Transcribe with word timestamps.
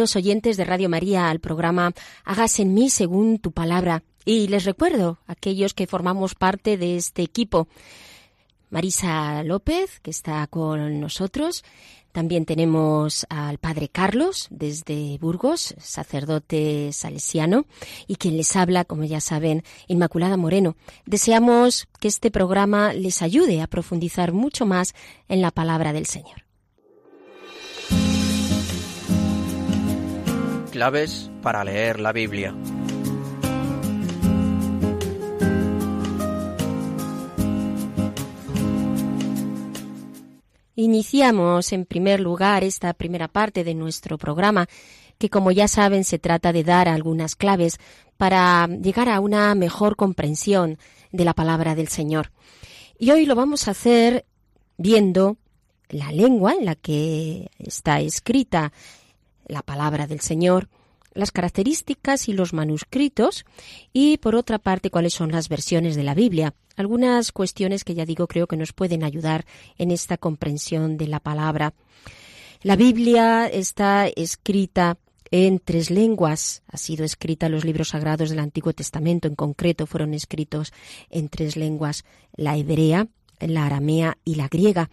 Oyentes 0.00 0.56
de 0.56 0.64
Radio 0.64 0.88
María, 0.88 1.28
al 1.28 1.38
programa 1.38 1.92
Hágase 2.24 2.62
en 2.62 2.74
mí 2.74 2.90
según 2.90 3.38
tu 3.38 3.52
palabra. 3.52 4.02
Y 4.24 4.48
les 4.48 4.64
recuerdo, 4.64 5.18
aquellos 5.26 5.74
que 5.74 5.86
formamos 5.86 6.34
parte 6.34 6.76
de 6.76 6.96
este 6.96 7.22
equipo, 7.22 7.68
Marisa 8.70 9.42
López, 9.44 10.00
que 10.00 10.10
está 10.10 10.46
con 10.46 11.00
nosotros. 11.00 11.62
También 12.12 12.44
tenemos 12.44 13.26
al 13.30 13.58
padre 13.58 13.88
Carlos 13.88 14.46
desde 14.50 15.18
Burgos, 15.18 15.74
sacerdote 15.78 16.92
salesiano, 16.92 17.64
y 18.06 18.16
quien 18.16 18.36
les 18.36 18.54
habla, 18.56 18.84
como 18.84 19.04
ya 19.04 19.20
saben, 19.20 19.64
Inmaculada 19.88 20.36
Moreno. 20.36 20.76
Deseamos 21.06 21.88
que 22.00 22.08
este 22.08 22.30
programa 22.30 22.92
les 22.92 23.22
ayude 23.22 23.62
a 23.62 23.66
profundizar 23.66 24.32
mucho 24.32 24.66
más 24.66 24.94
en 25.28 25.40
la 25.40 25.50
palabra 25.50 25.92
del 25.92 26.06
Señor. 26.06 26.44
Claves 30.72 31.30
para 31.42 31.62
leer 31.64 32.00
la 32.00 32.12
Biblia. 32.12 32.54
Iniciamos 40.74 41.74
en 41.74 41.84
primer 41.84 42.20
lugar 42.20 42.64
esta 42.64 42.94
primera 42.94 43.28
parte 43.28 43.64
de 43.64 43.74
nuestro 43.74 44.16
programa, 44.16 44.66
que 45.18 45.28
como 45.28 45.50
ya 45.50 45.68
saben 45.68 46.04
se 46.04 46.18
trata 46.18 46.54
de 46.54 46.64
dar 46.64 46.88
algunas 46.88 47.36
claves 47.36 47.78
para 48.16 48.66
llegar 48.66 49.10
a 49.10 49.20
una 49.20 49.54
mejor 49.54 49.94
comprensión 49.94 50.78
de 51.10 51.26
la 51.26 51.34
palabra 51.34 51.74
del 51.74 51.88
Señor. 51.88 52.32
Y 52.98 53.10
hoy 53.10 53.26
lo 53.26 53.34
vamos 53.34 53.68
a 53.68 53.72
hacer 53.72 54.24
viendo 54.78 55.36
la 55.90 56.10
lengua 56.12 56.54
en 56.54 56.64
la 56.64 56.76
que 56.76 57.50
está 57.58 58.00
escrita 58.00 58.72
la 59.52 59.62
palabra 59.62 60.06
del 60.06 60.20
Señor, 60.20 60.68
las 61.14 61.30
características 61.30 62.28
y 62.28 62.32
los 62.32 62.52
manuscritos 62.52 63.44
y, 63.92 64.16
por 64.18 64.34
otra 64.34 64.58
parte, 64.58 64.90
cuáles 64.90 65.14
son 65.14 65.30
las 65.30 65.48
versiones 65.48 65.94
de 65.94 66.02
la 66.02 66.14
Biblia. 66.14 66.54
Algunas 66.76 67.32
cuestiones 67.32 67.84
que 67.84 67.94
ya 67.94 68.06
digo 68.06 68.26
creo 68.26 68.46
que 68.46 68.56
nos 68.56 68.72
pueden 68.72 69.04
ayudar 69.04 69.44
en 69.78 69.90
esta 69.90 70.16
comprensión 70.16 70.96
de 70.96 71.06
la 71.06 71.20
palabra. 71.20 71.74
La 72.62 72.76
Biblia 72.76 73.46
está 73.46 74.08
escrita 74.08 74.96
en 75.30 75.58
tres 75.58 75.90
lenguas. 75.90 76.62
Ha 76.68 76.76
sido 76.76 77.04
escrita 77.04 77.48
los 77.48 77.64
libros 77.64 77.88
sagrados 77.88 78.30
del 78.30 78.38
Antiguo 78.38 78.72
Testamento, 78.72 79.28
en 79.28 79.34
concreto 79.34 79.86
fueron 79.86 80.14
escritos 80.14 80.72
en 81.10 81.28
tres 81.28 81.56
lenguas, 81.56 82.04
la 82.36 82.56
hebrea, 82.56 83.08
la 83.40 83.66
aramea 83.66 84.16
y 84.24 84.36
la 84.36 84.48
griega. 84.48 84.90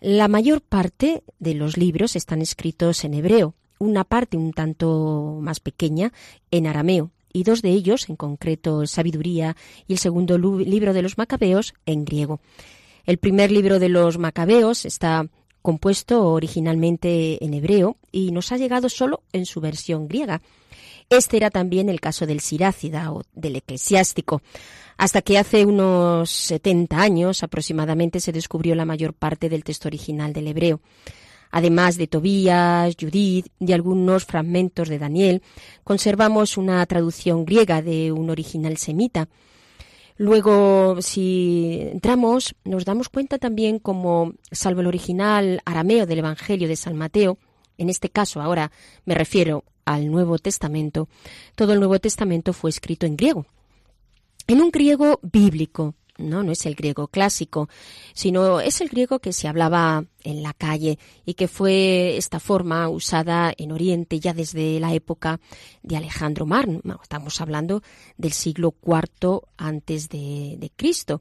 La 0.00 0.28
mayor 0.28 0.60
parte 0.60 1.22
de 1.38 1.54
los 1.54 1.76
libros 1.76 2.16
están 2.16 2.42
escritos 2.42 3.04
en 3.04 3.14
hebreo, 3.14 3.54
una 3.78 4.04
parte 4.04 4.36
un 4.36 4.52
tanto 4.52 5.38
más 5.40 5.60
pequeña 5.60 6.12
en 6.50 6.66
arameo 6.66 7.10
y 7.32 7.42
dos 7.42 7.62
de 7.62 7.70
ellos, 7.70 8.08
en 8.08 8.16
concreto 8.16 8.86
Sabiduría 8.86 9.56
y 9.86 9.94
el 9.94 9.98
segundo 9.98 10.38
libro 10.38 10.92
de 10.94 11.02
los 11.02 11.18
Macabeos, 11.18 11.74
en 11.84 12.04
griego. 12.04 12.40
El 13.04 13.18
primer 13.18 13.50
libro 13.50 13.78
de 13.78 13.88
los 13.88 14.16
Macabeos 14.18 14.86
está 14.86 15.26
compuesto 15.60 16.30
originalmente 16.30 17.44
en 17.44 17.54
hebreo 17.54 17.96
y 18.12 18.30
nos 18.30 18.52
ha 18.52 18.56
llegado 18.56 18.88
solo 18.88 19.22
en 19.32 19.46
su 19.46 19.60
versión 19.60 20.08
griega. 20.08 20.40
Este 21.10 21.36
era 21.36 21.50
también 21.50 21.88
el 21.88 22.00
caso 22.00 22.26
del 22.26 22.40
Sirácida 22.40 23.12
o 23.12 23.22
del 23.34 23.56
eclesiástico, 23.56 24.42
hasta 24.96 25.22
que 25.22 25.38
hace 25.38 25.66
unos 25.66 26.30
70 26.30 27.00
años 27.00 27.42
aproximadamente 27.42 28.20
se 28.20 28.32
descubrió 28.32 28.74
la 28.74 28.84
mayor 28.84 29.12
parte 29.12 29.48
del 29.48 29.64
texto 29.64 29.88
original 29.88 30.32
del 30.32 30.48
hebreo. 30.48 30.80
Además 31.56 31.96
de 31.96 32.08
Tobías, 32.08 32.96
Judith 33.00 33.46
y 33.60 33.70
algunos 33.70 34.24
fragmentos 34.24 34.88
de 34.88 34.98
Daniel, 34.98 35.40
conservamos 35.84 36.56
una 36.56 36.84
traducción 36.84 37.44
griega 37.44 37.80
de 37.80 38.10
un 38.10 38.28
original 38.28 38.76
semita. 38.76 39.28
Luego, 40.16 41.00
si 41.00 41.78
entramos, 41.92 42.56
nos 42.64 42.84
damos 42.84 43.08
cuenta 43.08 43.38
también 43.38 43.78
como, 43.78 44.32
salvo 44.50 44.80
el 44.80 44.88
original 44.88 45.60
arameo 45.64 46.06
del 46.06 46.18
Evangelio 46.18 46.66
de 46.66 46.74
San 46.74 46.96
Mateo, 46.96 47.38
en 47.78 47.88
este 47.88 48.10
caso 48.10 48.42
ahora 48.42 48.72
me 49.04 49.14
refiero 49.14 49.62
al 49.84 50.10
Nuevo 50.10 50.40
Testamento, 50.40 51.08
todo 51.54 51.72
el 51.72 51.78
Nuevo 51.78 52.00
Testamento 52.00 52.52
fue 52.52 52.70
escrito 52.70 53.06
en 53.06 53.14
griego. 53.14 53.46
En 54.48 54.60
un 54.60 54.72
griego 54.72 55.20
bíblico, 55.22 55.94
no, 56.18 56.42
no 56.42 56.52
es 56.52 56.66
el 56.66 56.74
griego 56.74 57.08
clásico, 57.08 57.68
sino 58.12 58.60
es 58.60 58.80
el 58.80 58.88
griego 58.88 59.18
que 59.18 59.32
se 59.32 59.48
hablaba 59.48 60.04
en 60.22 60.42
la 60.42 60.54
calle 60.54 60.98
y 61.26 61.34
que 61.34 61.48
fue 61.48 62.16
esta 62.16 62.40
forma 62.40 62.88
usada 62.88 63.52
en 63.56 63.72
Oriente 63.72 64.20
ya 64.20 64.32
desde 64.32 64.80
la 64.80 64.94
época 64.94 65.40
de 65.82 65.96
Alejandro 65.96 66.46
Magno. 66.46 67.00
Estamos 67.02 67.40
hablando 67.40 67.82
del 68.16 68.32
siglo 68.32 68.74
IV 68.84 69.40
antes 69.56 70.08
de, 70.08 70.56
de 70.58 70.70
Cristo. 70.74 71.20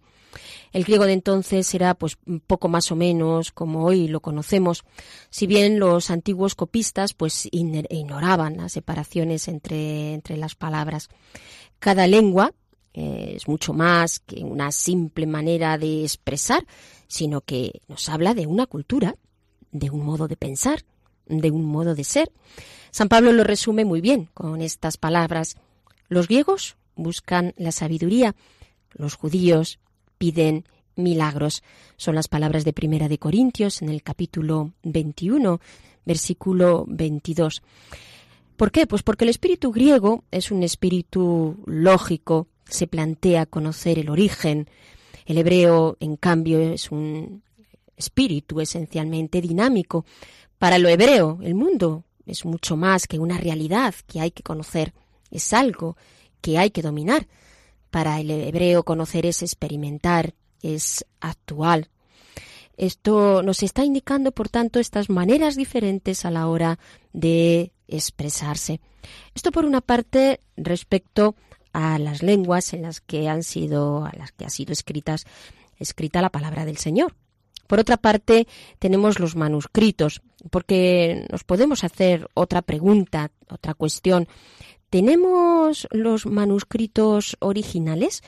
El 0.71 0.83
griego 0.83 1.05
de 1.05 1.13
entonces 1.13 1.73
era 1.75 1.93
pues 1.93 2.17
poco 2.47 2.67
más 2.67 2.91
o 2.91 2.95
menos 2.95 3.51
como 3.51 3.85
hoy 3.85 4.07
lo 4.07 4.19
conocemos, 4.19 4.83
si 5.29 5.47
bien 5.47 5.79
los 5.79 6.09
antiguos 6.09 6.55
copistas 6.55 7.13
pues 7.13 7.47
ignoraban 7.51 8.57
las 8.57 8.71
separaciones 8.71 9.47
entre, 9.47 10.13
entre 10.13 10.37
las 10.37 10.55
palabras. 10.55 11.09
Cada 11.79 12.07
lengua 12.07 12.53
eh, 12.93 13.33
es 13.35 13.47
mucho 13.47 13.73
más 13.73 14.19
que 14.19 14.43
una 14.43 14.71
simple 14.71 15.25
manera 15.25 15.77
de 15.77 16.03
expresar, 16.03 16.65
sino 17.07 17.41
que 17.41 17.81
nos 17.87 18.07
habla 18.09 18.33
de 18.33 18.45
una 18.47 18.65
cultura, 18.65 19.15
de 19.71 19.89
un 19.89 20.05
modo 20.05 20.27
de 20.27 20.37
pensar, 20.37 20.83
de 21.27 21.51
un 21.51 21.65
modo 21.65 21.95
de 21.95 22.03
ser. 22.03 22.31
San 22.91 23.09
Pablo 23.09 23.31
lo 23.31 23.43
resume 23.43 23.85
muy 23.85 24.01
bien 24.01 24.29
con 24.33 24.61
estas 24.61 24.97
palabras. 24.97 25.55
Los 26.09 26.27
griegos 26.27 26.75
buscan 26.95 27.53
la 27.57 27.71
sabiduría, 27.71 28.35
los 28.91 29.15
judíos 29.15 29.79
piden 30.17 30.65
milagros. 30.95 31.63
Son 31.97 32.15
las 32.15 32.27
palabras 32.27 32.65
de 32.65 32.73
Primera 32.73 33.07
de 33.07 33.17
Corintios 33.17 33.81
en 33.81 33.89
el 33.89 34.03
capítulo 34.03 34.73
21, 34.83 35.59
versículo 36.05 36.85
22. 36.87 37.63
¿Por 38.57 38.71
qué? 38.71 38.85
Pues 38.85 39.01
porque 39.01 39.25
el 39.25 39.29
espíritu 39.29 39.71
griego 39.71 40.23
es 40.31 40.51
un 40.51 40.61
espíritu 40.63 41.57
lógico, 41.65 42.47
se 42.73 42.87
plantea 42.87 43.45
conocer 43.45 43.99
el 43.99 44.09
origen. 44.09 44.67
El 45.25 45.37
hebreo, 45.37 45.95
en 45.99 46.17
cambio, 46.17 46.59
es 46.59 46.91
un 46.91 47.43
espíritu 47.95 48.59
esencialmente 48.59 49.41
dinámico. 49.41 50.05
Para 50.57 50.79
lo 50.79 50.89
hebreo, 50.89 51.39
el 51.43 51.53
mundo 51.53 52.03
es 52.25 52.45
mucho 52.45 52.75
más 52.75 53.05
que 53.07 53.19
una 53.19 53.37
realidad 53.37 53.93
que 54.07 54.19
hay 54.21 54.31
que 54.31 54.43
conocer, 54.43 54.93
es 55.29 55.53
algo 55.53 55.97
que 56.41 56.57
hay 56.57 56.71
que 56.71 56.81
dominar. 56.81 57.27
Para 57.91 58.19
el 58.19 58.31
hebreo 58.31 58.83
conocer 58.83 59.27
es 59.27 59.43
experimentar, 59.43 60.33
es 60.63 61.05
actual. 61.19 61.89
Esto 62.75 63.43
nos 63.43 63.61
está 63.61 63.85
indicando, 63.85 64.31
por 64.31 64.49
tanto, 64.49 64.79
estas 64.79 65.11
maneras 65.11 65.55
diferentes 65.55 66.25
a 66.25 66.31
la 66.31 66.47
hora 66.47 66.79
de 67.11 67.71
expresarse. 67.87 68.81
Esto 69.35 69.51
por 69.51 69.65
una 69.65 69.81
parte 69.81 70.39
respecto 70.57 71.35
a 71.73 71.99
las 71.99 72.23
lenguas 72.23 72.73
en 72.73 72.83
las 72.83 73.01
que 73.01 73.27
han 73.27 73.43
sido, 73.43 74.05
a 74.05 74.11
las 74.17 74.31
que 74.31 74.45
ha 74.45 74.49
sido 74.49 74.71
escritas, 74.71 75.25
escrita 75.77 76.21
la 76.21 76.29
palabra 76.29 76.65
del 76.65 76.77
Señor. 76.77 77.15
Por 77.67 77.79
otra 77.79 77.97
parte, 77.97 78.47
tenemos 78.79 79.19
los 79.19 79.35
manuscritos, 79.35 80.21
porque 80.51 81.25
nos 81.31 81.43
podemos 81.43 81.83
hacer 81.83 82.29
otra 82.33 82.61
pregunta, 82.61 83.31
otra 83.49 83.73
cuestión. 83.73 84.27
¿Tenemos 84.89 85.87
los 85.91 86.25
manuscritos 86.25 87.35
originales? 87.39 88.21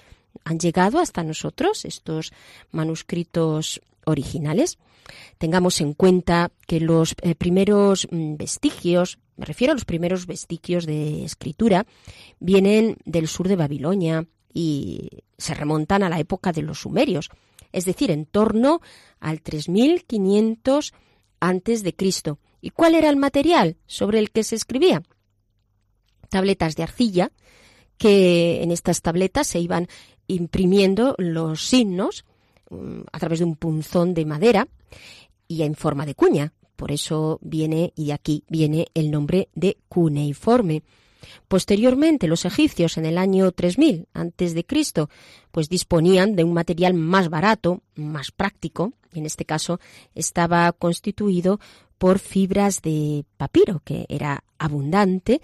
¿Han 0.44 0.60
llegado 0.60 1.00
hasta 1.00 1.24
nosotros 1.24 1.86
estos 1.86 2.34
manuscritos 2.72 3.82
originales? 4.06 4.78
Tengamos 5.38 5.82
en 5.82 5.94
cuenta 5.94 6.52
que 6.68 6.80
los 6.80 7.16
eh, 7.22 7.36
primeros 7.36 8.08
mm, 8.10 8.36
vestigios, 8.38 9.20
me 9.38 9.46
refiero 9.46 9.72
a 9.72 9.76
los 9.76 9.86
primeros 9.86 10.26
vestigios 10.26 10.86
de 10.86 11.26
escritura, 11.26 11.86
vienen 12.40 12.98
del 13.06 13.28
sur 13.28 13.48
de 13.48 13.56
Babilonia 13.56 14.26
y 14.54 15.10
se 15.38 15.54
remontan 15.54 16.04
a 16.04 16.10
la 16.10 16.20
época 16.20 16.52
de 16.52 16.62
los 16.62 16.80
sumerios, 16.80 17.30
es 17.72 17.86
decir, 17.86 18.12
en 18.12 18.26
torno 18.26 18.82
al 19.20 19.42
3500 19.42 20.94
antes 21.40 21.84
de 21.84 21.96
Cristo. 21.96 22.40
¿Y 22.62 22.70
cuál 22.70 22.96
era 22.96 23.10
el 23.10 23.18
material 23.18 23.78
sobre 23.86 24.20
el 24.20 24.32
que 24.32 24.44
se 24.44 24.56
escribía? 24.56 25.04
tabletas 26.36 26.76
de 26.76 26.84
arcilla, 26.84 27.32
que 27.98 28.62
en 28.62 28.72
estas 28.72 29.02
tabletas 29.02 29.48
se 29.48 29.60
iban 29.60 29.88
imprimiendo 30.28 31.16
los 31.18 31.66
signos 31.66 32.26
a 33.12 33.20
través 33.20 33.40
de 33.40 33.46
un 33.46 33.56
punzón 33.56 34.14
de 34.14 34.26
madera 34.26 34.68
y 35.48 35.64
en 35.64 35.76
forma 35.76 36.06
de 36.06 36.16
cuña. 36.16 36.54
Por 36.76 36.92
eso 36.92 37.40
viene, 37.42 37.94
y 37.96 38.08
de 38.08 38.14
aquí 38.14 38.44
viene 38.50 38.88
el 38.94 39.12
nombre 39.12 39.50
de 39.56 39.78
cuneiforme. 39.88 40.84
Posteriormente, 41.48 42.28
los 42.28 42.46
egipcios 42.46 42.98
en 42.98 43.06
el 43.06 43.18
año 43.18 43.52
3000 43.52 44.08
antes 44.14 44.54
de 44.54 44.66
Cristo, 44.66 45.10
pues 45.52 45.70
disponían 45.70 46.36
de 46.36 46.44
un 46.44 46.54
material 46.54 46.94
más 46.94 47.30
barato, 47.30 47.82
más 47.96 48.32
práctico, 48.32 48.94
y 49.14 49.20
en 49.20 49.26
este 49.26 49.46
caso 49.46 49.80
estaba 50.14 50.72
constituido 50.74 51.60
por 51.98 52.20
fibras 52.20 52.82
de 52.82 53.26
papiro, 53.38 53.82
que 53.86 54.06
era 54.10 54.44
abundante 54.58 55.42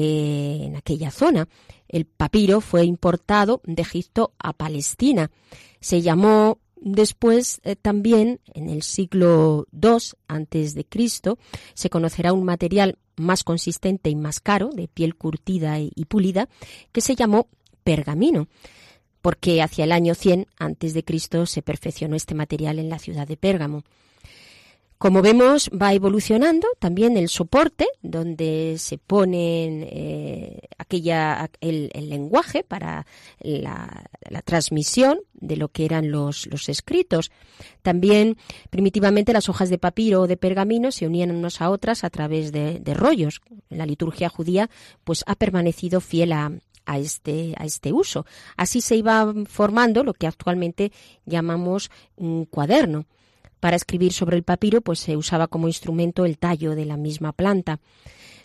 en 0.00 0.76
aquella 0.76 1.10
zona. 1.10 1.48
El 1.88 2.04
papiro 2.04 2.60
fue 2.60 2.84
importado 2.84 3.60
de 3.64 3.82
Egipto 3.82 4.32
a 4.38 4.52
Palestina. 4.52 5.30
Se 5.80 6.02
llamó 6.02 6.58
después 6.80 7.60
eh, 7.64 7.74
también 7.74 8.40
en 8.54 8.68
el 8.68 8.82
siglo 8.82 9.66
II 9.72 9.98
antes 10.28 10.74
de 10.74 10.84
Cristo 10.84 11.36
se 11.74 11.90
conocerá 11.90 12.32
un 12.32 12.44
material 12.44 12.98
más 13.16 13.42
consistente 13.42 14.10
y 14.10 14.14
más 14.14 14.38
caro 14.38 14.68
de 14.68 14.86
piel 14.86 15.16
curtida 15.16 15.80
y, 15.80 15.90
y 15.96 16.04
pulida 16.04 16.48
que 16.92 17.00
se 17.00 17.16
llamó 17.16 17.48
pergamino 17.82 18.46
porque 19.22 19.60
hacia 19.60 19.84
el 19.84 19.92
año 19.92 20.14
100 20.14 20.46
antes 20.56 20.94
de 20.94 21.04
Cristo 21.04 21.46
se 21.46 21.62
perfeccionó 21.62 22.14
este 22.14 22.36
material 22.36 22.78
en 22.78 22.88
la 22.88 23.00
ciudad 23.00 23.26
de 23.26 23.36
Pérgamo. 23.36 23.82
Como 24.98 25.22
vemos, 25.22 25.70
va 25.70 25.94
evolucionando 25.94 26.66
también 26.80 27.16
el 27.16 27.28
soporte 27.28 27.86
donde 28.02 28.74
se 28.78 28.98
pone 28.98 29.84
eh, 29.84 30.60
aquella, 30.76 31.48
el, 31.60 31.88
lenguaje 31.94 32.64
para 32.64 33.06
la, 33.38 34.02
transmisión 34.44 35.20
de 35.34 35.56
lo 35.56 35.68
que 35.68 35.84
eran 35.84 36.10
los, 36.10 36.48
escritos. 36.68 37.30
También, 37.82 38.38
primitivamente, 38.70 39.32
las 39.32 39.48
hojas 39.48 39.70
de 39.70 39.78
papiro 39.78 40.22
o 40.22 40.26
de 40.26 40.36
pergamino 40.36 40.90
se 40.90 41.06
unían 41.06 41.30
unas 41.30 41.60
a 41.60 41.70
otras 41.70 42.02
a 42.02 42.10
través 42.10 42.50
de, 42.50 42.82
rollos. 42.92 43.40
La 43.68 43.86
liturgia 43.86 44.28
judía 44.28 44.68
pues, 45.04 45.22
ha 45.28 45.36
permanecido 45.36 46.00
fiel 46.00 46.32
a, 46.32 46.50
a 46.86 46.98
este, 46.98 47.54
a 47.56 47.64
este 47.64 47.92
uso. 47.92 48.26
Así 48.56 48.80
se 48.80 48.96
iba 48.96 49.32
formando 49.46 50.02
lo 50.02 50.12
que 50.12 50.26
actualmente 50.26 50.90
llamamos 51.24 51.88
un 52.16 52.46
cuaderno. 52.46 53.06
Para 53.60 53.76
escribir 53.76 54.12
sobre 54.12 54.36
el 54.36 54.42
papiro, 54.42 54.80
pues 54.80 55.00
se 55.00 55.16
usaba 55.16 55.48
como 55.48 55.68
instrumento 55.68 56.24
el 56.24 56.38
tallo 56.38 56.74
de 56.74 56.84
la 56.84 56.96
misma 56.96 57.32
planta. 57.32 57.80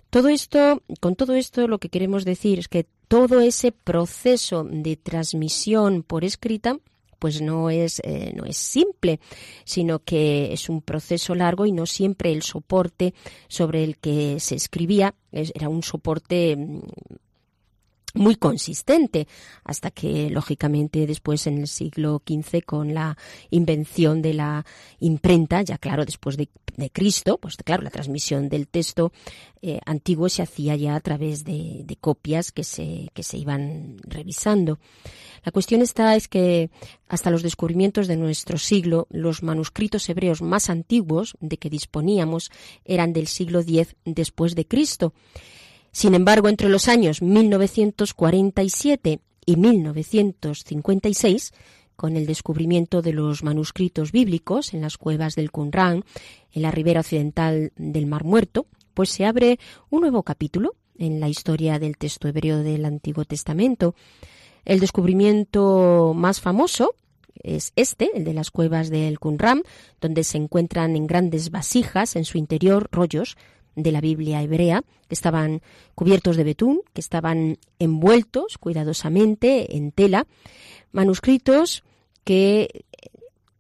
Todo 0.10 0.30
esto, 0.30 0.82
con 1.00 1.16
todo 1.16 1.34
esto, 1.34 1.68
lo 1.68 1.80
que 1.80 1.90
queremos 1.90 2.26
decir 2.26 2.60
es 2.60 2.68
que 2.68 2.86
todo 3.08 3.42
ese 3.42 3.72
proceso 3.72 4.64
de 4.64 4.96
transmisión 4.96 6.04
por 6.04 6.24
escrita 6.24 6.78
pues 7.24 7.42
no 7.42 7.70
es, 7.70 8.02
eh, 8.04 8.34
no 8.36 8.44
es 8.44 8.58
simple, 8.58 9.22
sino 9.64 10.00
que 10.00 10.52
es 10.52 10.68
un 10.68 10.82
proceso 10.82 11.34
largo 11.36 11.66
y 11.66 11.72
no 11.72 11.86
siempre 11.86 12.34
el 12.34 12.42
soporte 12.42 13.14
sobre 13.48 13.86
el 13.86 13.98
que 13.98 14.42
se 14.42 14.56
escribía 14.56 15.16
era 15.32 15.70
un 15.70 15.84
soporte 15.84 16.58
mm, 16.58 16.82
muy 18.14 18.36
consistente, 18.36 19.28
hasta 19.64 19.92
que, 19.92 20.30
lógicamente, 20.30 21.08
después 21.08 21.48
en 21.48 21.58
el 21.60 21.68
siglo 21.68 22.22
XV, 22.26 22.64
con 22.64 22.94
la 22.94 23.18
invención 23.50 24.22
de 24.22 24.34
la 24.36 24.66
imprenta, 25.00 25.62
ya 25.64 25.78
claro, 25.78 26.06
después 26.06 26.38
de, 26.38 26.50
Cristo, 26.92 27.38
pues 27.38 27.56
claro, 27.58 27.84
la 27.84 27.92
transmisión 27.92 28.50
del 28.50 28.68
texto 28.68 29.12
eh, 29.62 29.80
antiguo 29.86 30.28
se 30.28 30.42
hacía 30.42 30.76
ya 30.76 30.96
a 30.96 31.00
través 31.02 31.44
de, 31.44 31.86
copias 32.02 32.52
que 32.52 32.64
se, 32.64 33.12
que 33.14 33.22
se 33.22 33.38
iban 33.38 33.98
revisando. 34.02 34.80
La 35.46 35.52
cuestión 35.52 35.84
está 35.84 36.16
es 36.16 36.28
que 36.28 36.72
hasta 37.08 37.30
los 37.30 37.44
descubrimientos 37.44 38.08
de 38.08 38.18
nuestro 38.18 38.58
siglo, 38.58 39.08
los 39.12 39.44
manuscritos 39.44 40.10
hebreos 40.10 40.42
más 40.42 40.72
antiguos 40.72 41.38
de 41.42 41.58
que 41.58 41.70
disponíamos 41.70 42.50
eran 42.86 43.14
del 43.14 43.28
siglo 43.28 43.60
X 43.60 43.96
después 44.06 44.56
de 44.56 44.66
Cristo 44.66 45.14
sin 45.94 46.14
embargo, 46.16 46.50
entre 46.50 46.68
los 46.70 46.88
años 46.88 47.22
1947 47.22 49.20
y 49.46 49.56
1956, 49.56 51.54
con 51.96 52.18
el 52.18 52.26
descubrimiento 52.26 53.04
de 53.04 53.14
los 53.14 53.44
manuscritos 53.44 54.12
bíblicos 54.12 54.74
en 54.74 54.82
las 54.82 54.98
cuevas 54.98 55.36
del 55.36 55.52
Qumran, 55.52 56.04
en 56.52 56.62
la 56.64 56.72
ribera 56.72 57.02
occidental 57.02 57.72
del 57.76 58.08
Mar 58.08 58.24
Muerto, 58.24 58.66
pues 58.96 59.12
se 59.12 59.26
abre 59.26 59.60
un 59.92 60.02
nuevo 60.02 60.24
capítulo 60.24 60.74
en 60.98 61.20
la 61.20 61.30
historia 61.30 61.78
del 61.78 61.98
texto 61.98 62.28
hebreo 62.28 62.64
del 62.64 62.86
Antiguo 62.86 63.24
Testamento. 63.24 63.94
El 64.66 64.80
descubrimiento 64.80 66.14
más 66.16 66.42
famoso 66.42 66.96
es 67.36 67.72
este, 67.76 68.10
el 68.16 68.24
de 68.24 68.34
las 68.34 68.50
cuevas 68.50 68.90
del 68.90 69.20
Qumran, 69.20 69.62
donde 70.02 70.24
se 70.24 70.40
encuentran 70.40 70.96
en 70.96 71.06
grandes 71.06 71.52
vasijas 71.52 72.16
en 72.16 72.26
su 72.26 72.40
interior 72.40 72.90
rollos 72.92 73.38
de 73.76 73.92
la 73.92 74.02
Biblia 74.02 74.42
hebrea, 74.42 74.84
que 75.08 75.16
estaban 75.16 75.62
cubiertos 75.96 76.38
de 76.38 76.44
betún, 76.44 76.82
que 76.94 77.02
estaban 77.02 77.58
envueltos 77.80 78.58
cuidadosamente 78.58 79.78
en 79.78 79.92
tela, 79.92 80.28
manuscritos 80.92 81.84
que 82.24 82.86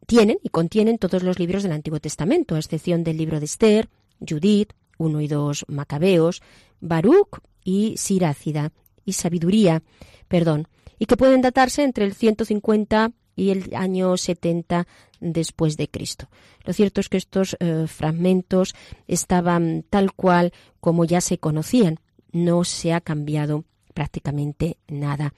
tienen 0.05 0.37
y 0.43 0.49
contienen 0.49 0.97
todos 0.97 1.23
los 1.23 1.39
libros 1.39 1.63
del 1.63 1.71
Antiguo 1.71 1.99
Testamento, 1.99 2.55
a 2.55 2.59
excepción 2.59 3.03
del 3.03 3.17
libro 3.17 3.39
de 3.39 3.45
Esther, 3.45 3.89
Judith, 4.19 4.73
1 4.97 5.21
y 5.21 5.27
2 5.27 5.65
Macabeos, 5.67 6.41
Baruch 6.79 7.39
y 7.63 7.95
Sirácida, 7.97 8.71
y 9.05 9.13
Sabiduría, 9.13 9.83
perdón, 10.27 10.67
y 10.99 11.05
que 11.05 11.17
pueden 11.17 11.41
datarse 11.41 11.83
entre 11.83 12.05
el 12.05 12.13
150 12.13 13.11
y 13.35 13.49
el 13.49 13.75
año 13.75 14.15
70 14.15 14.87
después 15.23 15.77
de 15.77 15.89
Cristo. 15.89 16.27
Lo 16.65 16.73
cierto 16.73 16.99
es 16.99 17.09
que 17.09 17.17
estos 17.17 17.55
eh, 17.59 17.85
fragmentos 17.87 18.75
estaban 19.07 19.85
tal 19.89 20.13
cual 20.13 20.51
como 20.79 21.05
ya 21.05 21.21
se 21.21 21.37
conocían. 21.37 21.99
No 22.31 22.63
se 22.63 22.93
ha 22.93 23.01
cambiado 23.01 23.63
prácticamente 23.93 24.77
nada. 24.87 25.33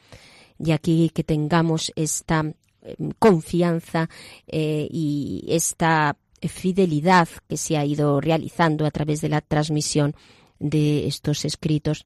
Y 0.58 0.72
aquí 0.72 1.12
que 1.14 1.24
tengamos 1.24 1.92
esta 1.96 2.40
em, 2.40 3.12
confianza 3.20 4.10
eh, 4.48 4.88
y 4.90 5.46
esta 5.50 6.18
fidelidad 6.42 7.28
que 7.48 7.58
se 7.58 7.78
ha 7.78 7.86
ido 7.86 8.22
realizando 8.22 8.86
a 8.86 8.92
través 8.92 9.22
de 9.22 9.30
la 9.30 9.42
transmisión 9.42 10.16
de 10.60 11.08
estos 11.08 11.46
escritos. 11.46 12.06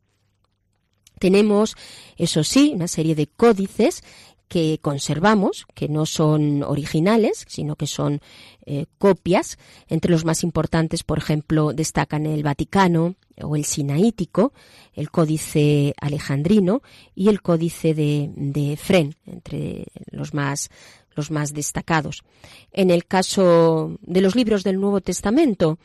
Tenemos, 1.20 1.76
eso 2.18 2.44
sí, 2.44 2.72
una 2.74 2.88
serie 2.88 3.14
de 3.14 3.28
códices 3.28 4.04
que 4.50 4.80
conservamos, 4.82 5.66
que 5.76 5.88
no 5.88 6.06
son 6.06 6.64
originales, 6.64 7.46
sino 7.48 7.76
que 7.76 7.88
son 7.88 8.20
eh, 8.66 8.88
copias. 8.98 9.58
Entre 9.88 10.12
los 10.12 10.26
más 10.26 10.44
importantes, 10.44 11.04
por 11.04 11.20
ejemplo, 11.20 11.72
destacan 11.72 12.26
el 12.26 12.44
Vaticano 12.44 13.16
o 13.42 13.56
el 13.56 13.64
Sinaítico, 13.64 14.52
el 14.94 15.12
Códice 15.12 15.94
Alejandrino 16.02 16.82
y 17.16 17.30
el 17.30 17.42
Códice 17.42 17.94
de, 17.94 18.32
de 18.36 18.76
Fren, 18.76 19.16
entre 19.26 19.86
los 20.12 20.34
más 20.34 20.70
los 21.16 21.32
más 21.32 21.54
destacados. 21.54 22.24
En 22.72 22.92
el 22.92 23.06
caso 23.06 23.98
de 24.02 24.22
los 24.22 24.36
libros 24.36 24.64
del 24.64 24.80
Nuevo 24.80 25.02
Testamento, 25.02 25.78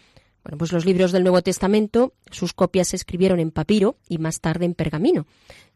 bueno, 0.44 0.58
pues 0.58 0.72
los 0.72 0.84
libros 0.84 1.10
del 1.10 1.22
Nuevo 1.22 1.40
Testamento, 1.42 2.12
sus 2.30 2.52
copias 2.52 2.88
se 2.88 2.96
escribieron 2.96 3.40
en 3.40 3.50
papiro 3.50 3.96
y 4.10 4.18
más 4.18 4.40
tarde 4.40 4.66
en 4.66 4.74
pergamino. 4.74 5.26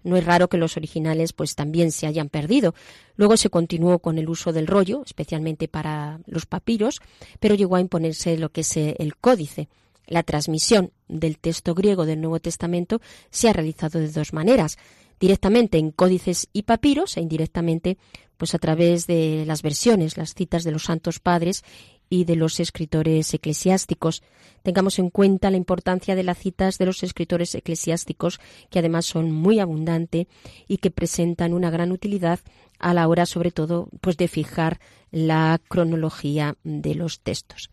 No 0.04 0.16
es 0.16 0.24
raro 0.24 0.48
que 0.48 0.58
los 0.58 0.76
originales 0.76 1.32
pues 1.32 1.54
también 1.54 1.90
se 1.90 2.06
hayan 2.06 2.28
perdido. 2.28 2.74
Luego 3.16 3.38
se 3.38 3.48
continuó 3.48 3.98
con 3.98 4.18
el 4.18 4.28
uso 4.28 4.52
del 4.52 4.66
rollo, 4.66 5.02
especialmente 5.06 5.68
para 5.68 6.20
los 6.26 6.44
papiros, 6.44 7.00
pero 7.40 7.54
llegó 7.54 7.76
a 7.76 7.80
imponerse 7.80 8.36
lo 8.36 8.50
que 8.50 8.60
es 8.60 8.76
eh, 8.76 8.94
el 8.98 9.16
códice. 9.16 9.68
La 10.06 10.22
transmisión 10.22 10.92
del 11.08 11.38
texto 11.38 11.74
griego 11.74 12.04
del 12.04 12.20
Nuevo 12.20 12.38
Testamento 12.38 13.00
se 13.30 13.48
ha 13.48 13.54
realizado 13.54 13.98
de 13.98 14.10
dos 14.10 14.34
maneras 14.34 14.76
directamente 15.18 15.78
en 15.78 15.90
códices 15.90 16.48
y 16.52 16.62
papiros 16.62 17.16
e 17.16 17.20
indirectamente 17.20 17.96
pues 18.36 18.54
a 18.54 18.58
través 18.58 19.06
de 19.06 19.44
las 19.46 19.62
versiones, 19.62 20.16
las 20.16 20.34
citas 20.34 20.62
de 20.62 20.70
los 20.70 20.84
santos 20.84 21.18
padres 21.18 21.64
y 22.08 22.24
de 22.24 22.36
los 22.36 22.60
escritores 22.60 23.32
eclesiásticos. 23.34 24.22
Tengamos 24.62 24.98
en 24.98 25.10
cuenta 25.10 25.50
la 25.50 25.56
importancia 25.56 26.14
de 26.14 26.24
las 26.24 26.38
citas 26.38 26.78
de 26.78 26.86
los 26.86 27.02
escritores 27.02 27.54
eclesiásticos, 27.54 28.40
que 28.70 28.78
además 28.78 29.06
son 29.06 29.32
muy 29.32 29.60
abundantes 29.60 30.26
y 30.66 30.78
que 30.78 30.90
presentan 30.90 31.52
una 31.52 31.70
gran 31.70 31.92
utilidad 31.92 32.40
a 32.78 32.94
la 32.94 33.08
hora, 33.08 33.26
sobre 33.26 33.50
todo, 33.50 33.88
pues 34.00 34.16
de 34.16 34.28
fijar 34.28 34.80
la 35.10 35.60
cronología 35.68 36.56
de 36.64 36.94
los 36.94 37.20
textos. 37.20 37.70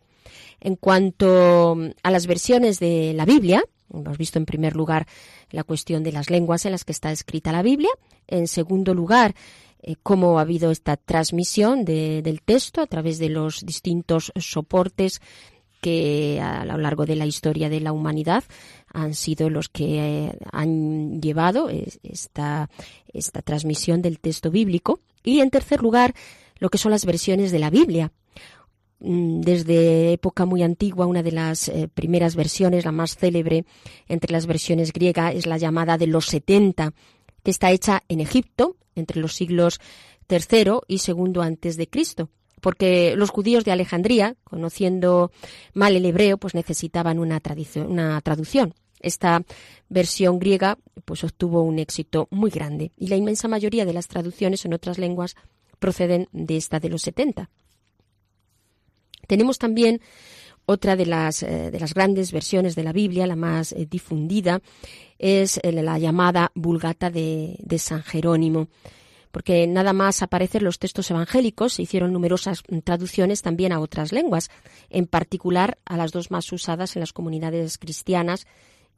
En 0.60 0.76
cuanto 0.76 1.78
a 2.04 2.12
las 2.12 2.28
versiones 2.28 2.80
de 2.80 3.14
la 3.14 3.26
Biblia, 3.26 3.64
hemos 3.94 4.18
visto 4.18 4.40
en 4.40 4.46
primer 4.46 4.76
lugar 4.76 5.08
la 5.52 5.64
cuestión 5.64 6.04
de 6.04 6.12
las 6.12 6.30
lenguas 6.30 6.66
en 6.66 6.72
las 6.72 6.84
que 6.86 6.92
está 6.92 7.12
escrita 7.12 7.52
la 7.52 7.62
Biblia. 7.62 7.92
En 8.28 8.48
segundo 8.48 8.94
lugar, 8.94 9.36
eh, 9.88 9.96
cómo 10.02 10.40
ha 10.40 10.42
habido 10.42 10.72
esta 10.72 10.98
transmisión 10.98 11.86
del 11.86 12.42
texto 12.42 12.82
a 12.82 12.88
través 12.88 13.20
de 13.20 13.30
los 13.30 13.64
distintos 13.64 14.32
soportes 14.36 15.22
que 15.80 16.42
a 16.42 16.66
lo 16.66 16.80
largo 16.80 17.06
de 17.06 17.16
la 17.16 17.28
historia 17.28 17.70
de 17.70 17.80
la 17.82 17.92
humanidad 17.92 18.44
han 18.92 19.14
sido 19.14 19.52
los 19.52 19.70
que 19.70 20.00
eh, 20.00 20.38
han 20.52 21.22
llevado 21.22 21.70
esta, 22.02 22.72
esta 23.14 23.44
transmisión 23.44 24.02
del 24.02 24.20
texto 24.20 24.50
bíblico. 24.50 25.02
Y 25.24 25.42
en 25.42 25.52
tercer 25.52 25.84
lugar, 25.84 26.16
lo 26.58 26.70
que 26.70 26.80
son 26.80 26.92
las 26.92 27.06
versiones 27.06 27.52
de 27.52 27.60
la 27.60 27.70
Biblia. 27.70 28.12
Mm, 29.00 29.42
desde 29.42 30.14
época 30.14 30.46
muy 30.46 30.64
antigua, 30.64 31.06
una 31.06 31.22
de 31.22 31.34
las 31.34 31.70
eh, 31.70 31.88
primeras 31.94 32.36
versiones, 32.36 32.86
la 32.86 32.92
más 32.92 33.16
célebre 33.16 33.66
entre 34.08 34.32
las 34.32 34.48
versiones 34.48 34.92
griegas, 34.92 35.36
es 35.36 35.46
la 35.46 35.60
llamada 35.60 36.00
de 36.00 36.08
los 36.08 36.26
70, 36.26 36.94
que 37.46 37.52
está 37.52 37.72
hecha 37.72 38.02
en 38.10 38.20
Egipto 38.20 38.76
entre 38.96 39.22
los 39.22 39.36
siglos 39.36 39.80
III 40.28 40.80
y 40.88 41.00
II 41.08 41.42
antes 41.42 41.78
de 41.78 41.88
Cristo, 41.88 42.30
porque 42.60 43.16
los 43.16 43.30
judíos 43.30 43.64
de 43.64 43.72
Alejandría, 43.72 44.36
conociendo 44.44 45.32
mal 45.74 45.96
el 45.96 46.06
hebreo, 46.06 46.40
pues 46.40 46.56
necesitaban 46.56 47.20
una, 47.20 47.40
una 47.88 48.20
traducción. 48.22 48.74
Esta 49.00 49.44
versión 49.90 50.40
griega 50.40 50.80
pues 51.06 51.24
obtuvo 51.24 51.62
un 51.62 51.78
éxito 51.78 52.28
muy 52.32 52.50
grande 52.50 52.92
y 52.98 53.08
la 53.10 53.16
inmensa 53.16 53.48
mayoría 53.48 53.86
de 53.86 53.94
las 53.94 54.08
traducciones 54.08 54.66
en 54.66 54.74
otras 54.74 54.98
lenguas 54.98 55.36
proceden 55.78 56.28
de 56.32 56.58
esta 56.58 56.80
de 56.80 56.90
los 56.90 57.04
70. 57.04 57.52
Tenemos 59.28 59.60
también 59.60 60.02
otra 60.66 60.96
de 60.96 61.06
las, 61.06 61.44
eh, 61.44 61.70
de 61.72 61.80
las 61.80 61.94
grandes 61.94 62.32
versiones 62.32 62.76
de 62.76 62.84
la 62.84 62.92
Biblia, 62.94 63.28
la 63.28 63.36
más 63.36 63.72
eh, 63.72 63.86
difundida, 63.90 64.62
es 65.20 65.60
eh, 65.64 65.72
la 65.72 65.98
llamada 65.98 66.52
Vulgata 66.56 67.10
de, 67.10 67.58
de, 67.60 67.80
San 67.80 68.04
Jerónimo, 68.04 68.68
porque 69.32 69.68
nada 69.68 69.94
más 69.94 70.22
aparecen 70.22 70.64
los 70.64 70.80
textos 70.80 71.12
evangélicos, 71.12 71.74
se 71.74 71.82
hicieron 71.82 72.14
numerosas 72.14 72.64
traducciones 72.84 73.42
también 73.42 73.72
a 73.72 73.80
otras 73.80 74.12
lenguas, 74.12 74.50
en 74.90 75.08
particular 75.08 75.78
a 75.86 75.98
las 75.98 76.12
dos 76.12 76.32
más 76.32 76.52
usadas 76.52 76.96
en 76.96 77.02
las 77.02 77.14
comunidades 77.14 77.78
cristianas, 77.78 78.48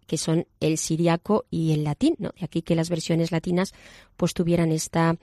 que 0.07 0.17
son 0.17 0.47
el 0.59 0.77
siriaco 0.77 1.45
y 1.51 1.73
el 1.73 1.83
latín, 1.83 2.15
¿no? 2.17 2.31
De 2.39 2.45
aquí 2.45 2.61
que 2.61 2.75
las 2.75 2.89
versiones 2.89 3.31
latinas 3.31 3.73
pues 4.15 4.33
tuvieran 4.33 4.71
esta 4.71 5.17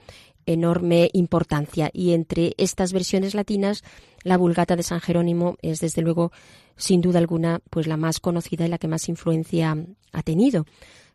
enorme 0.46 1.10
importancia. 1.12 1.90
Y 1.92 2.12
entre 2.12 2.54
estas 2.58 2.92
versiones 2.92 3.34
latinas, 3.34 3.82
la 4.22 4.36
Vulgata 4.36 4.76
de 4.76 4.82
San 4.82 5.00
Jerónimo 5.00 5.56
es 5.62 5.80
desde 5.80 6.02
luego, 6.02 6.32
sin 6.76 7.00
duda 7.00 7.18
alguna, 7.18 7.60
pues 7.70 7.86
la 7.86 7.96
más 7.96 8.20
conocida 8.20 8.66
y 8.66 8.68
la 8.68 8.78
que 8.78 8.88
más 8.88 9.08
influencia 9.08 9.76
ha 10.12 10.22
tenido. 10.22 10.66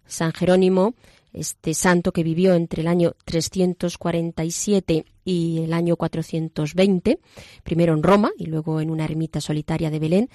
San 0.05 0.33
Jerónimo, 0.33 0.95
este 1.33 1.73
santo 1.73 2.11
que 2.11 2.23
vivió 2.23 2.53
entre 2.55 2.81
el 2.81 2.87
año 2.87 3.13
347 3.25 5.05
y 5.23 5.59
el 5.63 5.73
año 5.73 5.95
420, 5.95 7.19
primero 7.63 7.93
en 7.93 8.03
Roma 8.03 8.31
y 8.37 8.47
luego 8.47 8.81
en 8.81 8.89
una 8.89 9.05
ermita 9.05 9.39
solitaria 9.39 9.91
de 9.91 9.99
Belén, 9.99 10.29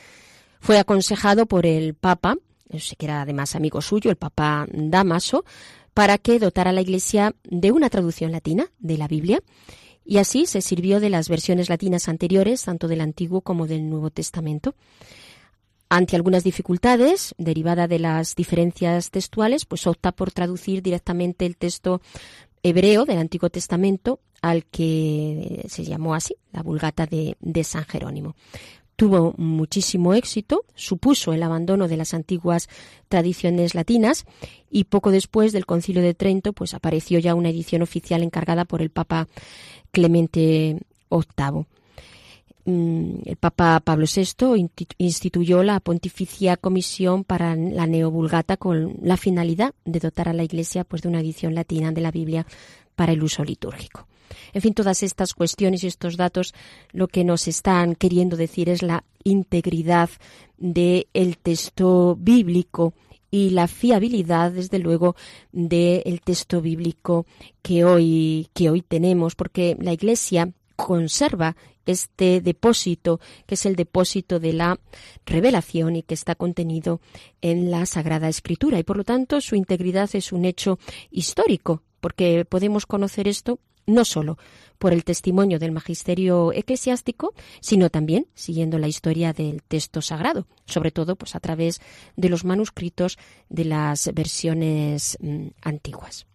fue 0.60 0.78
aconsejado 0.78 1.46
por 1.46 1.66
el 1.66 1.94
Papa, 1.94 2.36
que 2.70 3.04
era 3.04 3.22
además 3.22 3.54
amigo 3.54 3.82
suyo, 3.82 4.10
el 4.10 4.16
Papa 4.16 4.66
Damaso, 4.72 5.44
para 5.94 6.18
que 6.18 6.38
dotara 6.38 6.70
a 6.70 6.72
la 6.72 6.82
Iglesia 6.82 7.34
de 7.44 7.72
una 7.72 7.88
traducción 7.88 8.32
latina 8.32 8.70
de 8.80 8.98
la 8.98 9.08
Biblia 9.08 9.40
y 10.04 10.18
así 10.18 10.46
se 10.46 10.60
sirvió 10.60 11.00
de 11.00 11.08
las 11.08 11.28
versiones 11.28 11.70
latinas 11.70 12.08
anteriores, 12.08 12.62
tanto 12.62 12.88
del 12.88 13.00
Antiguo 13.00 13.40
como 13.40 13.66
del 13.66 13.88
Nuevo 13.88 14.10
Testamento. 14.10 14.74
Ante 15.88 16.16
algunas 16.16 16.44
dificultades 16.44 17.34
derivadas 17.38 17.88
de 17.88 18.00
las 18.00 18.34
diferencias 18.34 19.10
textuales, 19.10 19.64
pues 19.64 19.86
opta 19.86 20.12
por 20.12 20.32
traducir 20.32 20.82
directamente 20.82 21.46
el 21.46 21.56
texto 21.56 22.02
hebreo 22.62 23.04
del 23.04 23.18
Antiguo 23.18 23.48
Testamento 23.48 24.20
al 24.42 24.66
que 24.66 25.64
se 25.68 25.84
llamó 25.84 26.14
así, 26.14 26.36
la 26.52 26.62
Vulgata 26.62 27.06
de, 27.06 27.36
de 27.40 27.64
San 27.64 27.84
Jerónimo 27.84 28.34
tuvo 28.96 29.34
muchísimo 29.36 30.14
éxito, 30.14 30.64
supuso 30.74 31.32
el 31.32 31.42
abandono 31.42 31.88
de 31.88 31.96
las 31.96 32.14
antiguas 32.14 32.68
tradiciones 33.08 33.74
latinas 33.74 34.24
y 34.70 34.84
poco 34.84 35.10
después 35.10 35.52
del 35.52 35.66
Concilio 35.66 36.02
de 36.02 36.14
Trento 36.14 36.52
pues 36.52 36.74
apareció 36.74 37.18
ya 37.18 37.34
una 37.34 37.50
edición 37.50 37.82
oficial 37.82 38.22
encargada 38.22 38.64
por 38.64 38.82
el 38.82 38.90
Papa 38.90 39.28
Clemente 39.90 40.80
VIII. 41.10 41.66
Mm, 42.66 43.16
el 43.26 43.36
Papa 43.36 43.80
Pablo 43.80 44.06
VI 44.06 44.70
instituyó 44.98 45.62
la 45.62 45.80
Pontificia 45.80 46.56
Comisión 46.56 47.24
para 47.24 47.56
la 47.56 47.86
Neovulgata 47.86 48.56
con 48.56 48.96
la 49.02 49.16
finalidad 49.16 49.74
de 49.84 50.00
dotar 50.00 50.28
a 50.28 50.32
la 50.32 50.44
Iglesia 50.44 50.84
pues, 50.84 51.02
de 51.02 51.08
una 51.08 51.20
edición 51.20 51.54
latina 51.54 51.92
de 51.92 52.00
la 52.00 52.10
Biblia 52.10 52.46
para 52.94 53.12
el 53.12 53.22
uso 53.22 53.44
litúrgico. 53.44 54.06
En 54.52 54.62
fin, 54.62 54.74
todas 54.74 55.02
estas 55.02 55.34
cuestiones 55.34 55.84
y 55.84 55.86
estos 55.86 56.16
datos 56.16 56.54
lo 56.92 57.08
que 57.08 57.24
nos 57.24 57.48
están 57.48 57.94
queriendo 57.94 58.36
decir 58.36 58.68
es 58.68 58.82
la 58.82 59.04
integridad 59.24 60.10
del 60.58 61.38
texto 61.42 62.16
bíblico 62.18 62.94
y 63.30 63.50
la 63.50 63.66
fiabilidad, 63.66 64.52
desde 64.52 64.78
luego, 64.78 65.16
del 65.50 66.20
texto 66.20 66.60
bíblico 66.60 67.26
que 67.62 67.84
hoy, 67.84 68.48
que 68.54 68.70
hoy 68.70 68.80
tenemos, 68.80 69.34
porque 69.34 69.76
la 69.80 69.92
Iglesia 69.92 70.52
conserva 70.76 71.56
este 71.84 72.40
depósito, 72.40 73.20
que 73.46 73.56
es 73.56 73.66
el 73.66 73.76
depósito 73.76 74.40
de 74.40 74.52
la 74.52 74.78
revelación 75.26 75.96
y 75.96 76.02
que 76.02 76.14
está 76.14 76.34
contenido 76.34 77.00
en 77.40 77.70
la 77.70 77.86
Sagrada 77.86 78.28
Escritura. 78.28 78.78
Y 78.78 78.84
por 78.84 78.96
lo 78.96 79.04
tanto, 79.04 79.40
su 79.40 79.56
integridad 79.56 80.08
es 80.14 80.32
un 80.32 80.44
hecho 80.44 80.78
histórico, 81.10 81.82
porque 82.00 82.44
podemos 82.44 82.86
conocer 82.86 83.28
esto 83.28 83.58
no 83.86 84.04
solo 84.04 84.38
por 84.78 84.92
el 84.92 85.04
testimonio 85.04 85.58
del 85.58 85.72
magisterio 85.72 86.52
eclesiástico, 86.52 87.32
sino 87.60 87.90
también 87.90 88.26
siguiendo 88.34 88.78
la 88.78 88.88
historia 88.88 89.32
del 89.32 89.62
texto 89.62 90.02
sagrado, 90.02 90.46
sobre 90.66 90.90
todo 90.90 91.16
pues 91.16 91.34
a 91.34 91.40
través 91.40 91.80
de 92.16 92.28
los 92.28 92.44
manuscritos 92.44 93.18
de 93.48 93.64
las 93.64 94.12
versiones 94.12 95.16
mm, 95.20 95.48
antiguas. 95.62 96.26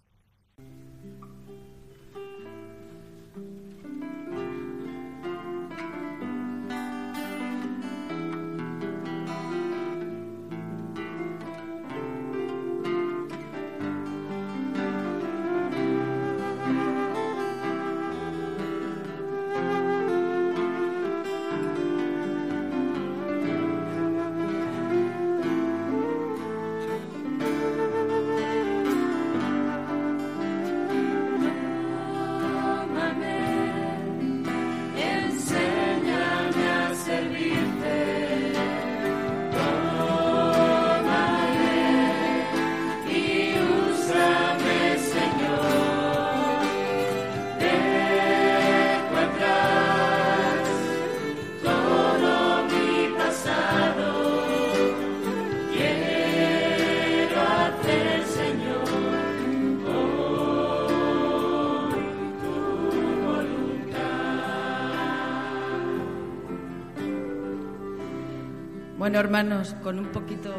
Bueno, 69.09 69.21
hermanos, 69.21 69.75
con 69.81 69.97
un 69.97 70.11
poquito 70.11 70.53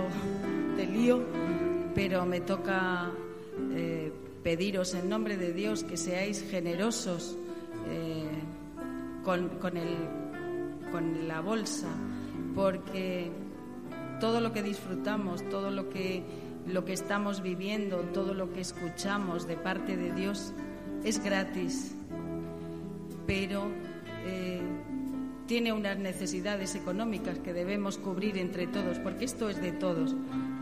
de 0.77 0.85
lío, 0.85 1.23
pero 1.95 2.27
me 2.27 2.41
toca 2.41 3.09
eh, 3.77 4.13
pediros 4.43 4.93
en 4.95 5.09
nombre 5.09 5.37
de 5.37 5.53
Dios 5.53 5.85
que 5.85 5.97
seáis 5.97 6.45
generosos 6.51 7.39
eh, 7.89 8.29
con, 9.23 9.77
el 9.77 9.97
con 10.91 11.29
la 11.29 11.41
bolsa, 11.41 11.87
porque 12.53 13.31
todo 14.19 14.41
lo 14.41 14.53
que 14.53 14.65
disfrutamos, 14.65 15.49
todo 15.49 15.71
lo 15.71 15.89
que, 15.89 16.25
lo 16.67 16.85
que 16.85 16.95
estamos 16.95 17.43
viviendo, 17.43 17.99
todo 18.13 18.35
lo 18.35 18.53
que 18.53 18.63
escuchamos 18.63 19.47
de 19.47 19.59
parte 19.59 19.97
de 19.97 20.13
Dios 20.13 20.55
es 21.05 21.23
gratis, 21.23 21.95
pero 23.29 23.69
eh, 24.27 24.61
tiene 25.51 25.73
unas 25.73 25.99
necesidades 25.99 26.77
económicas 26.77 27.41
que 27.41 27.53
debemos 27.53 27.99
cubrir 27.99 28.39
entre 28.39 28.69
todos, 28.69 29.01
porque 29.01 29.25
esto 29.25 29.51
es 29.51 29.61
de 29.61 29.73
todos. 29.73 30.15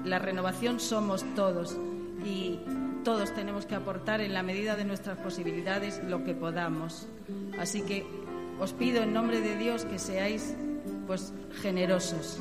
La 0.02 0.18
renovación 0.18 0.80
somos 0.80 1.26
todos 1.34 1.76
y 2.24 2.58
todos 3.04 3.34
tenemos 3.34 3.66
que 3.66 3.74
aportar 3.74 4.22
en 4.22 4.32
la 4.32 4.42
medida 4.42 4.76
de 4.76 4.86
nuestras 4.86 5.18
posibilidades 5.18 6.02
lo 6.04 6.24
que 6.24 6.32
podamos. 6.32 7.06
Así 7.58 7.82
que 7.82 8.06
os 8.58 8.72
pido 8.72 9.02
en 9.02 9.12
nombre 9.12 9.42
de 9.42 9.58
Dios 9.58 9.84
que 9.84 9.98
seáis 9.98 10.56
pues 11.06 11.34
generosos, 11.60 12.38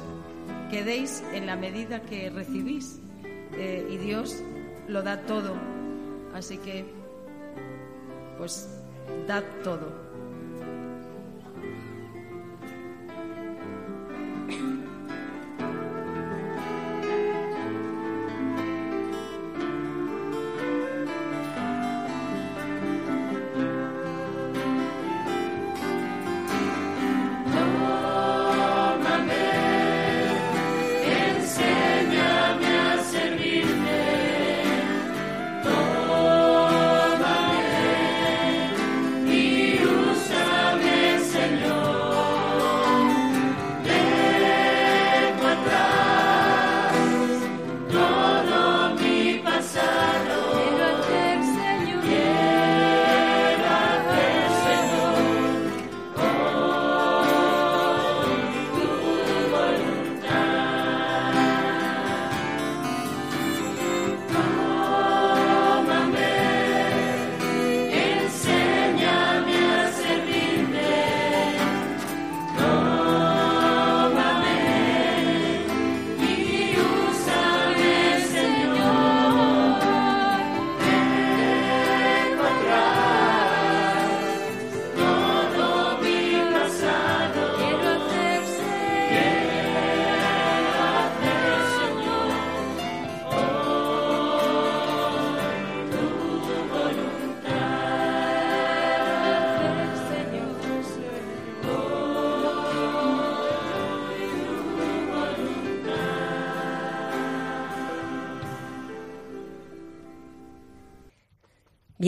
que 0.72 0.86
deis 0.86 1.22
en 1.34 1.48
la 1.48 1.58
medida 1.58 2.02
que 2.02 2.30
recibís 2.30 3.02
eh, 3.58 3.86
y 3.92 3.98
Dios 3.98 4.42
lo 4.88 5.04
da 5.04 5.20
todo. 5.24 5.54
Así 6.34 6.58
que 6.60 6.86
pues 8.38 8.70
dad 9.28 9.44
todo. 9.66 10.07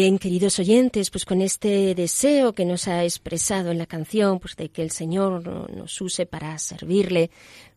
Bien, 0.02 0.18
queridos 0.18 0.58
oyentes, 0.60 1.10
pues 1.10 1.26
con 1.26 1.42
este 1.42 1.94
deseo 1.94 2.54
que 2.54 2.64
nos 2.64 2.88
ha 2.88 3.04
expresado 3.04 3.70
en 3.70 3.78
la 3.78 3.86
canción, 3.86 4.40
pues 4.40 4.56
de 4.56 4.70
que 4.70 4.82
el 4.82 4.92
Señor 4.92 5.46
nos 5.76 6.00
use 6.00 6.26
para 6.26 6.58
servirle, 6.58 7.32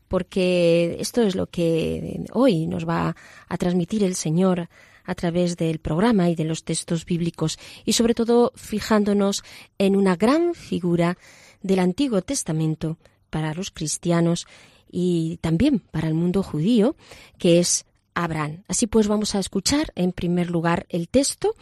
porque 0.07 0.99
esto 1.01 1.23
es 1.23 1.35
lo 1.35 1.49
que 1.49 2.25
hoy 2.33 2.69
nos 2.69 2.89
va 2.89 3.17
a 3.49 3.57
transmitir 3.57 4.05
el 4.05 4.15
Señor 4.15 4.69
a 5.05 5.15
través 5.17 5.57
del 5.57 5.81
programa 5.81 6.31
y 6.31 6.37
de 6.37 6.45
los 6.45 6.63
textos 6.63 7.05
bíblicos, 7.05 7.59
y 7.85 7.95
sobre 7.95 8.15
todo 8.15 8.53
fijándonos 8.55 9.43
en 9.79 9.97
una 9.97 10.15
gran 10.15 10.55
figura 10.55 11.19
del 11.61 11.81
Antiguo 11.81 12.23
Testamento 12.23 12.99
para 13.31 13.53
los 13.53 13.73
cristianos 13.73 14.47
y 14.89 15.39
también 15.39 15.81
para 15.81 16.07
el 16.07 16.15
mundo 16.15 16.45
judío, 16.45 16.95
que 17.37 17.59
es 17.59 17.85
Abraham. 18.15 18.63
Así 18.69 18.87
pues 18.87 19.09
vamos 19.09 19.35
a 19.35 19.41
escuchar 19.41 19.93
en 19.97 20.13
primer 20.13 20.51
lugar 20.51 20.87
el 20.89 21.09
texto 21.09 21.57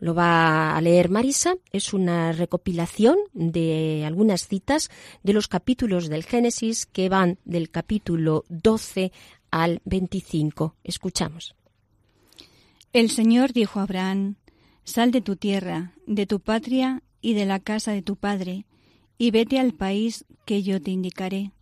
lo 0.00 0.14
va 0.14 0.76
a 0.76 0.80
leer 0.80 1.08
Marisa. 1.08 1.56
Es 1.72 1.92
una 1.92 2.32
recopilación 2.32 3.16
de 3.32 4.04
algunas 4.06 4.46
citas 4.46 4.90
de 5.22 5.32
los 5.32 5.48
capítulos 5.48 6.08
del 6.08 6.24
Génesis 6.24 6.86
que 6.86 7.08
van 7.08 7.38
del 7.44 7.70
capítulo 7.70 8.44
12 8.48 9.12
al 9.50 9.80
25. 9.84 10.76
Escuchamos. 10.84 11.54
El 12.92 13.10
Señor 13.10 13.52
dijo 13.52 13.80
a 13.80 13.84
Abraham, 13.84 14.36
Sal 14.84 15.10
de 15.10 15.20
tu 15.20 15.36
tierra, 15.36 15.94
de 16.06 16.26
tu 16.26 16.40
patria 16.40 17.02
y 17.20 17.34
de 17.34 17.46
la 17.46 17.58
casa 17.58 17.92
de 17.92 18.02
tu 18.02 18.16
padre, 18.16 18.66
y 19.16 19.30
vete 19.30 19.58
al 19.58 19.72
país 19.72 20.26
que 20.44 20.62
yo 20.62 20.82
te 20.82 20.90
indicaré. 20.90 21.52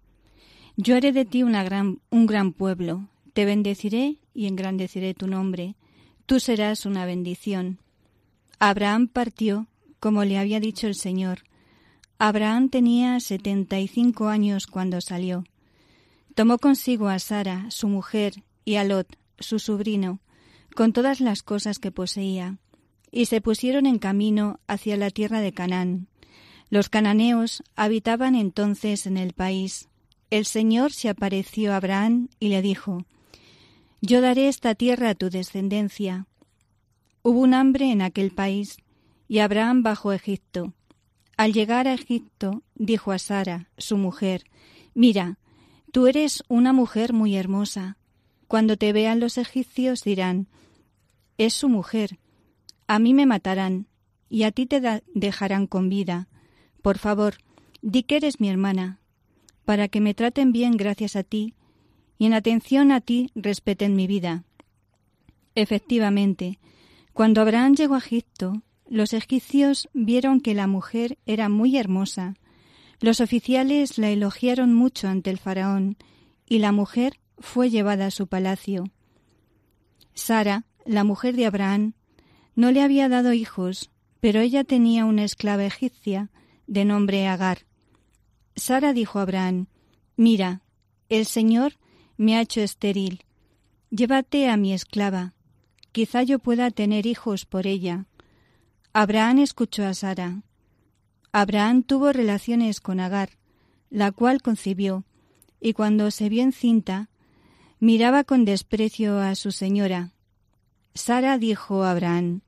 Yo 0.76 0.96
haré 0.96 1.12
de 1.12 1.24
ti 1.24 1.42
una 1.42 1.62
gran, 1.62 2.00
un 2.10 2.26
gran 2.26 2.52
pueblo, 2.52 3.08
te 3.32 3.44
bendeciré 3.44 4.18
y 4.34 4.46
engrandeceré 4.46 5.14
tu 5.14 5.26
nombre. 5.26 5.76
Tú 6.26 6.40
serás 6.40 6.86
una 6.86 7.04
bendición. 7.04 7.78
Abraham 8.64 9.08
partió, 9.08 9.66
como 9.98 10.22
le 10.24 10.38
había 10.38 10.60
dicho 10.60 10.86
el 10.86 10.94
Señor. 10.94 11.40
Abraham 12.18 12.68
tenía 12.68 13.18
setenta 13.18 13.80
y 13.80 13.88
cinco 13.88 14.28
años 14.28 14.68
cuando 14.68 15.00
salió. 15.00 15.42
Tomó 16.36 16.58
consigo 16.58 17.08
a 17.08 17.18
Sara, 17.18 17.68
su 17.72 17.88
mujer, 17.88 18.44
y 18.64 18.76
a 18.76 18.84
Lot, 18.84 19.18
su 19.40 19.58
sobrino, 19.58 20.20
con 20.76 20.92
todas 20.92 21.18
las 21.18 21.42
cosas 21.42 21.80
que 21.80 21.90
poseía, 21.90 22.58
y 23.10 23.26
se 23.26 23.40
pusieron 23.40 23.84
en 23.84 23.98
camino 23.98 24.60
hacia 24.68 24.96
la 24.96 25.10
tierra 25.10 25.40
de 25.40 25.52
Canaán. 25.52 26.06
Los 26.70 26.88
cananeos 26.88 27.64
habitaban 27.74 28.36
entonces 28.36 29.06
en 29.06 29.16
el 29.16 29.32
país. 29.32 29.88
El 30.30 30.46
Señor 30.46 30.92
se 30.92 31.08
apareció 31.08 31.72
a 31.72 31.78
Abraham 31.78 32.28
y 32.38 32.50
le 32.50 32.62
dijo, 32.62 33.06
Yo 34.00 34.20
daré 34.20 34.46
esta 34.46 34.76
tierra 34.76 35.08
a 35.08 35.14
tu 35.16 35.30
descendencia. 35.30 36.28
Hubo 37.24 37.40
un 37.40 37.54
hambre 37.54 37.92
en 37.92 38.02
aquel 38.02 38.32
país 38.32 38.78
y 39.28 39.38
Abraham 39.38 39.82
bajó 39.82 40.12
Egipto. 40.12 40.74
Al 41.36 41.52
llegar 41.52 41.86
a 41.86 41.94
Egipto, 41.94 42.62
dijo 42.74 43.12
a 43.12 43.18
Sara, 43.18 43.70
su 43.78 43.96
mujer, 43.96 44.44
Mira, 44.94 45.38
tú 45.92 46.08
eres 46.08 46.42
una 46.48 46.72
mujer 46.72 47.12
muy 47.12 47.36
hermosa. 47.36 47.96
Cuando 48.48 48.76
te 48.76 48.92
vean 48.92 49.20
los 49.20 49.38
egipcios 49.38 50.02
dirán, 50.02 50.48
es 51.38 51.54
su 51.54 51.68
mujer. 51.68 52.18
A 52.86 52.98
mí 52.98 53.14
me 53.14 53.24
matarán 53.24 53.86
y 54.28 54.42
a 54.42 54.50
ti 54.50 54.66
te 54.66 55.02
dejarán 55.14 55.66
con 55.66 55.88
vida. 55.88 56.28
Por 56.82 56.98
favor, 56.98 57.36
di 57.82 58.02
que 58.02 58.16
eres 58.16 58.40
mi 58.40 58.48
hermana, 58.48 58.98
para 59.64 59.88
que 59.88 60.00
me 60.00 60.14
traten 60.14 60.52
bien 60.52 60.76
gracias 60.76 61.16
a 61.16 61.22
ti 61.22 61.54
y 62.18 62.26
en 62.26 62.34
atención 62.34 62.90
a 62.92 63.00
ti 63.00 63.30
respeten 63.34 63.94
mi 63.94 64.06
vida. 64.06 64.44
Efectivamente, 65.54 66.58
cuando 67.12 67.42
Abraham 67.42 67.74
llegó 67.74 67.94
a 67.94 67.98
Egipto, 67.98 68.62
los 68.88 69.12
egipcios 69.12 69.88
vieron 69.92 70.40
que 70.40 70.54
la 70.54 70.66
mujer 70.66 71.18
era 71.26 71.48
muy 71.48 71.76
hermosa. 71.76 72.34
Los 73.00 73.20
oficiales 73.20 73.98
la 73.98 74.10
elogiaron 74.10 74.74
mucho 74.74 75.08
ante 75.08 75.30
el 75.30 75.38
faraón, 75.38 75.96
y 76.46 76.58
la 76.58 76.72
mujer 76.72 77.18
fue 77.38 77.70
llevada 77.70 78.06
a 78.06 78.10
su 78.10 78.26
palacio. 78.26 78.84
Sara, 80.14 80.64
la 80.84 81.04
mujer 81.04 81.36
de 81.36 81.46
Abraham, 81.46 81.94
no 82.54 82.70
le 82.70 82.82
había 82.82 83.08
dado 83.08 83.32
hijos, 83.32 83.90
pero 84.20 84.40
ella 84.40 84.64
tenía 84.64 85.04
una 85.04 85.24
esclava 85.24 85.64
egipcia 85.64 86.30
de 86.66 86.84
nombre 86.84 87.26
Agar. 87.26 87.66
Sara 88.56 88.92
dijo 88.92 89.18
a 89.18 89.22
Abraham, 89.22 89.66
Mira, 90.16 90.62
el 91.08 91.26
Señor 91.26 91.78
me 92.16 92.36
ha 92.36 92.40
hecho 92.40 92.60
estéril. 92.60 93.24
Llévate 93.90 94.48
a 94.48 94.56
mi 94.56 94.72
esclava 94.72 95.34
quizá 95.92 96.22
yo 96.22 96.38
pueda 96.38 96.70
tener 96.70 97.06
hijos 97.06 97.44
por 97.44 97.66
ella. 97.66 98.06
Abraham 98.92 99.38
escuchó 99.38 99.84
a 99.84 99.94
Sara. 99.94 100.42
Abraham 101.32 101.82
tuvo 101.82 102.12
relaciones 102.12 102.80
con 102.80 103.00
Agar, 103.00 103.30
la 103.88 104.12
cual 104.12 104.42
concibió, 104.42 105.04
y 105.60 105.74
cuando 105.74 106.10
se 106.10 106.28
vio 106.28 106.42
encinta, 106.42 107.08
miraba 107.78 108.24
con 108.24 108.44
desprecio 108.44 109.18
a 109.18 109.34
su 109.34 109.52
señora. 109.52 110.12
Sara 110.94 111.38
dijo 111.38 111.84
a 111.84 111.92
Abraham, 111.92 112.42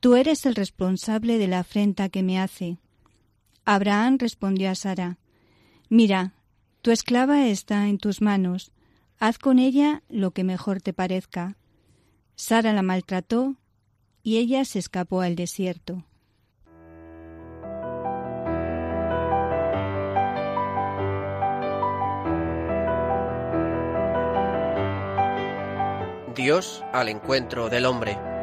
Tú 0.00 0.16
eres 0.16 0.44
el 0.46 0.54
responsable 0.54 1.38
de 1.38 1.48
la 1.48 1.60
afrenta 1.60 2.08
que 2.08 2.22
me 2.22 2.38
hace. 2.38 2.78
Abraham 3.64 4.18
respondió 4.18 4.70
a 4.70 4.74
Sara, 4.74 5.18
Mira, 5.88 6.34
tu 6.82 6.90
esclava 6.90 7.46
está 7.46 7.88
en 7.88 7.98
tus 7.98 8.20
manos, 8.20 8.70
haz 9.18 9.38
con 9.38 9.58
ella 9.58 10.02
lo 10.08 10.32
que 10.32 10.44
mejor 10.44 10.82
te 10.82 10.92
parezca. 10.92 11.56
Sara 12.36 12.72
la 12.72 12.82
maltrató 12.82 13.54
y 14.22 14.38
ella 14.38 14.64
se 14.64 14.78
escapó 14.78 15.20
al 15.20 15.36
desierto. 15.36 16.04
Dios 26.34 26.84
al 26.92 27.08
encuentro 27.08 27.70
del 27.70 27.86
hombre. 27.86 28.33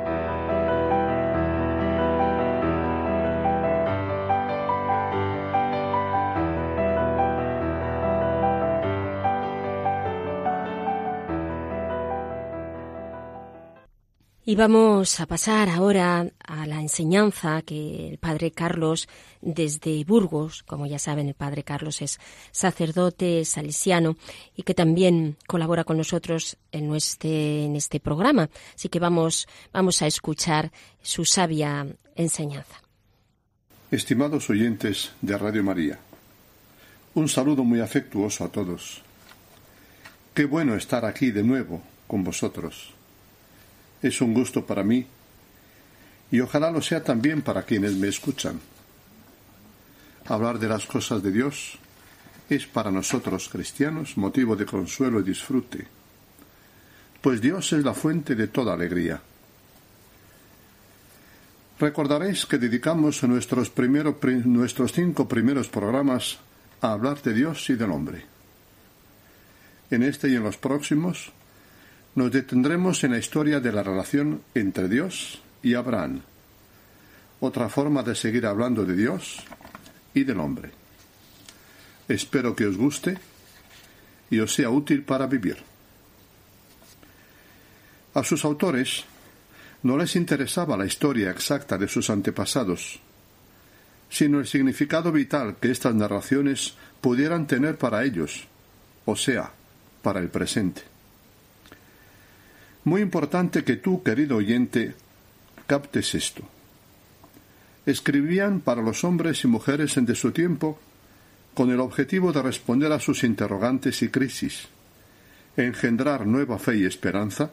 Y 14.43 14.55
vamos 14.55 15.19
a 15.19 15.27
pasar 15.27 15.69
ahora 15.69 16.27
a 16.43 16.65
la 16.65 16.81
enseñanza 16.81 17.61
que 17.61 18.09
el 18.09 18.17
padre 18.17 18.49
Carlos 18.49 19.07
desde 19.39 20.03
Burgos, 20.03 20.63
como 20.63 20.87
ya 20.87 20.97
saben, 20.97 21.27
el 21.27 21.35
padre 21.35 21.61
Carlos 21.61 22.01
es 22.01 22.19
sacerdote 22.49 23.45
salesiano 23.45 24.17
y 24.55 24.63
que 24.63 24.73
también 24.73 25.37
colabora 25.45 25.83
con 25.83 25.97
nosotros 25.97 26.57
en 26.71 26.91
este, 26.95 27.65
en 27.65 27.75
este 27.75 27.99
programa. 27.99 28.49
Así 28.73 28.89
que 28.89 28.97
vamos, 28.97 29.47
vamos 29.71 30.01
a 30.01 30.07
escuchar 30.07 30.71
su 31.03 31.23
sabia 31.23 31.85
enseñanza. 32.15 32.81
Estimados 33.91 34.49
oyentes 34.49 35.11
de 35.21 35.37
Radio 35.37 35.63
María, 35.63 35.99
un 37.13 37.29
saludo 37.29 37.63
muy 37.63 37.79
afectuoso 37.79 38.43
a 38.43 38.49
todos. 38.49 39.03
Qué 40.33 40.45
bueno 40.45 40.73
estar 40.73 41.05
aquí 41.05 41.29
de 41.29 41.43
nuevo 41.43 41.83
con 42.07 42.23
vosotros 42.23 42.95
es 44.01 44.21
un 44.21 44.33
gusto 44.33 44.65
para 44.65 44.83
mí 44.83 45.05
y 46.31 46.39
ojalá 46.39 46.71
lo 46.71 46.81
sea 46.81 47.03
también 47.03 47.41
para 47.41 47.63
quienes 47.63 47.93
me 47.93 48.07
escuchan. 48.07 48.59
Hablar 50.25 50.59
de 50.59 50.69
las 50.69 50.85
cosas 50.85 51.21
de 51.21 51.31
Dios 51.31 51.77
es 52.49 52.65
para 52.65 52.91
nosotros 52.91 53.49
cristianos 53.49 54.17
motivo 54.17 54.55
de 54.55 54.65
consuelo 54.65 55.19
y 55.19 55.23
disfrute, 55.23 55.87
pues 57.21 57.41
Dios 57.41 57.71
es 57.73 57.83
la 57.83 57.93
fuente 57.93 58.35
de 58.35 58.47
toda 58.47 58.73
alegría. 58.73 59.21
Recordaréis 61.79 62.45
que 62.45 62.57
dedicamos 62.57 63.23
nuestros, 63.23 63.71
nuestros 64.45 64.91
cinco 64.93 65.27
primeros 65.27 65.67
programas 65.67 66.37
a 66.79 66.91
hablar 66.91 67.21
de 67.21 67.33
Dios 67.33 67.69
y 67.69 67.75
del 67.75 67.91
hombre. 67.91 68.23
En 69.89 70.03
este 70.03 70.29
y 70.29 70.35
en 70.35 70.43
los 70.43 70.57
próximos 70.57 71.31
nos 72.15 72.31
detendremos 72.31 73.03
en 73.03 73.11
la 73.11 73.17
historia 73.17 73.59
de 73.59 73.71
la 73.71 73.83
relación 73.83 74.41
entre 74.53 74.89
Dios 74.89 75.41
y 75.63 75.75
Abraham, 75.75 76.21
otra 77.39 77.69
forma 77.69 78.03
de 78.03 78.15
seguir 78.15 78.45
hablando 78.45 78.85
de 78.85 78.95
Dios 78.95 79.39
y 80.13 80.23
del 80.23 80.39
hombre. 80.39 80.71
Espero 82.07 82.55
que 82.55 82.65
os 82.65 82.77
guste 82.77 83.17
y 84.29 84.39
os 84.39 84.53
sea 84.53 84.69
útil 84.69 85.03
para 85.03 85.27
vivir. 85.27 85.57
A 88.13 88.23
sus 88.23 88.43
autores 88.43 89.05
no 89.83 89.97
les 89.97 90.15
interesaba 90.17 90.75
la 90.75 90.85
historia 90.85 91.31
exacta 91.31 91.77
de 91.77 91.87
sus 91.87 92.09
antepasados, 92.09 92.99
sino 94.09 94.39
el 94.39 94.47
significado 94.47 95.13
vital 95.13 95.55
que 95.61 95.71
estas 95.71 95.95
narraciones 95.95 96.75
pudieran 96.99 97.47
tener 97.47 97.77
para 97.77 98.03
ellos, 98.03 98.47
o 99.05 99.15
sea, 99.15 99.51
para 100.03 100.19
el 100.19 100.27
presente. 100.27 100.90
Muy 102.83 103.01
importante 103.01 103.63
que 103.63 103.75
tú, 103.75 104.01
querido 104.01 104.37
oyente, 104.37 104.95
captes 105.67 106.15
esto. 106.15 106.43
Escribían 107.85 108.59
para 108.59 108.81
los 108.81 109.03
hombres 109.03 109.43
y 109.43 109.47
mujeres 109.47 109.95
de 109.95 110.15
su 110.15 110.31
tiempo 110.31 110.79
con 111.53 111.69
el 111.71 111.79
objetivo 111.79 112.31
de 112.31 112.41
responder 112.41 112.91
a 112.91 112.99
sus 112.99 113.23
interrogantes 113.23 114.01
y 114.01 114.09
crisis, 114.09 114.67
engendrar 115.57 116.25
nueva 116.25 116.57
fe 116.57 116.77
y 116.77 116.85
esperanza, 116.85 117.51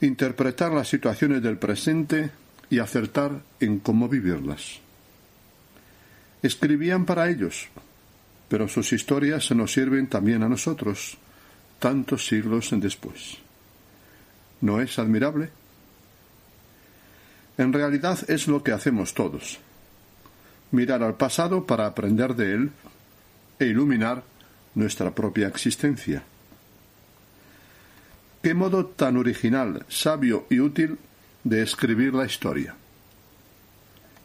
interpretar 0.00 0.72
las 0.72 0.88
situaciones 0.88 1.42
del 1.42 1.58
presente 1.58 2.30
y 2.70 2.78
acertar 2.78 3.42
en 3.58 3.80
cómo 3.80 4.08
vivirlas. 4.08 4.80
Escribían 6.42 7.04
para 7.04 7.28
ellos, 7.28 7.68
pero 8.48 8.66
sus 8.68 8.92
historias 8.92 9.50
nos 9.50 9.72
sirven 9.72 10.06
también 10.06 10.42
a 10.42 10.48
nosotros, 10.48 11.18
tantos 11.78 12.26
siglos 12.26 12.70
después. 12.72 13.38
¿No 14.60 14.80
es 14.80 14.98
admirable? 14.98 15.50
En 17.56 17.72
realidad 17.72 18.18
es 18.28 18.48
lo 18.48 18.62
que 18.62 18.72
hacemos 18.72 19.14
todos. 19.14 19.58
Mirar 20.70 21.02
al 21.02 21.14
pasado 21.14 21.66
para 21.66 21.86
aprender 21.86 22.34
de 22.34 22.54
él 22.54 22.70
e 23.58 23.66
iluminar 23.66 24.22
nuestra 24.74 25.14
propia 25.14 25.48
existencia. 25.48 26.22
Qué 28.42 28.54
modo 28.54 28.86
tan 28.86 29.16
original, 29.16 29.84
sabio 29.88 30.46
y 30.48 30.60
útil 30.60 30.98
de 31.44 31.62
escribir 31.62 32.14
la 32.14 32.24
historia, 32.24 32.74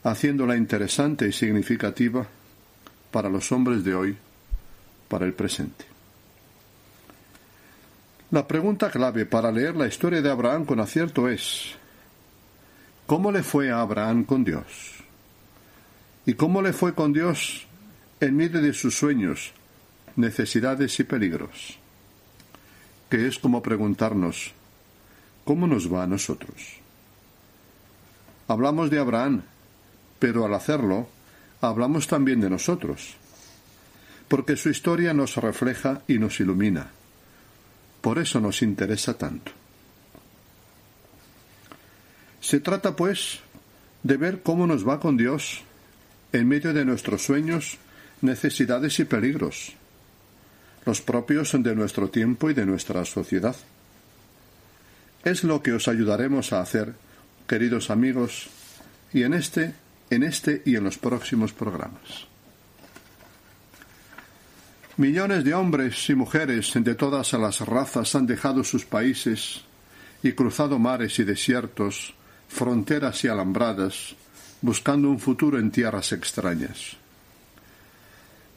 haciéndola 0.03 0.55
interesante 0.55 1.27
y 1.27 1.33
significativa 1.33 2.25
para 3.11 3.29
los 3.29 3.51
hombres 3.51 3.83
de 3.83 3.95
hoy, 3.95 4.17
para 5.09 5.25
el 5.25 5.33
presente. 5.33 5.94
La 8.35 8.45
pregunta 8.45 8.91
clave 8.91 9.25
para 9.25 9.49
leer 9.49 9.77
la 9.77 9.87
historia 9.87 10.21
de 10.21 10.29
Abraham 10.29 10.65
con 10.65 10.81
acierto 10.81 11.29
es, 11.29 11.71
¿cómo 13.05 13.31
le 13.31 13.43
fue 13.43 13.71
a 13.71 13.79
Abraham 13.79 14.25
con 14.25 14.43
Dios? 14.43 14.95
¿Y 16.25 16.33
cómo 16.33 16.61
le 16.61 16.73
fue 16.73 16.93
con 16.93 17.13
Dios 17.13 17.65
en 18.19 18.35
medio 18.35 18.61
de 18.61 18.73
sus 18.73 18.93
sueños, 18.93 19.53
necesidades 20.17 20.99
y 20.99 21.05
peligros? 21.05 21.79
Que 23.09 23.25
es 23.25 23.39
como 23.39 23.63
preguntarnos, 23.63 24.51
¿cómo 25.45 25.65
nos 25.65 25.89
va 25.89 26.03
a 26.03 26.07
nosotros? 26.07 26.81
Hablamos 28.49 28.89
de 28.89 28.99
Abraham, 28.99 29.43
pero 30.19 30.43
al 30.43 30.53
hacerlo, 30.55 31.07
hablamos 31.61 32.05
también 32.07 32.41
de 32.41 32.49
nosotros, 32.49 33.15
porque 34.27 34.57
su 34.57 34.67
historia 34.67 35.13
nos 35.13 35.37
refleja 35.37 36.01
y 36.09 36.19
nos 36.19 36.37
ilumina 36.41 36.91
por 38.05 38.19
eso 38.19 38.39
nos 38.39 38.61
interesa 38.61 39.17
tanto. 39.17 39.51
Se 42.39 42.59
trata, 42.59 42.95
pues, 42.95 43.39
de 44.03 44.17
ver 44.17 44.43
cómo 44.43 44.67
nos 44.67 44.87
va 44.87 44.99
con 44.99 45.17
Dios 45.17 45.63
en 46.31 46.47
medio 46.47 46.71
de 46.71 46.85
nuestros 46.85 47.25
sueños, 47.25 47.79
necesidades 48.21 48.99
y 48.99 49.05
peligros, 49.05 49.73
los 50.85 51.01
propios 51.01 51.53
de 51.57 51.73
nuestro 51.73 52.11
tiempo 52.11 52.51
y 52.51 52.53
de 52.53 52.67
nuestra 52.67 53.03
sociedad. 53.05 53.55
Es 55.23 55.43
lo 55.43 55.63
que 55.63 55.73
os 55.73 55.87
ayudaremos 55.87 56.53
a 56.53 56.61
hacer, 56.61 56.93
queridos 57.47 57.89
amigos, 57.89 58.49
y 59.13 59.23
en 59.23 59.33
este, 59.33 59.73
en 60.11 60.21
este 60.21 60.61
y 60.63 60.75
en 60.75 60.83
los 60.83 60.99
próximos 60.99 61.53
programas. 61.53 62.34
Millones 64.97 65.43
de 65.43 65.53
hombres 65.53 66.09
y 66.09 66.15
mujeres 66.15 66.71
de 66.73 66.95
todas 66.95 67.33
las 67.33 67.59
razas 67.59 68.15
han 68.15 68.25
dejado 68.25 68.63
sus 68.63 68.85
países 68.85 69.61
y 70.23 70.31
cruzado 70.31 70.79
mares 70.79 71.19
y 71.19 71.25
desiertos, 71.25 72.13
fronteras 72.47 73.21
y 73.25 73.27
alambradas, 73.27 74.15
buscando 74.61 75.09
un 75.09 75.19
futuro 75.19 75.59
en 75.59 75.69
tierras 75.69 76.13
extrañas. 76.13 76.95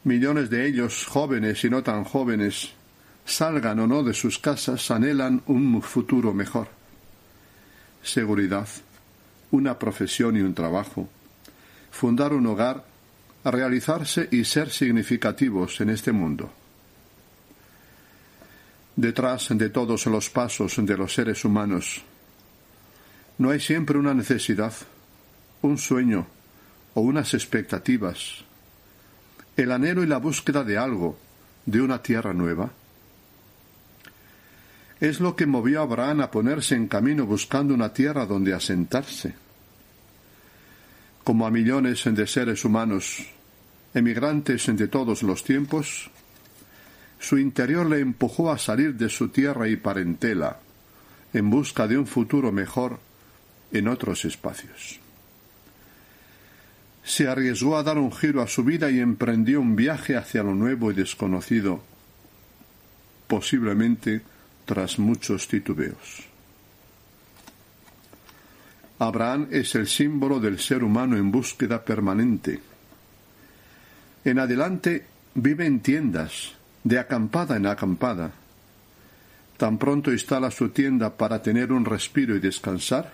Millones 0.04 0.48
de 0.48 0.68
ellos, 0.68 1.06
jóvenes 1.06 1.64
y 1.64 1.70
no 1.70 1.82
tan 1.82 2.04
jóvenes, 2.04 2.70
salgan 3.26 3.80
o 3.80 3.88
no 3.88 4.04
de 4.04 4.14
sus 4.14 4.38
casas, 4.38 4.92
anhelan 4.92 5.42
un 5.46 5.82
futuro 5.82 6.32
mejor. 6.32 6.68
Seguridad, 8.00 8.68
una 9.50 9.76
profesión 9.76 10.36
y 10.36 10.40
un 10.42 10.54
trabajo, 10.54 11.08
fundar 11.90 12.32
un 12.32 12.46
hogar 12.46 12.84
realizarse 13.44 14.28
y 14.30 14.44
ser 14.44 14.70
significativos 14.70 15.80
en 15.80 15.90
este 15.90 16.12
mundo. 16.12 16.52
Detrás 18.96 19.48
de 19.50 19.70
todos 19.70 20.06
los 20.06 20.28
pasos 20.28 20.74
de 20.78 20.96
los 20.96 21.14
seres 21.14 21.44
humanos, 21.44 22.02
no 23.38 23.50
hay 23.50 23.60
siempre 23.60 23.96
una 23.96 24.12
necesidad, 24.12 24.72
un 25.62 25.78
sueño 25.78 26.26
o 26.94 27.00
unas 27.00 27.34
expectativas. 27.34 28.44
el 29.56 29.72
anhelo 29.72 30.04
y 30.04 30.06
la 30.06 30.18
búsqueda 30.18 30.62
de 30.62 30.78
algo, 30.78 31.18
de 31.66 31.80
una 31.80 32.00
tierra 32.00 32.32
nueva. 32.32 32.70
Es 35.00 35.18
lo 35.20 35.34
que 35.34 35.46
movió 35.46 35.80
a 35.80 35.82
Abraham 35.82 36.20
a 36.20 36.30
ponerse 36.30 36.76
en 36.76 36.86
camino 36.86 37.26
buscando 37.26 37.74
una 37.74 37.92
tierra 37.92 38.24
donde 38.24 38.54
asentarse. 38.54 39.34
Como 41.28 41.46
a 41.46 41.50
millones 41.50 42.04
de 42.06 42.26
seres 42.26 42.64
humanos, 42.64 43.18
emigrantes 43.92 44.64
de 44.74 44.88
todos 44.88 45.22
los 45.22 45.44
tiempos, 45.44 46.10
su 47.18 47.36
interior 47.36 47.84
le 47.84 48.00
empujó 48.00 48.50
a 48.50 48.56
salir 48.56 48.94
de 48.94 49.10
su 49.10 49.28
tierra 49.28 49.68
y 49.68 49.76
parentela, 49.76 50.58
en 51.34 51.50
busca 51.50 51.86
de 51.86 51.98
un 51.98 52.06
futuro 52.06 52.50
mejor 52.50 52.98
en 53.72 53.88
otros 53.88 54.24
espacios. 54.24 55.00
Se 57.04 57.28
arriesgó 57.28 57.76
a 57.76 57.82
dar 57.82 57.98
un 57.98 58.10
giro 58.10 58.40
a 58.40 58.48
su 58.48 58.64
vida 58.64 58.90
y 58.90 58.98
emprendió 58.98 59.60
un 59.60 59.76
viaje 59.76 60.16
hacia 60.16 60.42
lo 60.42 60.54
nuevo 60.54 60.92
y 60.92 60.94
desconocido, 60.94 61.82
posiblemente 63.26 64.22
tras 64.64 64.98
muchos 64.98 65.46
titubeos. 65.46 66.27
Abraham 68.98 69.46
es 69.50 69.74
el 69.76 69.86
símbolo 69.86 70.40
del 70.40 70.58
ser 70.58 70.82
humano 70.82 71.16
en 71.16 71.30
búsqueda 71.30 71.84
permanente. 71.84 72.60
En 74.24 74.38
adelante 74.40 75.06
vive 75.34 75.66
en 75.66 75.80
tiendas, 75.80 76.54
de 76.82 76.98
acampada 76.98 77.56
en 77.56 77.66
acampada. 77.66 78.32
Tan 79.56 79.78
pronto 79.78 80.12
instala 80.12 80.50
su 80.50 80.70
tienda 80.70 81.16
para 81.16 81.42
tener 81.42 81.72
un 81.72 81.84
respiro 81.84 82.34
y 82.34 82.40
descansar, 82.40 83.12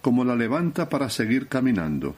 como 0.00 0.24
la 0.24 0.36
levanta 0.36 0.88
para 0.88 1.10
seguir 1.10 1.48
caminando. 1.48 2.16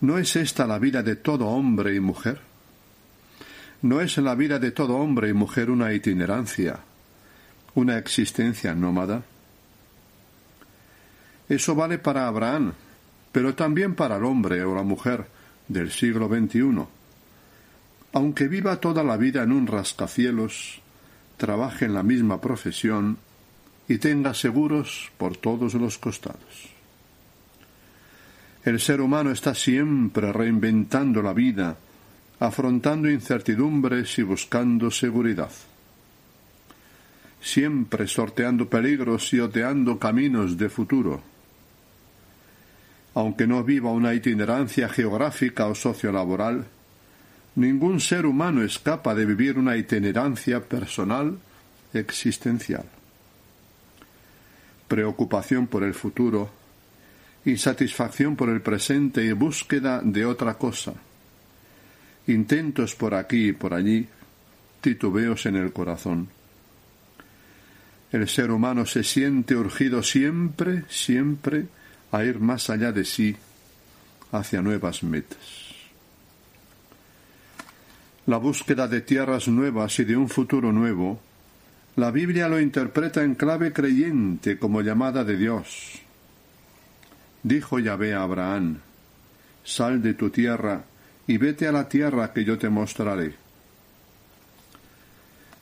¿No 0.00 0.18
es 0.18 0.36
esta 0.36 0.66
la 0.66 0.78
vida 0.78 1.02
de 1.02 1.16
todo 1.16 1.46
hombre 1.46 1.94
y 1.94 2.00
mujer? 2.00 2.40
¿No 3.82 4.00
es 4.00 4.16
la 4.18 4.34
vida 4.34 4.58
de 4.58 4.72
todo 4.72 4.96
hombre 4.96 5.28
y 5.28 5.32
mujer 5.32 5.70
una 5.70 5.92
itinerancia, 5.92 6.80
una 7.74 7.98
existencia 7.98 8.74
nómada? 8.74 9.22
Eso 11.48 11.74
vale 11.74 11.98
para 11.98 12.26
Abraham, 12.26 12.72
pero 13.32 13.54
también 13.54 13.94
para 13.94 14.16
el 14.16 14.24
hombre 14.24 14.62
o 14.64 14.74
la 14.74 14.82
mujer 14.82 15.26
del 15.68 15.90
siglo 15.90 16.28
XXI. 16.28 16.86
Aunque 18.12 18.48
viva 18.48 18.80
toda 18.80 19.02
la 19.02 19.16
vida 19.16 19.42
en 19.42 19.52
un 19.52 19.66
rascacielos, 19.66 20.80
trabaje 21.36 21.84
en 21.84 21.94
la 21.94 22.02
misma 22.02 22.40
profesión 22.40 23.18
y 23.88 23.98
tenga 23.98 24.34
seguros 24.34 25.10
por 25.18 25.36
todos 25.36 25.74
los 25.74 25.98
costados. 25.98 26.70
El 28.64 28.80
ser 28.80 29.00
humano 29.00 29.30
está 29.30 29.54
siempre 29.54 30.32
reinventando 30.32 31.20
la 31.22 31.34
vida, 31.34 31.76
afrontando 32.40 33.10
incertidumbres 33.10 34.18
y 34.18 34.22
buscando 34.22 34.90
seguridad. 34.90 35.50
Siempre 37.42 38.06
sorteando 38.06 38.70
peligros 38.70 39.34
y 39.34 39.40
oteando 39.40 39.98
caminos 39.98 40.56
de 40.56 40.70
futuro. 40.70 41.33
Aunque 43.14 43.46
no 43.46 43.62
viva 43.62 43.92
una 43.92 44.14
itinerancia 44.14 44.88
geográfica 44.88 45.66
o 45.66 45.74
sociolaboral, 45.74 46.66
ningún 47.54 48.00
ser 48.00 48.26
humano 48.26 48.62
escapa 48.62 49.14
de 49.14 49.24
vivir 49.24 49.58
una 49.58 49.76
itinerancia 49.76 50.60
personal 50.60 51.38
existencial 51.92 52.84
preocupación 54.88 55.66
por 55.66 55.82
el 55.82 55.94
futuro, 55.94 56.50
insatisfacción 57.44 58.36
por 58.36 58.48
el 58.48 58.60
presente 58.60 59.24
y 59.24 59.32
búsqueda 59.32 60.00
de 60.02 60.24
otra 60.24 60.54
cosa, 60.54 60.94
intentos 62.26 62.94
por 62.94 63.14
aquí 63.14 63.48
y 63.48 63.52
por 63.52 63.74
allí, 63.74 64.06
titubeos 64.80 65.46
en 65.46 65.56
el 65.56 65.72
corazón. 65.72 66.28
El 68.12 68.28
ser 68.28 68.50
humano 68.50 68.86
se 68.86 69.02
siente 69.02 69.56
urgido 69.56 70.02
siempre, 70.02 70.84
siempre 70.88 71.66
a 72.14 72.24
ir 72.24 72.38
más 72.38 72.70
allá 72.70 72.92
de 72.92 73.04
sí, 73.04 73.36
hacia 74.32 74.62
nuevas 74.62 75.02
metas. 75.02 75.38
La 78.26 78.38
búsqueda 78.38 78.88
de 78.88 79.00
tierras 79.00 79.48
nuevas 79.48 79.98
y 79.98 80.04
de 80.04 80.16
un 80.16 80.28
futuro 80.28 80.72
nuevo 80.72 81.20
la 81.96 82.10
Biblia 82.10 82.48
lo 82.48 82.60
interpreta 82.60 83.22
en 83.22 83.36
clave 83.36 83.72
creyente 83.72 84.58
como 84.58 84.82
llamada 84.82 85.22
de 85.22 85.36
Dios. 85.36 86.00
Dijo 87.44 87.78
Yahvé 87.78 88.14
a 88.14 88.22
Abraham, 88.22 88.78
Sal 89.62 90.02
de 90.02 90.14
tu 90.14 90.30
tierra 90.30 90.82
y 91.28 91.38
vete 91.38 91.68
a 91.68 91.72
la 91.72 91.88
tierra 91.88 92.32
que 92.32 92.44
yo 92.44 92.58
te 92.58 92.68
mostraré. 92.68 93.34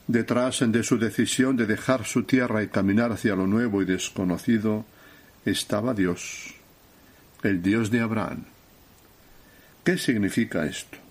Detrás 0.07 0.63
de 0.67 0.83
su 0.83 0.97
decisión 0.97 1.55
de 1.55 1.67
dejar 1.67 2.03
su 2.03 2.23
tierra 2.23 2.63
y 2.63 2.67
caminar 2.67 3.11
hacia 3.11 3.35
lo 3.35 3.45
nuevo 3.45 3.81
y 3.81 3.85
desconocido 3.85 4.85
estaba 5.45 5.93
Dios, 5.93 6.53
el 7.43 7.61
Dios 7.61 7.91
de 7.91 8.01
Abraham. 8.01 8.45
¿Qué 9.83 9.97
significa 9.97 10.65
esto? 10.65 11.03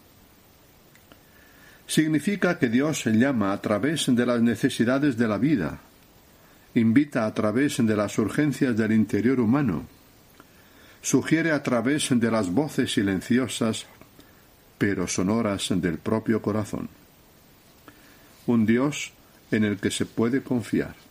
significa 1.92 2.58
que 2.58 2.70
Dios 2.70 3.04
llama 3.04 3.52
a 3.52 3.60
través 3.60 4.06
de 4.06 4.24
las 4.24 4.40
necesidades 4.40 5.18
de 5.18 5.28
la 5.28 5.36
vida, 5.36 5.78
invita 6.74 7.26
a 7.26 7.34
través 7.34 7.76
de 7.84 7.94
las 7.94 8.18
urgencias 8.18 8.74
del 8.74 8.92
interior 8.92 9.38
humano, 9.38 9.84
sugiere 11.02 11.50
a 11.50 11.62
través 11.62 12.08
de 12.10 12.30
las 12.30 12.48
voces 12.48 12.94
silenciosas 12.94 13.84
pero 14.78 15.06
sonoras 15.06 15.68
del 15.68 15.98
propio 15.98 16.40
corazón. 16.40 16.88
Un 18.46 18.64
Dios 18.64 19.12
en 19.50 19.64
el 19.64 19.76
que 19.76 19.90
se 19.90 20.06
puede 20.06 20.42
confiar. 20.42 21.01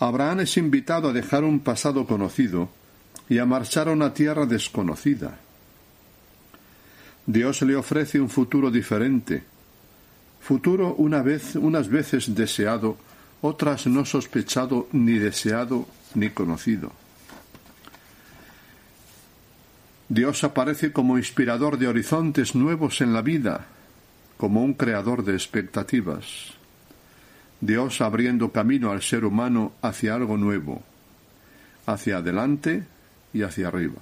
Abraham 0.00 0.40
es 0.40 0.56
invitado 0.56 1.08
a 1.08 1.12
dejar 1.12 1.44
un 1.44 1.60
pasado 1.60 2.06
conocido 2.06 2.70
y 3.28 3.38
a 3.38 3.46
marchar 3.46 3.88
a 3.88 3.92
una 3.92 4.14
tierra 4.14 4.46
desconocida 4.46 5.38
Dios 7.28 7.60
le 7.60 7.76
ofrece 7.76 8.18
un 8.18 8.30
futuro 8.30 8.70
diferente, 8.70 9.42
futuro 10.40 10.94
una 10.94 11.20
vez, 11.20 11.56
unas 11.56 11.86
veces 11.86 12.34
deseado, 12.34 12.96
otras 13.42 13.86
no 13.86 14.06
sospechado 14.06 14.88
ni 14.92 15.18
deseado 15.18 15.86
ni 16.14 16.30
conocido. 16.30 16.90
Dios 20.08 20.42
aparece 20.42 20.90
como 20.90 21.18
inspirador 21.18 21.76
de 21.76 21.88
horizontes 21.88 22.54
nuevos 22.54 23.02
en 23.02 23.12
la 23.12 23.20
vida, 23.20 23.66
como 24.38 24.64
un 24.64 24.72
creador 24.72 25.22
de 25.22 25.34
expectativas. 25.34 26.57
Dios 27.60 28.00
abriendo 28.00 28.52
camino 28.52 28.92
al 28.92 29.02
ser 29.02 29.24
humano 29.24 29.72
hacia 29.82 30.14
algo 30.14 30.36
nuevo, 30.36 30.82
hacia 31.86 32.18
adelante 32.18 32.84
y 33.32 33.42
hacia 33.42 33.68
arriba. 33.68 34.00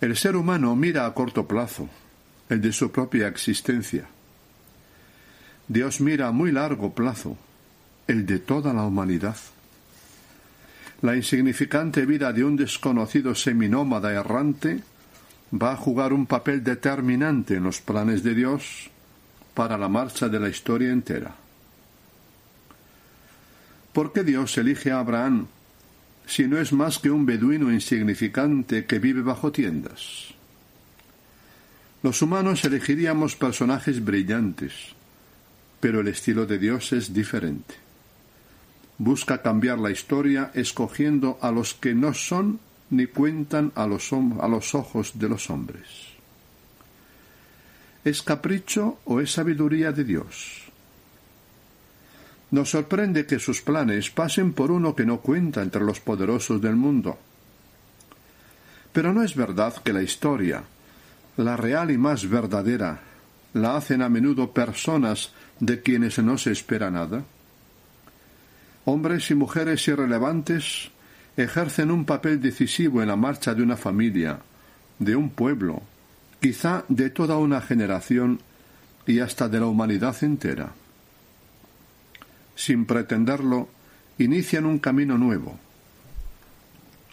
El 0.00 0.16
ser 0.16 0.34
humano 0.34 0.74
mira 0.74 1.06
a 1.06 1.14
corto 1.14 1.46
plazo, 1.46 1.88
el 2.48 2.60
de 2.60 2.72
su 2.72 2.90
propia 2.90 3.28
existencia. 3.28 4.06
Dios 5.68 6.00
mira 6.00 6.28
a 6.28 6.32
muy 6.32 6.50
largo 6.50 6.94
plazo, 6.94 7.36
el 8.08 8.26
de 8.26 8.40
toda 8.40 8.72
la 8.72 8.82
humanidad. 8.82 9.36
La 11.02 11.14
insignificante 11.14 12.06
vida 12.06 12.32
de 12.32 12.44
un 12.44 12.56
desconocido 12.56 13.34
seminómada 13.34 14.12
errante 14.12 14.82
va 15.52 15.72
a 15.72 15.76
jugar 15.76 16.12
un 16.12 16.26
papel 16.26 16.64
determinante 16.64 17.54
en 17.54 17.62
los 17.62 17.80
planes 17.80 18.22
de 18.22 18.34
Dios 18.34 18.90
para 19.60 19.76
la 19.76 19.90
marcha 19.90 20.26
de 20.26 20.40
la 20.40 20.48
historia 20.48 20.88
entera. 20.90 21.36
¿Por 23.92 24.10
qué 24.10 24.24
Dios 24.24 24.56
elige 24.56 24.90
a 24.90 25.00
Abraham 25.00 25.48
si 26.24 26.46
no 26.46 26.56
es 26.56 26.72
más 26.72 26.98
que 26.98 27.10
un 27.10 27.26
beduino 27.26 27.70
insignificante 27.70 28.86
que 28.86 28.98
vive 28.98 29.20
bajo 29.20 29.52
tiendas. 29.52 30.32
Los 32.02 32.22
humanos 32.22 32.64
elegiríamos 32.64 33.36
personajes 33.36 34.02
brillantes, 34.02 34.72
pero 35.78 36.00
el 36.00 36.08
estilo 36.08 36.46
de 36.46 36.58
Dios 36.58 36.94
es 36.94 37.12
diferente. 37.12 37.74
Busca 38.96 39.42
cambiar 39.42 39.78
la 39.78 39.90
historia 39.90 40.52
escogiendo 40.54 41.38
a 41.42 41.50
los 41.50 41.74
que 41.74 41.92
no 41.92 42.14
son 42.14 42.60
ni 42.88 43.08
cuentan 43.08 43.72
a 43.74 43.86
los, 43.86 44.10
a 44.10 44.48
los 44.48 44.74
ojos 44.74 45.18
de 45.18 45.28
los 45.28 45.50
hombres. 45.50 46.09
¿Es 48.02 48.22
capricho 48.22 48.98
o 49.04 49.20
es 49.20 49.32
sabiduría 49.32 49.92
de 49.92 50.04
Dios? 50.04 50.70
Nos 52.50 52.70
sorprende 52.70 53.26
que 53.26 53.38
sus 53.38 53.60
planes 53.60 54.10
pasen 54.10 54.54
por 54.54 54.70
uno 54.70 54.96
que 54.96 55.04
no 55.04 55.20
cuenta 55.20 55.62
entre 55.62 55.84
los 55.84 56.00
poderosos 56.00 56.62
del 56.62 56.76
mundo. 56.76 57.18
Pero 58.92 59.12
no 59.12 59.22
es 59.22 59.36
verdad 59.36 59.74
que 59.84 59.92
la 59.92 60.02
historia, 60.02 60.64
la 61.36 61.56
real 61.56 61.90
y 61.90 61.98
más 61.98 62.28
verdadera, 62.28 63.00
la 63.52 63.76
hacen 63.76 64.00
a 64.00 64.08
menudo 64.08 64.52
personas 64.52 65.32
de 65.60 65.82
quienes 65.82 66.18
no 66.18 66.38
se 66.38 66.52
espera 66.52 66.90
nada. 66.90 67.22
Hombres 68.86 69.30
y 69.30 69.34
mujeres 69.34 69.86
irrelevantes 69.86 70.90
ejercen 71.36 71.90
un 71.90 72.06
papel 72.06 72.40
decisivo 72.40 73.02
en 73.02 73.08
la 73.08 73.16
marcha 73.16 73.54
de 73.54 73.62
una 73.62 73.76
familia, 73.76 74.40
de 74.98 75.14
un 75.14 75.30
pueblo, 75.30 75.82
quizá 76.40 76.84
de 76.88 77.10
toda 77.10 77.36
una 77.36 77.60
generación 77.60 78.40
y 79.06 79.20
hasta 79.20 79.48
de 79.48 79.60
la 79.60 79.66
humanidad 79.66 80.16
entera. 80.22 80.72
Sin 82.56 82.86
pretenderlo, 82.86 83.68
inician 84.18 84.66
un 84.66 84.78
camino 84.78 85.18
nuevo. 85.18 85.58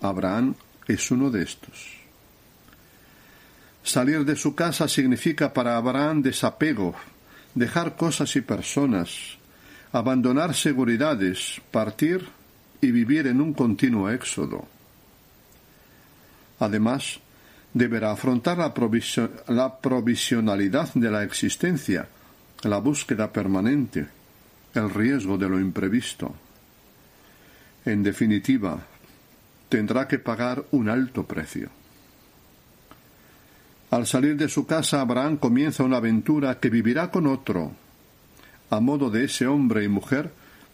Abraham 0.01 0.55
es 0.87 1.11
uno 1.11 1.29
de 1.29 1.43
estos. 1.43 1.97
Salir 3.83 4.25
de 4.25 4.35
su 4.35 4.55
casa 4.55 4.87
significa 4.87 5.53
para 5.53 5.77
Abraham 5.77 6.21
desapego, 6.21 6.95
dejar 7.55 7.95
cosas 7.95 8.35
y 8.35 8.41
personas, 8.41 9.37
abandonar 9.91 10.53
seguridades, 10.53 11.61
partir 11.71 12.27
y 12.81 12.91
vivir 12.91 13.27
en 13.27 13.41
un 13.41 13.53
continuo 13.53 14.09
éxodo. 14.09 14.67
Además, 16.59 17.19
deberá 17.77 18.11
afrontar 18.11 18.57
la, 18.57 18.73
provisionalidad 19.79 20.93
de 20.93 21.11
la 21.11 21.23
existencia, 21.23 22.07
la 22.63 22.79
búsqueda 22.79 23.31
permanente, 23.31 24.07
el 24.73 24.89
riesgo 24.89 25.37
de 25.37 25.49
lo 25.49 25.59
imprevisto. 25.59 26.35
En 27.85 28.03
definitiva, 28.03 28.79
tendrá 29.69 30.07
que 30.07 30.19
pagar 30.19 30.63
un 30.71 30.89
alto 30.89 31.23
precio. 31.25 31.69
Al 33.91 34.05
salir 34.05 34.35
de 34.35 34.49
su 34.49 34.65
casa, 34.65 34.99
Abraham 34.99 35.37
comienza 35.37 35.83
una 35.83 35.97
aventura 35.97 36.59
que 36.59 36.69
vivirá 36.69 37.09
con 37.09 37.27
otro, 37.27 37.71
a 38.69 38.79
modo 38.81 39.09
de 39.09 39.23
ese 39.23 39.47
hombre 39.47 39.83
y 39.83 39.87
mujer 39.87 40.31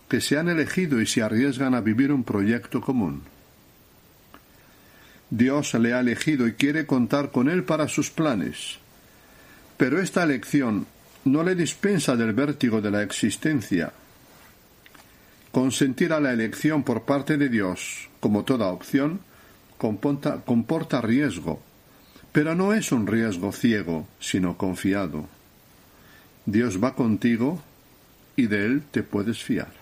que 0.09 0.19
se 0.19 0.37
han 0.37 0.49
elegido 0.49 0.99
y 0.99 1.05
se 1.05 1.21
arriesgan 1.21 1.75
a 1.75 1.81
vivir 1.81 2.11
un 2.11 2.23
proyecto 2.23 2.81
común. 2.81 3.32
Dios 5.35 5.73
le 5.73 5.95
ha 5.95 5.99
elegido 5.99 6.47
y 6.47 6.53
quiere 6.53 6.85
contar 6.85 7.31
con 7.31 7.49
él 7.49 7.63
para 7.63 7.87
sus 7.87 8.11
planes. 8.11 8.77
Pero 9.77 9.99
esta 9.99 10.21
elección 10.21 10.85
no 11.25 11.41
le 11.41 11.55
dispensa 11.55 12.15
del 12.15 12.33
vértigo 12.33 12.81
de 12.81 12.91
la 12.91 13.01
existencia. 13.01 13.93
Consentir 15.51 16.13
a 16.13 16.19
la 16.19 16.33
elección 16.33 16.83
por 16.83 17.01
parte 17.01 17.37
de 17.37 17.49
Dios, 17.49 18.09
como 18.19 18.43
toda 18.43 18.67
opción, 18.67 19.21
comporta, 19.79 21.01
riesgo, 21.01 21.63
pero 22.31 22.53
no 22.53 22.71
es 22.75 22.91
un 22.91 23.07
riesgo 23.07 23.51
ciego, 23.51 24.07
sino 24.19 24.55
confiado. 24.55 25.27
Dios 26.45 26.81
va 26.81 26.93
contigo 26.93 27.59
y 28.35 28.45
de 28.45 28.65
él 28.67 28.83
te 28.91 29.01
puedes 29.01 29.41
fiar. 29.41 29.73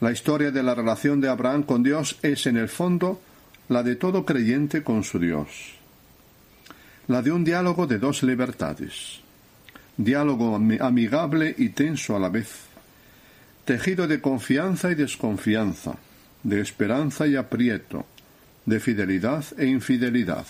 La 0.00 0.10
historia 0.10 0.50
de 0.50 0.64
la 0.64 0.74
relación 0.74 1.20
de 1.20 1.28
Abraham 1.28 1.62
con 1.62 1.84
Dios 1.84 2.18
es, 2.22 2.46
en 2.46 2.56
el 2.56 2.68
fondo, 2.68 3.22
la 3.68 3.82
de 3.82 3.96
todo 3.96 4.24
creyente 4.24 4.82
con 4.82 5.02
su 5.02 5.18
Dios. 5.18 5.74
La 7.08 7.22
de 7.22 7.32
un 7.32 7.44
diálogo 7.44 7.86
de 7.86 7.98
dos 7.98 8.22
libertades. 8.22 9.20
Diálogo 9.96 10.54
amigable 10.56 11.54
y 11.56 11.70
tenso 11.70 12.16
a 12.16 12.18
la 12.18 12.28
vez. 12.28 12.66
Tejido 13.64 14.06
de 14.06 14.20
confianza 14.20 14.92
y 14.92 14.94
desconfianza, 14.94 15.96
de 16.42 16.60
esperanza 16.60 17.26
y 17.26 17.34
aprieto, 17.34 18.06
de 18.64 18.78
fidelidad 18.78 19.44
e 19.58 19.66
infidelidad, 19.66 20.46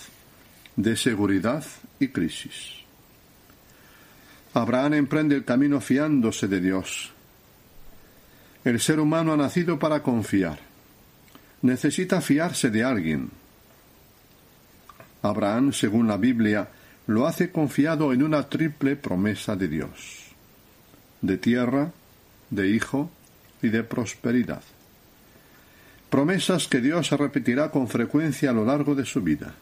de 0.75 0.95
seguridad 0.95 1.63
y 1.99 2.09
crisis. 2.09 2.77
Abraham 4.53 4.93
emprende 4.93 5.35
el 5.35 5.45
camino 5.45 5.81
fiándose 5.81 6.47
de 6.47 6.61
Dios. 6.61 7.11
El 8.63 8.79
ser 8.79 8.99
humano 8.99 9.33
ha 9.33 9.37
nacido 9.37 9.79
para 9.79 10.03
confiar. 10.03 10.66
Necesita 11.61 12.21
fiarse 12.21 12.69
de 12.69 12.83
alguien. 12.83 13.29
Abraham, 15.21 15.73
según 15.73 16.07
la 16.07 16.17
Biblia, 16.17 16.69
lo 17.07 17.25
hace 17.25 17.51
confiado 17.51 18.13
en 18.13 18.23
una 18.23 18.49
triple 18.49 18.95
promesa 18.95 19.55
de 19.55 19.67
Dios, 19.67 20.25
de 21.21 21.37
tierra, 21.37 21.91
de 22.49 22.69
hijo 22.69 23.09
y 23.61 23.69
de 23.69 23.83
prosperidad 23.83 24.61
promesas 26.09 26.67
que 26.67 26.81
Dios 26.81 27.11
repetirá 27.11 27.69
con 27.69 27.87
frecuencia 27.87 28.51
a 28.51 28.53
lo 28.53 28.65
largo 28.65 28.95
de 28.95 29.05
su 29.05 29.21
vida. 29.21 29.53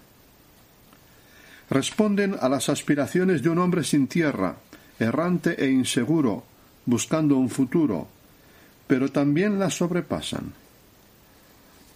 Responden 1.70 2.36
a 2.40 2.48
las 2.48 2.70
aspiraciones 2.70 3.42
de 3.42 3.50
un 3.50 3.58
hombre 3.58 3.84
sin 3.84 4.08
tierra, 4.08 4.56
errante 5.00 5.56
e 5.64 5.70
inseguro, 5.70 6.44
buscando 6.86 7.38
un 7.38 7.50
futuro, 7.50 8.08
pero 8.86 9.12
también 9.12 9.58
las 9.58 9.74
sobrepasan. 9.74 10.54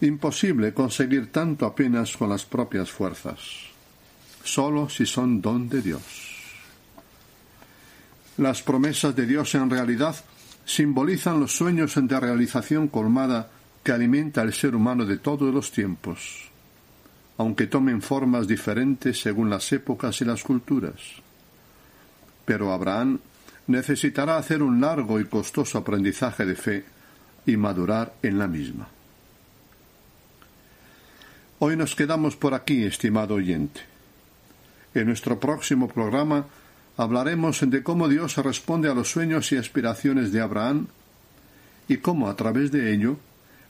Imposible 0.01 0.73
conseguir 0.73 1.31
tanto 1.31 1.65
apenas 1.65 2.15
con 2.15 2.29
las 2.29 2.45
propias 2.45 2.89
fuerzas, 2.89 3.39
solo 4.43 4.87
si 4.87 5.05
son 5.05 5.41
don 5.41 5.67
de 5.67 5.81
Dios. 5.81 6.03
Las 8.37 8.63
promesas 8.63 9.13
de 9.13 9.25
Dios 9.25 9.53
en 9.55 9.69
realidad 9.69 10.15
simbolizan 10.65 11.41
los 11.41 11.51
sueños 11.51 11.95
de 11.95 12.19
realización 12.19 12.87
colmada 12.87 13.49
que 13.83 13.91
alimenta 13.91 14.41
al 14.41 14.53
ser 14.53 14.73
humano 14.73 15.05
de 15.05 15.17
todos 15.17 15.53
los 15.53 15.71
tiempos, 15.73 16.49
aunque 17.37 17.67
tomen 17.67 18.01
formas 18.01 18.47
diferentes 18.47 19.19
según 19.19 19.49
las 19.49 19.69
épocas 19.73 20.21
y 20.21 20.25
las 20.25 20.43
culturas. 20.43 20.95
Pero 22.45 22.71
Abraham 22.71 23.19
necesitará 23.67 24.37
hacer 24.37 24.63
un 24.63 24.79
largo 24.79 25.19
y 25.19 25.25
costoso 25.25 25.77
aprendizaje 25.77 26.45
de 26.45 26.55
fe 26.55 26.85
y 27.45 27.57
madurar 27.57 28.13
en 28.21 28.39
la 28.39 28.47
misma. 28.47 28.87
Hoy 31.61 31.75
nos 31.75 31.93
quedamos 31.93 32.37
por 32.37 32.53
aquí, 32.53 32.85
estimado 32.85 33.35
oyente. 33.35 33.81
En 34.93 35.07
nuestro 35.07 35.41
próximo 35.41 35.89
programa 35.89 36.45
hablaremos 36.95 37.59
de 37.69 37.83
cómo 37.83 38.07
Dios 38.07 38.37
responde 38.37 38.89
a 38.89 38.93
los 38.93 39.11
sueños 39.11 39.51
y 39.51 39.57
aspiraciones 39.57 40.31
de 40.31 40.39
Abraham 40.39 40.87
y 41.89 41.97
cómo 41.97 42.29
a 42.29 42.35
través 42.37 42.71
de 42.71 42.93
ello 42.93 43.17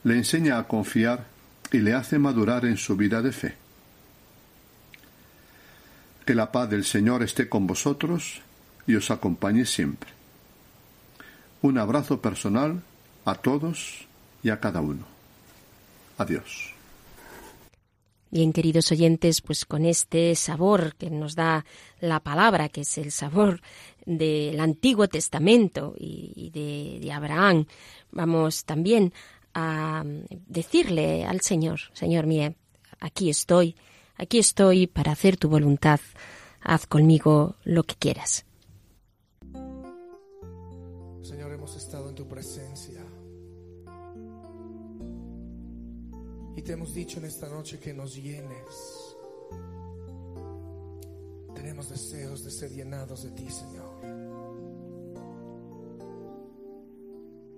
le 0.04 0.18
enseña 0.18 0.60
a 0.60 0.68
confiar 0.68 1.26
y 1.72 1.80
le 1.80 1.96
hace 1.96 2.20
madurar 2.20 2.64
en 2.66 2.78
su 2.78 2.96
vida 2.96 3.24
de 3.24 3.32
fe. 3.32 3.56
Que 6.28 6.36
la 6.36 6.52
paz 6.52 6.70
del 6.70 6.86
Señor 6.86 7.24
esté 7.24 7.50
con 7.50 7.66
vosotros 7.66 8.42
y 8.86 8.96
os 8.98 9.10
acompañe 9.10 9.66
siempre. 9.66 10.12
Un 11.64 11.80
abrazo 11.80 12.22
personal 12.22 12.84
a 13.26 13.34
todos 13.34 14.06
y 14.44 14.52
a 14.52 14.60
cada 14.60 14.80
uno. 14.80 15.06
Adiós. 16.20 16.79
Bien, 18.32 18.54
queridos 18.54 18.92
oyentes, 18.92 19.42
pues 19.42 19.66
con 19.66 19.86
este 19.86 20.36
sabor 20.36 20.96
que 20.96 21.10
nos 21.10 21.34
da 21.34 21.66
la 22.00 22.20
palabra, 22.20 22.70
que 22.70 22.82
es 22.82 22.98
el 23.00 23.12
sabor 23.12 23.60
del 24.06 24.60
Antiguo 24.60 25.08
Testamento 25.08 25.96
y 25.98 26.52
de, 26.52 27.12
Abraham, 27.12 27.66
vamos 28.12 28.66
también 28.66 29.14
a 29.56 30.04
decirle 30.46 31.26
al 31.26 31.42
Señor, 31.42 31.80
Señor 31.94 32.28
mío, 32.28 32.54
aquí 33.00 33.32
estoy, 33.32 33.76
aquí 34.16 34.38
estoy 34.38 34.86
para 34.86 35.14
hacer 35.14 35.38
tu 35.38 35.50
voluntad, 35.50 36.00
haz 36.62 36.86
conmigo 36.86 37.56
lo 37.64 37.82
que 37.82 37.96
quieras. 37.96 38.46
Señor, 41.24 41.52
hemos 41.52 41.76
estado 41.76 42.10
en 42.10 42.16
tu 42.16 42.28
presencia 42.28 43.04
te 46.70 46.74
hemos 46.74 46.94
dicho 46.94 47.18
en 47.18 47.26
esta 47.26 47.50
noche 47.50 47.80
que 47.80 47.96
nos 47.96 48.16
llenes. 48.16 49.16
Tenemos 51.56 51.90
deseos 51.90 52.44
de 52.44 52.52
ser 52.52 52.70
llenados 52.70 53.24
de 53.24 53.32
ti, 53.32 53.50
Señor. 53.50 54.06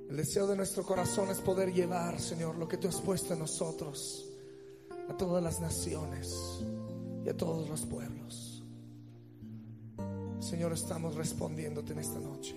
El 0.09 0.15
deseo 0.15 0.47
de 0.47 0.55
nuestro 0.55 0.86
corazón 0.86 1.29
es 1.29 1.41
poder 1.41 1.73
llevar, 1.73 2.21
Señor, 2.21 2.57
lo 2.57 2.69
que 2.69 2.77
tú 2.77 2.88
has 2.88 3.01
puesto 3.01 3.33
en 3.33 3.39
nosotros 3.39 4.29
a 5.09 5.17
todas 5.17 5.43
las 5.43 5.59
naciones 5.59 6.33
y 7.25 7.27
a 7.27 7.36
todos 7.36 7.67
los 7.67 7.81
pueblos. 7.81 8.63
Señor, 10.39 10.71
estamos 10.71 11.15
respondiéndote 11.15 11.91
en 11.91 11.99
esta 11.99 12.19
noche. 12.21 12.55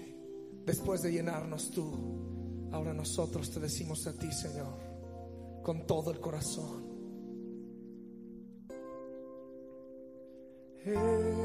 Después 0.65 1.03
de 1.03 1.11
llenarnos 1.11 1.73
tú, 1.73 2.69
ahora 2.71 2.95
nosotros 2.95 3.51
te 3.51 3.59
decimos 3.59 4.07
a 4.07 4.13
ti, 4.13 4.31
Señor, 4.31 4.84
con 5.65 5.87
todo 5.87 6.13
el 6.13 6.21
corazón. 6.21 6.85
dispuesto 10.85 11.44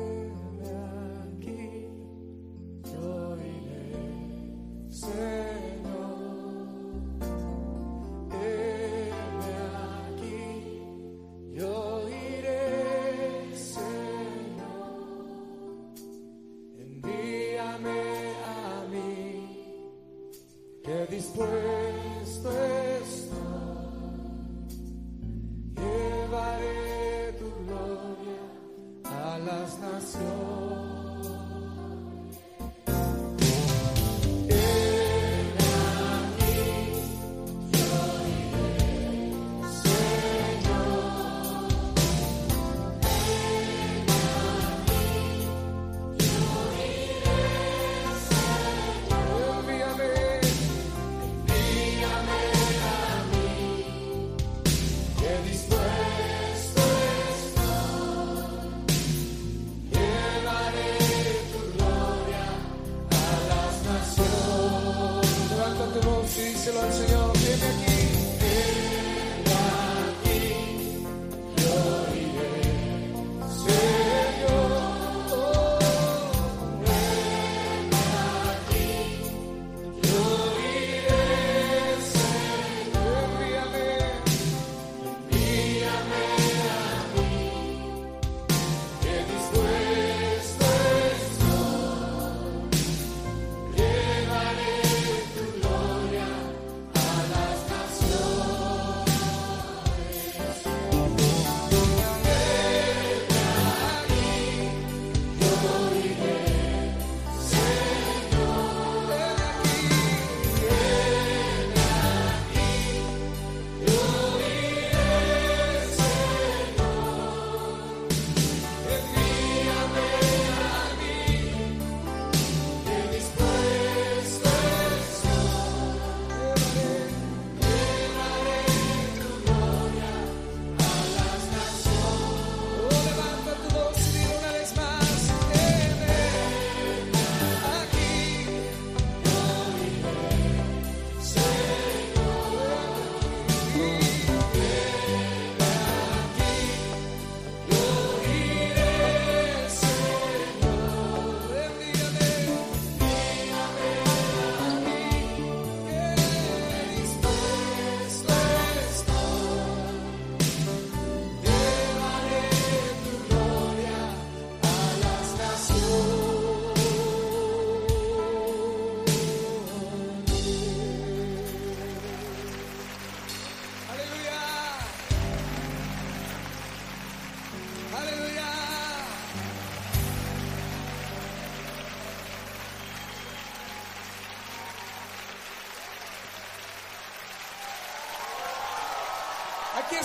voz 66.72 66.78
y 66.78 66.78
díselo 66.78 66.82
al 66.82 66.94
Señor, 66.94 67.38
viene 67.40 67.66
aquí. 67.66 67.89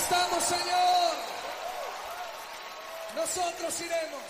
Estamos, 0.05 0.43
Señor. 0.43 1.15
Nosotros 3.15 3.81
iremos. 3.81 4.29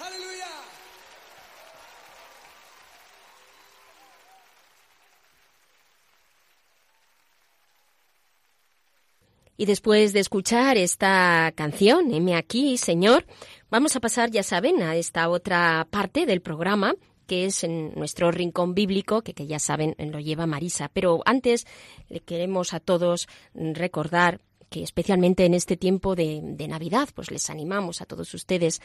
Aleluya. 0.00 0.46
Y 9.56 9.66
después 9.66 10.12
de 10.12 10.20
escuchar 10.20 10.76
esta 10.76 11.52
canción, 11.54 12.12
Heme 12.12 12.36
aquí, 12.36 12.76
Señor, 12.76 13.24
vamos 13.70 13.96
a 13.96 14.00
pasar, 14.00 14.30
ya 14.30 14.42
saben, 14.42 14.82
a 14.82 14.96
esta 14.96 15.28
otra 15.28 15.86
parte 15.90 16.26
del 16.26 16.42
programa 16.42 16.94
que 17.26 17.46
es 17.46 17.64
en 17.64 17.92
nuestro 17.94 18.30
rincón 18.30 18.74
bíblico, 18.74 19.22
que, 19.22 19.34
que 19.34 19.46
ya 19.46 19.58
saben 19.58 19.94
lo 19.98 20.20
lleva 20.20 20.46
Marisa. 20.46 20.90
Pero 20.92 21.22
antes 21.24 21.66
le 22.08 22.20
queremos 22.20 22.74
a 22.74 22.80
todos 22.80 23.28
recordar 23.54 24.40
que 24.74 24.82
especialmente 24.82 25.44
en 25.44 25.54
este 25.54 25.76
tiempo 25.76 26.16
de, 26.16 26.42
Navidad, 26.68 27.08
pues 27.14 27.30
les 27.30 27.48
animamos 27.48 28.00
a 28.00 28.06
todos 28.06 28.34
ustedes 28.34 28.80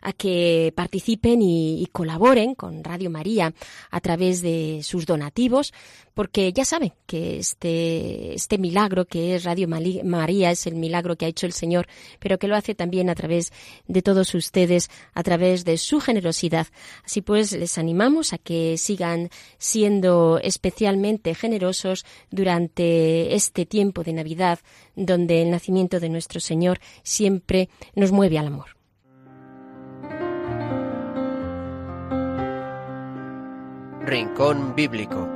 a 0.00 0.14
que 0.14 0.72
participen 0.74 1.42
y, 1.42 1.86
colaboren 1.92 2.54
con 2.54 2.82
Radio 2.82 3.10
María 3.10 3.52
a 3.90 4.00
través 4.00 4.40
de 4.40 4.80
sus 4.82 5.04
donativos, 5.04 5.74
porque 6.14 6.52
ya 6.52 6.64
saben 6.64 6.92
que 7.06 7.38
este, 7.38 8.34
este 8.34 8.58
milagro 8.58 9.04
que 9.04 9.34
es 9.34 9.44
Radio 9.44 9.68
María 9.68 10.50
es 10.50 10.66
el 10.66 10.76
milagro 10.76 11.16
que 11.16 11.26
ha 11.26 11.28
hecho 11.28 11.46
el 11.46 11.52
Señor, 11.52 11.86
pero 12.20 12.38
que 12.38 12.48
lo 12.48 12.56
hace 12.56 12.74
también 12.74 13.10
a 13.10 13.14
través 13.14 13.52
de 13.86 14.02
todos 14.02 14.34
ustedes, 14.34 14.90
a 15.12 15.22
través 15.22 15.64
de 15.64 15.76
su 15.76 16.00
generosidad. 16.00 16.68
Así 17.04 17.20
pues, 17.20 17.52
les 17.52 17.78
animamos 17.78 18.32
a 18.32 18.38
que 18.38 18.78
sigan 18.78 19.28
siendo 19.58 20.38
especialmente 20.42 21.34
generosos 21.34 22.06
durante 22.30 23.34
este 23.34 23.66
tiempo 23.66 24.04
de 24.04 24.12
Navidad, 24.12 24.60
donde 24.94 25.42
el 25.42 25.50
nacimiento 25.50 26.00
de 26.00 26.08
nuestro 26.08 26.40
Señor 26.40 26.78
siempre 27.02 27.68
nos 27.94 28.12
mueve 28.12 28.38
al 28.38 28.46
amor. 28.46 28.66
Rincón 34.06 34.74
Bíblico. 34.74 35.33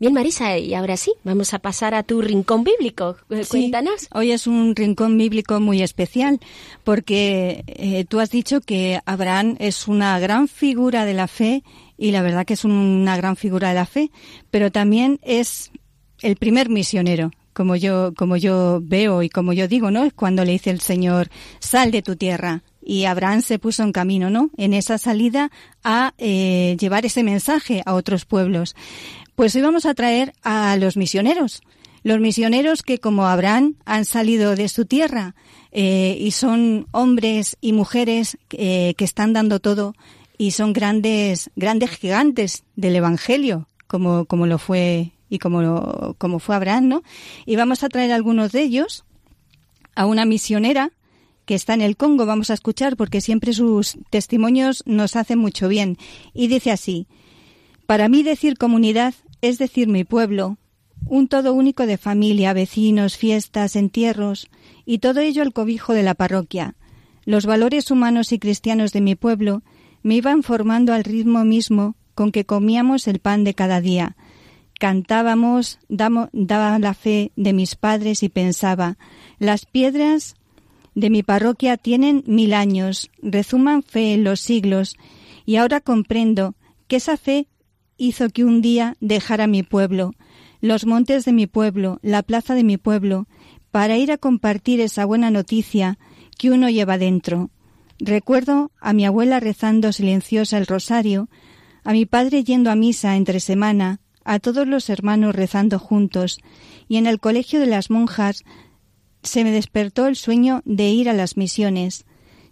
Bien, 0.00 0.12
Marisa, 0.12 0.56
y 0.58 0.74
ahora 0.74 0.96
sí, 0.96 1.12
vamos 1.24 1.54
a 1.54 1.58
pasar 1.58 1.92
a 1.94 2.04
tu 2.04 2.22
rincón 2.22 2.62
bíblico. 2.62 3.16
Cuéntanos. 3.48 4.02
Sí, 4.02 4.06
hoy 4.14 4.30
es 4.30 4.46
un 4.46 4.76
rincón 4.76 5.18
bíblico 5.18 5.58
muy 5.58 5.82
especial 5.82 6.38
porque 6.84 7.64
eh, 7.66 8.04
tú 8.04 8.20
has 8.20 8.30
dicho 8.30 8.60
que 8.60 9.00
Abraham 9.06 9.56
es 9.58 9.88
una 9.88 10.16
gran 10.20 10.46
figura 10.46 11.04
de 11.04 11.14
la 11.14 11.26
fe 11.26 11.64
y 11.96 12.12
la 12.12 12.22
verdad 12.22 12.46
que 12.46 12.54
es 12.54 12.64
una 12.64 13.16
gran 13.16 13.34
figura 13.34 13.70
de 13.70 13.74
la 13.74 13.86
fe, 13.86 14.12
pero 14.52 14.70
también 14.70 15.18
es 15.22 15.72
el 16.20 16.36
primer 16.36 16.68
misionero 16.68 17.32
como 17.58 17.74
yo, 17.74 18.14
como 18.16 18.36
yo 18.36 18.78
veo 18.80 19.24
y 19.24 19.28
como 19.28 19.52
yo 19.52 19.66
digo, 19.66 19.90
¿no? 19.90 20.04
Es 20.04 20.12
cuando 20.12 20.44
le 20.44 20.52
dice 20.52 20.70
el 20.70 20.80
Señor, 20.80 21.28
sal 21.58 21.90
de 21.90 22.02
tu 22.02 22.14
tierra. 22.14 22.62
Y 22.80 23.06
Abraham 23.06 23.42
se 23.42 23.58
puso 23.58 23.82
en 23.82 23.90
camino, 23.90 24.30
¿no? 24.30 24.50
En 24.56 24.74
esa 24.74 24.96
salida 24.96 25.50
a 25.82 26.14
eh, 26.18 26.76
llevar 26.78 27.04
ese 27.04 27.24
mensaje 27.24 27.82
a 27.84 27.94
otros 27.94 28.26
pueblos. 28.26 28.76
Pues 29.38 29.54
hoy 29.54 29.62
vamos 29.62 29.86
a 29.86 29.94
traer 29.94 30.32
a 30.42 30.76
los 30.78 30.96
misioneros. 30.96 31.62
Los 32.02 32.18
misioneros 32.18 32.82
que, 32.82 32.98
como 32.98 33.28
Abraham, 33.28 33.76
han 33.84 34.04
salido 34.04 34.56
de 34.56 34.68
su 34.68 34.84
tierra 34.84 35.36
eh, 35.70 36.18
y 36.18 36.32
son 36.32 36.88
hombres 36.90 37.56
y 37.60 37.72
mujeres 37.72 38.36
eh, 38.50 38.94
que 38.98 39.04
están 39.04 39.32
dando 39.32 39.60
todo 39.60 39.94
y 40.38 40.50
son 40.50 40.72
grandes, 40.72 41.52
grandes 41.54 41.90
gigantes 41.90 42.64
del 42.74 42.96
Evangelio, 42.96 43.68
como, 43.86 44.24
como 44.24 44.44
lo 44.46 44.58
fue 44.58 45.12
y 45.30 45.38
como, 45.38 46.16
como 46.18 46.40
fue 46.40 46.56
Abraham, 46.56 46.88
¿no? 46.88 47.02
Y 47.46 47.54
vamos 47.54 47.84
a 47.84 47.88
traer 47.88 48.10
algunos 48.10 48.50
de 48.50 48.62
ellos 48.62 49.04
a 49.94 50.06
una 50.06 50.24
misionera 50.24 50.90
que 51.44 51.54
está 51.54 51.74
en 51.74 51.82
el 51.82 51.96
Congo, 51.96 52.26
vamos 52.26 52.50
a 52.50 52.54
escuchar 52.54 52.96
porque 52.96 53.20
siempre 53.20 53.52
sus 53.52 53.98
testimonios 54.10 54.82
nos 54.84 55.14
hacen 55.14 55.38
mucho 55.38 55.68
bien. 55.68 55.96
Y 56.34 56.48
dice 56.48 56.72
así, 56.72 57.06
para 57.86 58.08
mí 58.08 58.24
decir 58.24 58.58
comunidad 58.58 59.14
es 59.40 59.58
decir, 59.58 59.88
mi 59.88 60.04
pueblo, 60.04 60.58
un 61.06 61.28
todo 61.28 61.54
único 61.54 61.86
de 61.86 61.98
familia, 61.98 62.52
vecinos, 62.52 63.16
fiestas, 63.16 63.76
entierros, 63.76 64.50
y 64.84 64.98
todo 64.98 65.20
ello 65.20 65.42
al 65.42 65.52
cobijo 65.52 65.94
de 65.94 66.02
la 66.02 66.14
parroquia. 66.14 66.74
Los 67.24 67.46
valores 67.46 67.90
humanos 67.90 68.32
y 68.32 68.38
cristianos 68.38 68.92
de 68.92 69.00
mi 69.00 69.14
pueblo 69.14 69.62
me 70.02 70.16
iban 70.16 70.42
formando 70.42 70.92
al 70.92 71.04
ritmo 71.04 71.44
mismo 71.44 71.96
con 72.14 72.32
que 72.32 72.44
comíamos 72.44 73.06
el 73.06 73.20
pan 73.20 73.44
de 73.44 73.54
cada 73.54 73.80
día. 73.80 74.16
Cantábamos, 74.80 75.78
daba 75.88 76.78
la 76.78 76.94
fe 76.94 77.32
de 77.36 77.52
mis 77.52 77.74
padres 77.74 78.22
y 78.22 78.28
pensaba, 78.28 78.96
las 79.38 79.66
piedras 79.66 80.36
de 80.94 81.10
mi 81.10 81.22
parroquia 81.22 81.76
tienen 81.76 82.24
mil 82.26 82.54
años, 82.54 83.10
rezuman 83.22 83.82
fe 83.82 84.14
en 84.14 84.24
los 84.24 84.40
siglos, 84.40 84.96
y 85.46 85.56
ahora 85.56 85.80
comprendo 85.80 86.54
que 86.86 86.96
esa 86.96 87.16
fe 87.16 87.46
hizo 87.98 88.30
que 88.30 88.44
un 88.44 88.62
día 88.62 88.96
dejara 89.00 89.46
mi 89.46 89.62
pueblo, 89.62 90.14
los 90.60 90.86
montes 90.86 91.24
de 91.24 91.32
mi 91.32 91.46
pueblo, 91.46 91.98
la 92.02 92.22
plaza 92.22 92.54
de 92.54 92.64
mi 92.64 92.78
pueblo, 92.78 93.26
para 93.70 93.98
ir 93.98 94.10
a 94.10 94.18
compartir 94.18 94.80
esa 94.80 95.04
buena 95.04 95.30
noticia 95.30 95.98
que 96.38 96.50
uno 96.50 96.70
lleva 96.70 96.96
dentro. 96.96 97.50
Recuerdo 97.98 98.70
a 98.80 98.92
mi 98.92 99.04
abuela 99.04 99.40
rezando 99.40 99.92
silenciosa 99.92 100.56
el 100.56 100.66
rosario, 100.66 101.28
a 101.84 101.92
mi 101.92 102.06
padre 102.06 102.44
yendo 102.44 102.70
a 102.70 102.76
misa 102.76 103.16
entre 103.16 103.40
semana, 103.40 104.00
a 104.24 104.38
todos 104.38 104.66
los 104.66 104.88
hermanos 104.88 105.34
rezando 105.34 105.78
juntos, 105.78 106.38
y 106.86 106.96
en 106.96 107.06
el 107.06 107.18
colegio 107.18 107.60
de 107.60 107.66
las 107.66 107.90
monjas 107.90 108.44
se 109.22 109.42
me 109.42 109.50
despertó 109.50 110.06
el 110.06 110.16
sueño 110.16 110.62
de 110.64 110.90
ir 110.90 111.08
a 111.08 111.12
las 111.12 111.36
misiones. 111.36 112.06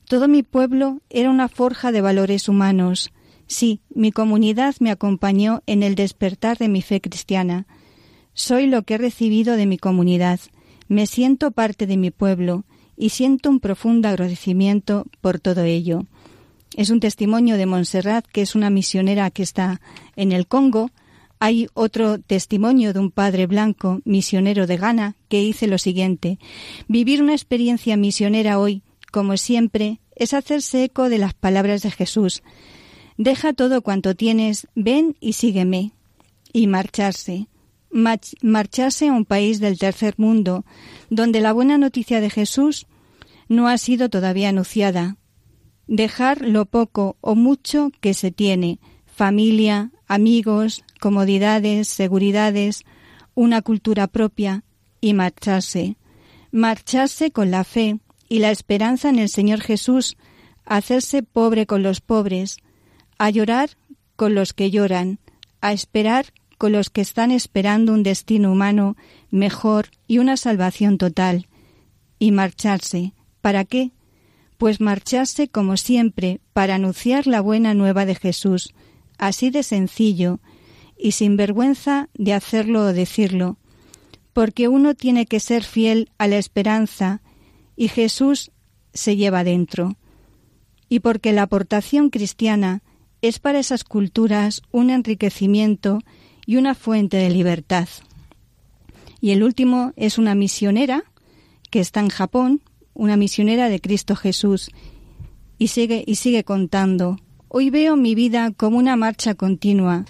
Todo 0.07 0.29
mi 0.29 0.43
pueblo 0.43 1.01
era 1.11 1.31
una 1.31 1.49
forja 1.49 1.93
de 1.93 2.01
valores 2.01 2.49
humanos. 2.49 3.13
Sí, 3.47 3.81
mi 3.95 4.11
comunidad 4.11 4.75
me 4.81 4.91
acompañó 4.91 5.63
en 5.67 5.83
el 5.83 5.95
despertar 5.95 6.59
de 6.59 6.69
mi 6.69 6.83
fe 6.83 7.01
cristiana. 7.01 7.67
Soy 8.35 8.67
lo 8.67 8.83
que 8.83 8.95
he 8.95 8.99
recibido 8.99 9.57
de 9.57 9.67
mi 9.67 9.79
comunidad. 9.79 10.41
Me 10.89 11.07
siento 11.07 11.53
parte 11.53 11.87
de 11.87 11.97
mi 11.97 12.11
pueblo 12.11 12.65
y 12.97 13.11
siento 13.11 13.51
un 13.51 13.61
profundo 13.61 14.09
agradecimiento 14.09 15.07
por 15.21 15.39
todo 15.39 15.63
ello. 15.63 16.07
Es 16.77 16.91
un 16.91 17.01
testimonio 17.01 17.57
de 17.57 17.67
Montserrat, 17.67 18.27
que 18.27 18.43
es 18.43 18.55
una 18.55 18.71
misionera 18.71 19.31
que 19.31 19.43
está 19.43 19.81
en 20.17 20.33
el 20.33 20.47
Congo. 20.47 20.91
Hay 21.39 21.69
otro 21.75 22.19
testimonio 22.19 22.93
de 22.93 22.99
un 22.99 23.11
padre 23.11 23.47
blanco, 23.47 24.01
misionero 24.05 24.67
de 24.67 24.77
Ghana, 24.77 25.17
que 25.29 25.41
dice 25.41 25.67
lo 25.67 25.79
siguiente. 25.79 26.39
Vivir 26.89 27.23
una 27.23 27.33
experiencia 27.33 27.97
misionera 27.97 28.59
hoy, 28.59 28.83
como 29.13 29.37
siempre, 29.37 30.01
es 30.17 30.35
hacerse 30.35 30.85
eco 30.85 31.09
de 31.09 31.19
las 31.19 31.35
palabras 31.35 31.83
de 31.83 31.91
Jesús. 31.91 32.43
Deja 33.19 33.53
todo 33.53 33.83
cuanto 33.83 34.15
tienes, 34.15 34.69
ven 34.75 35.17
y 35.21 35.35
sígueme. 35.35 35.93
Y 36.53 36.67
marcharse. 36.67 37.49
marcharse 37.91 39.09
a 39.09 39.13
un 39.13 39.25
país 39.25 39.61
del 39.61 39.79
tercer 39.79 40.15
mundo, 40.19 40.65
donde 41.09 41.41
la 41.41 41.53
buena 41.53 41.79
noticia 41.79 42.21
de 42.21 42.31
Jesús 42.31 42.87
no 43.49 43.69
ha 43.69 43.79
sido 43.79 44.09
todavía 44.11 44.51
anunciada. 44.51 45.17
Dejar 45.87 46.43
lo 46.43 46.67
poco 46.67 47.17
o 47.21 47.35
mucho 47.35 47.91
que 48.01 48.13
se 48.13 48.31
tiene, 48.33 48.81
familia, 49.07 49.93
amigos, 50.09 50.85
comodidades, 51.01 51.89
seguridades, 51.89 52.83
una 53.35 53.63
cultura 53.63 54.09
propia, 54.09 54.65
y 55.01 55.15
marcharse. 55.15 55.97
Marcharse 56.51 57.31
con 57.31 57.51
la 57.51 57.65
fe 57.65 58.01
y 58.29 58.41
la 58.41 58.51
esperanza 58.51 59.09
en 59.09 59.19
el 59.19 59.29
Señor 59.29 59.61
Jesús, 59.61 60.17
hacerse 60.65 61.23
pobre 61.23 61.67
con 61.67 61.83
los 61.83 62.01
pobres, 62.01 62.59
a 63.19 63.31
llorar 63.31 63.71
con 64.17 64.35
los 64.35 64.53
que 64.53 64.71
lloran, 64.71 65.19
a 65.61 65.73
esperar 65.73 66.33
con 66.59 66.73
los 66.73 66.91
que 66.91 67.01
están 67.01 67.31
esperando 67.31 67.93
un 67.93 68.03
destino 68.03 68.51
humano 68.51 68.97
mejor 69.31 69.89
y 70.07 70.19
una 70.19 70.37
salvación 70.37 70.99
total, 70.99 71.49
y 72.19 72.33
marcharse. 72.33 73.13
¿Para 73.41 73.65
qué? 73.65 73.93
Pues 74.57 74.81
marcharse 74.81 75.49
como 75.49 75.77
siempre 75.77 76.41
para 76.53 76.77
anunciar 76.77 77.27
la 77.27 77.41
buena 77.41 77.75
nueva 77.75 78.07
de 78.07 78.15
Jesús, 78.15 78.73
así 79.19 79.51
de 79.51 79.63
sencillo 79.63 80.41
y 80.99 81.13
sin 81.13 81.37
vergüenza 81.37 82.09
de 82.15 82.33
hacerlo 82.33 82.81
o 82.81 82.93
decirlo, 82.93 83.59
porque 84.33 84.69
uno 84.69 84.95
tiene 84.95 85.27
que 85.27 85.41
ser 85.41 85.63
fiel 85.63 86.11
a 86.17 86.27
la 86.27 86.39
esperanza 86.39 87.21
y 87.77 87.89
Jesús 87.89 88.51
se 88.95 89.17
lleva 89.17 89.45
dentro, 89.45 89.97
y 90.89 91.01
porque 91.01 91.33
la 91.33 91.43
aportación 91.43 92.09
cristiana 92.09 92.83
es 93.27 93.39
para 93.39 93.59
esas 93.59 93.85
culturas 93.85 94.63
un 94.73 94.91
enriquecimiento 94.91 96.01
y 96.47 96.57
una 96.57 96.75
fuente 96.75 97.17
de 97.17 97.31
libertad. 97.31 97.89
Y 99.21 99.31
el 99.31 99.43
último 99.43 99.93
es 99.97 100.19
una 100.19 100.35
misionera 100.35 101.05
que 101.71 101.81
está 101.81 102.01
en 102.01 102.09
Japón, 102.09 102.63
una 102.95 103.17
misionera 103.17 103.69
de 103.69 103.81
Cristo 103.81 104.15
Jesús, 104.15 104.71
y 105.59 105.69
sigue, 105.69 106.05
y 106.07 106.17
sigue 106.17 106.45
contando. 106.45 107.19
Hoy 107.49 107.71
veo 107.71 107.97
mi 107.97 108.15
vida 108.15 108.53
como 108.57 108.79
una 108.79 108.97
marcha 108.97 109.35
continua. 109.35 110.05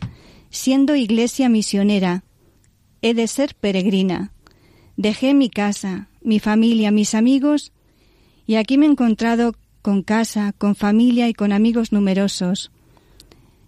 Siendo 0.51 0.95
iglesia 0.97 1.49
misionera, 1.49 2.25
he 3.03 3.15
de 3.15 3.27
ser 3.27 3.55
peregrina. 3.55 4.33
Dejé 4.97 5.35
mi 5.35 5.51
casa, 5.51 6.09
mi 6.23 6.41
familia, 6.41 6.91
mis 6.91 7.15
amigos, 7.15 7.73
y 8.47 8.57
aquí 8.57 8.79
me 8.79 8.87
he 8.87 8.91
encontrado 8.91 9.55
con 9.83 10.03
casa, 10.03 10.53
con 10.59 10.75
familia 10.75 11.29
y 11.29 11.35
con 11.35 11.53
amigos 11.53 11.93
numerosos. 11.93 12.71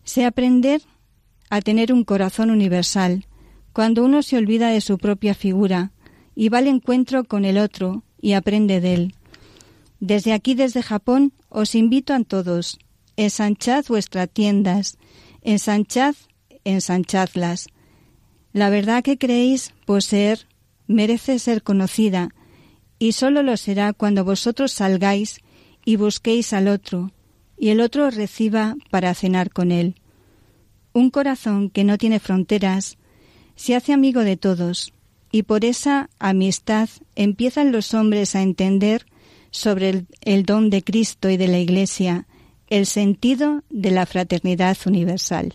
Sé 0.08 0.24
aprender 0.24 0.80
a 1.50 1.60
tener 1.60 1.92
un 1.92 2.02
corazón 2.02 2.48
universal, 2.50 3.26
cuando 3.74 4.02
uno 4.02 4.22
se 4.22 4.38
olvida 4.38 4.70
de 4.70 4.80
su 4.80 4.96
propia 4.96 5.34
figura 5.34 5.92
y 6.34 6.48
va 6.48 6.58
al 6.58 6.66
encuentro 6.66 7.24
con 7.24 7.44
el 7.44 7.58
otro 7.58 8.04
y 8.18 8.32
aprende 8.32 8.80
de 8.80 8.94
él. 8.94 9.14
Desde 10.00 10.32
aquí, 10.32 10.54
desde 10.54 10.82
Japón, 10.82 11.34
os 11.50 11.74
invito 11.74 12.14
a 12.14 12.24
todos, 12.24 12.78
ensanchad 13.18 13.84
vuestras 13.86 14.30
tiendas, 14.30 14.96
ensanchad, 15.42 16.14
ensanchadlas. 16.64 17.68
La 18.54 18.70
verdad 18.70 19.02
que 19.02 19.18
creéis 19.18 19.74
poseer 19.84 20.46
merece 20.86 21.38
ser 21.38 21.62
conocida, 21.62 22.30
y 22.98 23.12
sólo 23.12 23.42
lo 23.42 23.58
será 23.58 23.92
cuando 23.92 24.24
vosotros 24.24 24.72
salgáis 24.72 25.40
y 25.84 25.96
busquéis 25.96 26.54
al 26.54 26.68
otro, 26.68 27.12
y 27.58 27.70
el 27.70 27.80
otro 27.80 28.10
reciba 28.10 28.76
para 28.90 29.14
cenar 29.14 29.50
con 29.50 29.72
él. 29.72 29.96
Un 30.92 31.10
corazón 31.10 31.70
que 31.70 31.84
no 31.84 31.98
tiene 31.98 32.20
fronteras 32.20 32.98
se 33.56 33.74
hace 33.74 33.92
amigo 33.92 34.20
de 34.20 34.36
todos, 34.36 34.92
y 35.30 35.42
por 35.42 35.64
esa 35.64 36.10
amistad 36.18 36.88
empiezan 37.16 37.72
los 37.72 37.92
hombres 37.94 38.34
a 38.34 38.42
entender 38.42 39.06
sobre 39.50 40.06
el, 40.22 40.44
don 40.44 40.70
de 40.70 40.82
Cristo 40.82 41.28
y 41.30 41.36
de 41.36 41.48
la 41.48 41.58
Iglesia, 41.58 42.26
el 42.68 42.86
sentido 42.86 43.62
de 43.70 43.90
la 43.90 44.06
fraternidad 44.06 44.76
universal. 44.86 45.54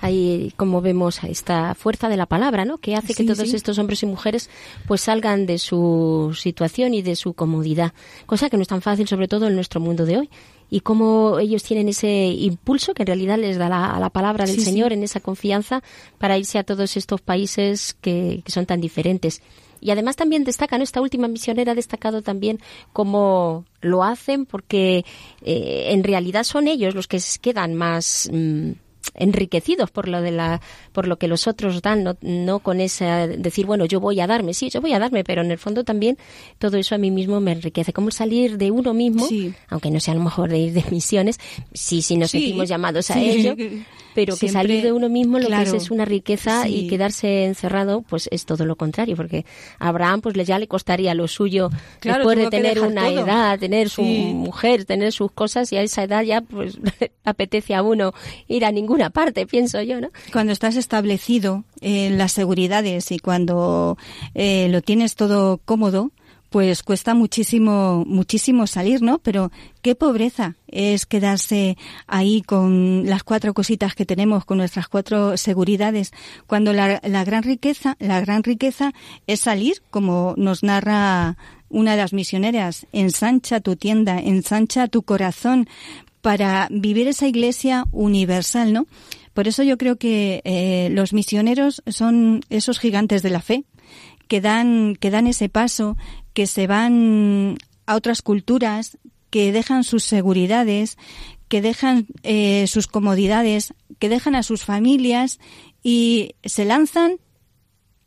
Ahí, 0.00 0.52
como 0.56 0.80
vemos, 0.80 1.22
esta 1.24 1.74
fuerza 1.74 2.08
de 2.08 2.16
la 2.16 2.26
palabra, 2.26 2.64
¿no? 2.64 2.78
Que 2.78 2.94
hace 2.94 3.14
que 3.14 3.24
todos 3.24 3.52
estos 3.52 3.78
hombres 3.78 4.02
y 4.02 4.06
mujeres 4.06 4.50
pues 4.86 5.00
salgan 5.02 5.46
de 5.46 5.58
su 5.58 6.36
situación 6.38 6.94
y 6.94 7.02
de 7.02 7.16
su 7.16 7.34
comodidad. 7.34 7.92
Cosa 8.26 8.50
que 8.50 8.56
no 8.56 8.62
es 8.62 8.68
tan 8.68 8.82
fácil, 8.82 9.08
sobre 9.08 9.28
todo 9.28 9.46
en 9.48 9.54
nuestro 9.54 9.80
mundo 9.80 10.04
de 10.04 10.18
hoy. 10.18 10.30
Y 10.70 10.80
cómo 10.80 11.38
ellos 11.38 11.62
tienen 11.62 11.88
ese 11.88 12.26
impulso 12.26 12.94
que 12.94 13.02
en 13.02 13.08
realidad 13.08 13.38
les 13.38 13.58
da 13.58 13.68
la, 13.68 13.98
la 13.98 14.10
palabra 14.10 14.44
del 14.46 14.60
Señor 14.60 14.92
en 14.92 15.02
esa 15.02 15.20
confianza 15.20 15.82
para 16.18 16.38
irse 16.38 16.58
a 16.58 16.64
todos 16.64 16.96
estos 16.96 17.20
países 17.20 17.96
que, 18.00 18.42
que 18.44 18.52
son 18.52 18.66
tan 18.66 18.80
diferentes. 18.80 19.42
Y 19.84 19.90
además 19.90 20.16
también 20.16 20.44
destacan, 20.44 20.80
esta 20.80 21.02
última 21.02 21.28
misionera 21.28 21.72
ha 21.72 21.74
destacado 21.74 22.22
también 22.22 22.58
cómo 22.94 23.66
lo 23.82 24.02
hacen 24.02 24.46
porque 24.46 25.04
eh, 25.42 25.88
en 25.90 26.02
realidad 26.02 26.44
son 26.44 26.68
ellos 26.68 26.94
los 26.94 27.06
que 27.06 27.20
quedan 27.42 27.74
más... 27.74 28.30
Enriquecidos 29.14 29.90
por 29.90 30.08
lo 30.08 30.20
de 30.22 30.30
la 30.30 30.60
por 30.92 31.06
lo 31.06 31.16
que 31.16 31.28
los 31.28 31.46
otros 31.46 31.82
dan 31.82 32.02
no, 32.04 32.16
no 32.22 32.58
con 32.60 32.80
esa 32.80 33.26
decir 33.26 33.66
bueno 33.66 33.84
yo 33.84 34.00
voy 34.00 34.20
a 34.20 34.26
darme 34.26 34.54
sí 34.54 34.70
yo 34.70 34.80
voy 34.80 34.92
a 34.92 34.98
darme 34.98 35.24
pero 35.24 35.42
en 35.42 35.50
el 35.50 35.58
fondo 35.58 35.84
también 35.84 36.16
todo 36.58 36.76
eso 36.76 36.94
a 36.94 36.98
mí 36.98 37.10
mismo 37.10 37.40
me 37.40 37.52
enriquece. 37.52 37.92
Como 37.92 38.10
salir 38.10 38.56
de 38.58 38.70
uno 38.70 38.94
mismo 38.94 39.26
aunque 39.68 39.90
no 39.90 40.00
sea 40.00 40.12
a 40.12 40.16
lo 40.16 40.22
mejor 40.22 40.50
de 40.50 40.58
ir 40.58 40.72
de 40.72 40.84
misiones 40.90 41.38
sí 41.72 42.02
sí 42.02 42.16
nos 42.16 42.30
sentimos 42.30 42.68
llamados 42.68 43.10
a 43.10 43.20
ello 43.20 43.54
pero 44.14 44.36
que 44.36 44.48
salir 44.48 44.82
de 44.82 44.92
uno 44.92 45.08
mismo 45.08 45.38
lo 45.38 45.48
que 45.48 45.62
es 45.62 45.72
es 45.72 45.90
una 45.90 46.04
riqueza 46.04 46.68
y 46.68 46.86
quedarse 46.88 47.44
encerrado 47.44 48.02
pues 48.02 48.28
es 48.30 48.46
todo 48.46 48.64
lo 48.64 48.76
contrario 48.76 49.16
porque 49.16 49.44
a 49.78 49.88
Abraham 49.88 50.20
pues 50.20 50.34
ya 50.46 50.58
le 50.58 50.68
costaría 50.68 51.14
lo 51.14 51.28
suyo 51.28 51.70
después 52.00 52.38
de 52.38 52.48
tener 52.48 52.80
una 52.80 53.08
edad 53.08 53.58
tener 53.58 53.88
su 53.90 54.02
mujer 54.02 54.84
tener 54.84 55.12
sus 55.12 55.30
cosas 55.32 55.72
y 55.72 55.76
a 55.76 55.82
esa 55.82 56.04
edad 56.04 56.22
ya 56.22 56.40
pues 56.40 56.78
apetece 57.24 57.74
a 57.74 57.82
uno 57.82 58.12
ir 58.48 58.64
a 58.64 58.72
ninguna 58.94 59.10
parte 59.10 59.46
pienso 59.46 59.82
yo 59.82 60.00
no 60.00 60.10
cuando 60.32 60.52
estás 60.52 60.76
establecido 60.76 61.64
en 61.80 62.16
las 62.16 62.32
seguridades 62.32 63.10
y 63.10 63.18
cuando 63.18 63.98
eh, 64.34 64.68
lo 64.70 64.82
tienes 64.82 65.16
todo 65.16 65.58
cómodo 65.58 66.12
pues 66.50 66.84
cuesta 66.84 67.14
muchísimo, 67.14 68.04
muchísimo 68.06 68.68
salir, 68.68 69.02
¿no? 69.02 69.18
Pero 69.18 69.50
qué 69.82 69.96
pobreza 69.96 70.54
es 70.68 71.04
quedarse 71.04 71.76
ahí 72.06 72.42
con 72.42 73.06
las 73.06 73.24
cuatro 73.24 73.54
cositas 73.54 73.96
que 73.96 74.06
tenemos, 74.06 74.44
con 74.44 74.58
nuestras 74.58 74.86
cuatro 74.86 75.36
seguridades, 75.36 76.12
cuando 76.46 76.72
la 76.72 77.00
gran 77.24 77.42
riqueza, 77.42 77.96
la 77.98 78.20
gran 78.20 78.44
riqueza 78.44 78.92
es 79.26 79.40
salir, 79.40 79.82
como 79.90 80.34
nos 80.36 80.62
narra 80.62 81.36
una 81.70 81.96
de 81.96 81.96
las 81.96 82.12
misioneras, 82.12 82.86
ensancha 82.92 83.58
tu 83.58 83.74
tienda, 83.74 84.20
ensancha 84.20 84.86
tu 84.86 85.02
corazón 85.02 85.68
para 86.24 86.68
vivir 86.70 87.06
esa 87.06 87.28
iglesia 87.28 87.84
universal, 87.92 88.72
¿no? 88.72 88.86
Por 89.34 89.46
eso 89.46 89.62
yo 89.62 89.76
creo 89.76 89.96
que 89.96 90.40
eh, 90.46 90.88
los 90.90 91.12
misioneros 91.12 91.82
son 91.86 92.40
esos 92.48 92.78
gigantes 92.78 93.22
de 93.22 93.28
la 93.28 93.42
fe 93.42 93.64
que 94.26 94.40
dan, 94.40 94.96
que 94.96 95.10
dan 95.10 95.26
ese 95.26 95.50
paso, 95.50 95.98
que 96.32 96.46
se 96.46 96.66
van 96.66 97.58
a 97.84 97.94
otras 97.94 98.22
culturas, 98.22 98.96
que 99.28 99.52
dejan 99.52 99.84
sus 99.84 100.02
seguridades, 100.02 100.96
que 101.48 101.60
dejan 101.60 102.06
eh, 102.22 102.68
sus 102.68 102.86
comodidades, 102.86 103.74
que 103.98 104.08
dejan 104.08 104.34
a 104.34 104.42
sus 104.42 104.64
familias 104.64 105.38
y 105.82 106.36
se 106.42 106.64
lanzan 106.64 107.18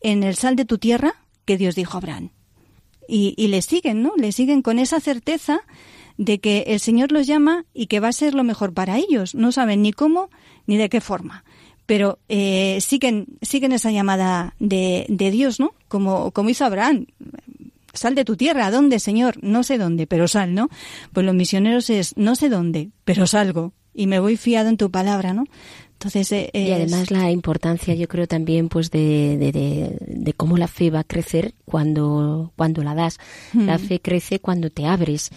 en 0.01 0.24
el 0.24 0.34
sal 0.38 0.55
de 0.55 0.65
tu 0.65 0.80
tierra 0.80 1.13
que 1.45 1.59
Dios 1.59 1.76
dijo 1.76 1.97
a 1.97 1.99
Abraham. 1.99 2.32
Y, 3.07 3.36
y 3.38 3.49
le 3.49 3.61
siguen, 3.61 4.01
¿no? 4.01 4.13
Le 4.18 4.32
siguen 4.32 4.63
con 4.63 4.80
esa 4.80 4.99
certeza 4.99 5.61
de 6.18 6.39
que 6.39 6.65
el 6.68 6.80
Señor 6.80 7.11
los 7.11 7.28
llama 7.28 7.65
y 7.74 7.88
que 7.88 7.99
va 7.99 8.09
a 8.09 8.13
ser 8.13 8.34
lo 8.34 8.43
mejor 8.43 8.74
para 8.74 8.97
ellos. 8.97 9.36
No 9.36 9.51
saben 9.51 9.82
ni 9.82 9.93
cómo 9.93 10.30
ni 10.65 10.78
de 10.78 10.89
qué 10.89 11.01
forma. 11.01 11.43
Pero 11.86 12.20
eh, 12.28 12.80
siguen, 12.82 13.28
siguen 13.41 13.72
esa 13.72 13.91
llamada 13.91 14.55
de, 14.59 15.05
de 15.09 15.32
Dios, 15.32 15.59
¿no? 15.59 15.74
Como, 15.88 16.32
como 16.32 16.49
hizo 16.49 16.65
Abraham. 16.65 17.05
Sal 17.93 18.13
de 18.13 18.26
tu 18.26 18.36
tierra, 18.36 18.68
¿a 18.68 18.72
dónde, 18.72 18.99
Señor? 18.99 19.41
No 19.41 19.63
sé 19.63 19.78
dónde, 19.78 20.05
pero 20.05 20.28
sal, 20.28 20.53
¿no? 20.53 20.70
Pues 21.13 21.26
los 21.26 21.34
misioneros 21.34 21.89
es, 21.89 22.15
no 22.18 22.36
sé 22.36 22.49
dónde, 22.49 22.89
pero 23.05 23.26
salgo 23.26 23.74
y 23.93 24.05
me 24.05 24.20
voy 24.20 24.38
fiado 24.38 24.70
en 24.70 24.78
tu 24.78 24.91
palabra, 24.91 25.34
¿no? 25.34 25.45
Entonces, 25.93 26.32
eh, 26.32 26.51
y 26.53 26.72
además 26.72 27.09
la 27.09 27.32
importancia, 27.32 27.95
yo 27.95 28.07
creo 28.07 28.28
también, 28.28 28.70
pues 28.70 28.91
de, 28.91 29.36
de, 29.39 29.51
de, 29.51 29.97
de, 29.99 30.34
cómo 30.34 30.55
la 30.55 30.68
fe 30.68 30.91
va 30.91 30.99
a 30.99 31.03
crecer 31.03 31.55
cuando, 31.65 32.53
cuando 32.55 32.84
la 32.84 32.93
das. 32.93 33.18
La 33.55 33.80
fe 33.80 33.99
crece 33.99 34.39
cuando 34.39 34.70
te 34.70 34.86
abres. 34.86 35.32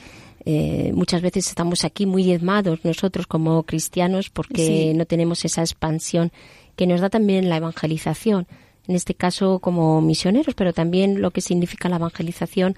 Eh, 0.44 0.92
muchas 0.94 1.22
veces 1.22 1.48
estamos 1.48 1.84
aquí 1.84 2.06
muy 2.06 2.22
diezmados 2.22 2.84
nosotros 2.84 3.26
como 3.26 3.62
cristianos 3.64 4.30
porque 4.30 4.66
sí. 4.66 4.94
no 4.94 5.04
tenemos 5.04 5.44
esa 5.44 5.60
expansión 5.60 6.32
que 6.76 6.86
nos 6.86 7.00
da 7.00 7.10
también 7.10 7.48
la 7.48 7.56
evangelización. 7.56 8.46
En 8.88 8.96
este 8.96 9.14
caso 9.14 9.58
como 9.58 10.00
misioneros, 10.00 10.54
pero 10.54 10.72
también 10.72 11.20
lo 11.20 11.30
que 11.30 11.42
significa 11.42 11.88
la 11.88 11.96
evangelización 11.96 12.76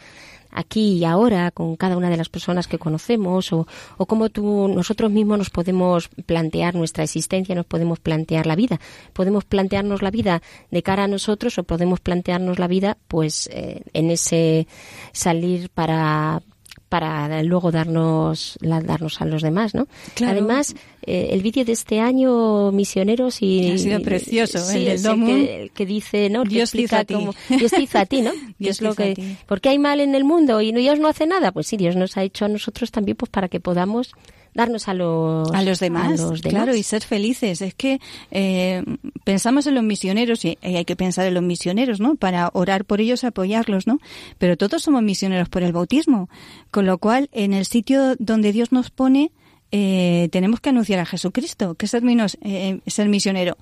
aquí 0.52 0.98
y 0.98 1.04
ahora 1.04 1.50
con 1.50 1.76
cada 1.76 1.96
una 1.96 2.10
de 2.10 2.16
las 2.16 2.28
personas 2.28 2.66
que 2.66 2.78
conocemos 2.78 3.52
o, 3.52 3.66
o 3.96 4.06
cómo 4.06 4.28
tú, 4.28 4.68
nosotros 4.68 5.10
mismos 5.10 5.38
nos 5.38 5.50
podemos 5.50 6.08
plantear 6.26 6.74
nuestra 6.74 7.04
existencia, 7.04 7.54
nos 7.54 7.66
podemos 7.66 7.98
plantear 7.98 8.46
la 8.46 8.54
vida. 8.54 8.78
Podemos 9.12 9.44
plantearnos 9.44 10.02
la 10.02 10.10
vida 10.10 10.42
de 10.70 10.82
cara 10.82 11.04
a 11.04 11.08
nosotros 11.08 11.58
o 11.58 11.64
podemos 11.64 12.00
plantearnos 12.00 12.58
la 12.58 12.68
vida 12.68 12.98
pues 13.08 13.48
eh, 13.52 13.82
en 13.94 14.10
ese 14.10 14.66
salir 15.12 15.70
para 15.70 16.42
para 16.92 17.42
luego 17.42 17.72
darnos 17.72 18.58
la, 18.60 18.82
darnos 18.82 19.22
a 19.22 19.24
los 19.24 19.40
demás, 19.40 19.74
¿no? 19.74 19.88
Claro. 20.12 20.32
Además, 20.32 20.74
eh, 21.06 21.30
el 21.30 21.40
vídeo 21.40 21.64
de 21.64 21.72
este 21.72 22.00
año 22.00 22.70
misioneros 22.70 23.40
y 23.40 23.70
ha 23.70 23.78
sido 23.78 24.02
precioso, 24.02 24.58
sí, 24.58 24.80
el 24.80 24.84
del 24.84 25.02
domo, 25.02 25.26
que, 25.26 25.70
que, 25.72 25.86
dice, 25.86 26.28
¿no? 26.28 26.44
Dios 26.44 26.70
que 26.70 26.82
explica 26.82 26.98
a 26.98 27.04
ti. 27.06 27.14
Dios 27.48 27.70
te 27.70 27.80
hizo 27.80 27.98
a 27.98 28.04
ti, 28.04 28.20
¿no? 28.20 28.32
Dios 28.58 28.76
es 28.76 28.82
lo 28.82 28.94
que 28.94 29.38
porque 29.46 29.70
hay 29.70 29.78
mal 29.78 30.00
en 30.00 30.14
el 30.14 30.24
mundo 30.24 30.60
y 30.60 30.70
Dios 30.70 30.98
no 30.98 31.08
hace 31.08 31.26
nada, 31.26 31.50
pues 31.50 31.66
sí, 31.66 31.78
Dios 31.78 31.96
nos 31.96 32.18
ha 32.18 32.24
hecho 32.24 32.44
a 32.44 32.48
nosotros 32.48 32.90
también 32.90 33.16
pues 33.16 33.30
para 33.30 33.48
que 33.48 33.58
podamos 33.58 34.12
darnos 34.54 34.88
a 34.88 34.94
los, 34.94 35.50
a 35.52 35.62
los 35.62 35.80
demás, 35.80 36.06
a 36.06 36.10
los 36.10 36.42
demás. 36.42 36.64
claro, 36.64 36.74
y 36.74 36.82
ser 36.82 37.02
felices. 37.02 37.62
Es 37.62 37.74
que 37.74 38.00
eh, 38.30 38.82
pensamos 39.24 39.66
en 39.66 39.74
los 39.74 39.84
misioneros 39.84 40.44
y 40.44 40.58
hay 40.62 40.84
que 40.84 40.96
pensar 40.96 41.26
en 41.26 41.34
los 41.34 41.42
misioneros, 41.42 42.00
¿no? 42.00 42.16
Para 42.16 42.50
orar 42.52 42.84
por 42.84 43.00
ellos, 43.00 43.24
apoyarlos, 43.24 43.86
¿no? 43.86 43.98
Pero 44.38 44.56
todos 44.56 44.82
somos 44.82 45.02
misioneros 45.02 45.48
por 45.48 45.62
el 45.62 45.72
bautismo, 45.72 46.28
con 46.70 46.86
lo 46.86 46.98
cual 46.98 47.28
en 47.32 47.54
el 47.54 47.66
sitio 47.66 48.16
donde 48.18 48.52
Dios 48.52 48.72
nos 48.72 48.90
pone 48.90 49.32
eh, 49.72 50.28
tenemos 50.30 50.60
que 50.60 50.68
anunciar 50.68 51.00
a 51.00 51.06
Jesucristo, 51.06 51.74
que 51.74 51.86
es 51.86 51.90
ser, 51.90 52.02
eh, 52.42 52.80
ser 52.86 53.08
misionero. 53.08 53.56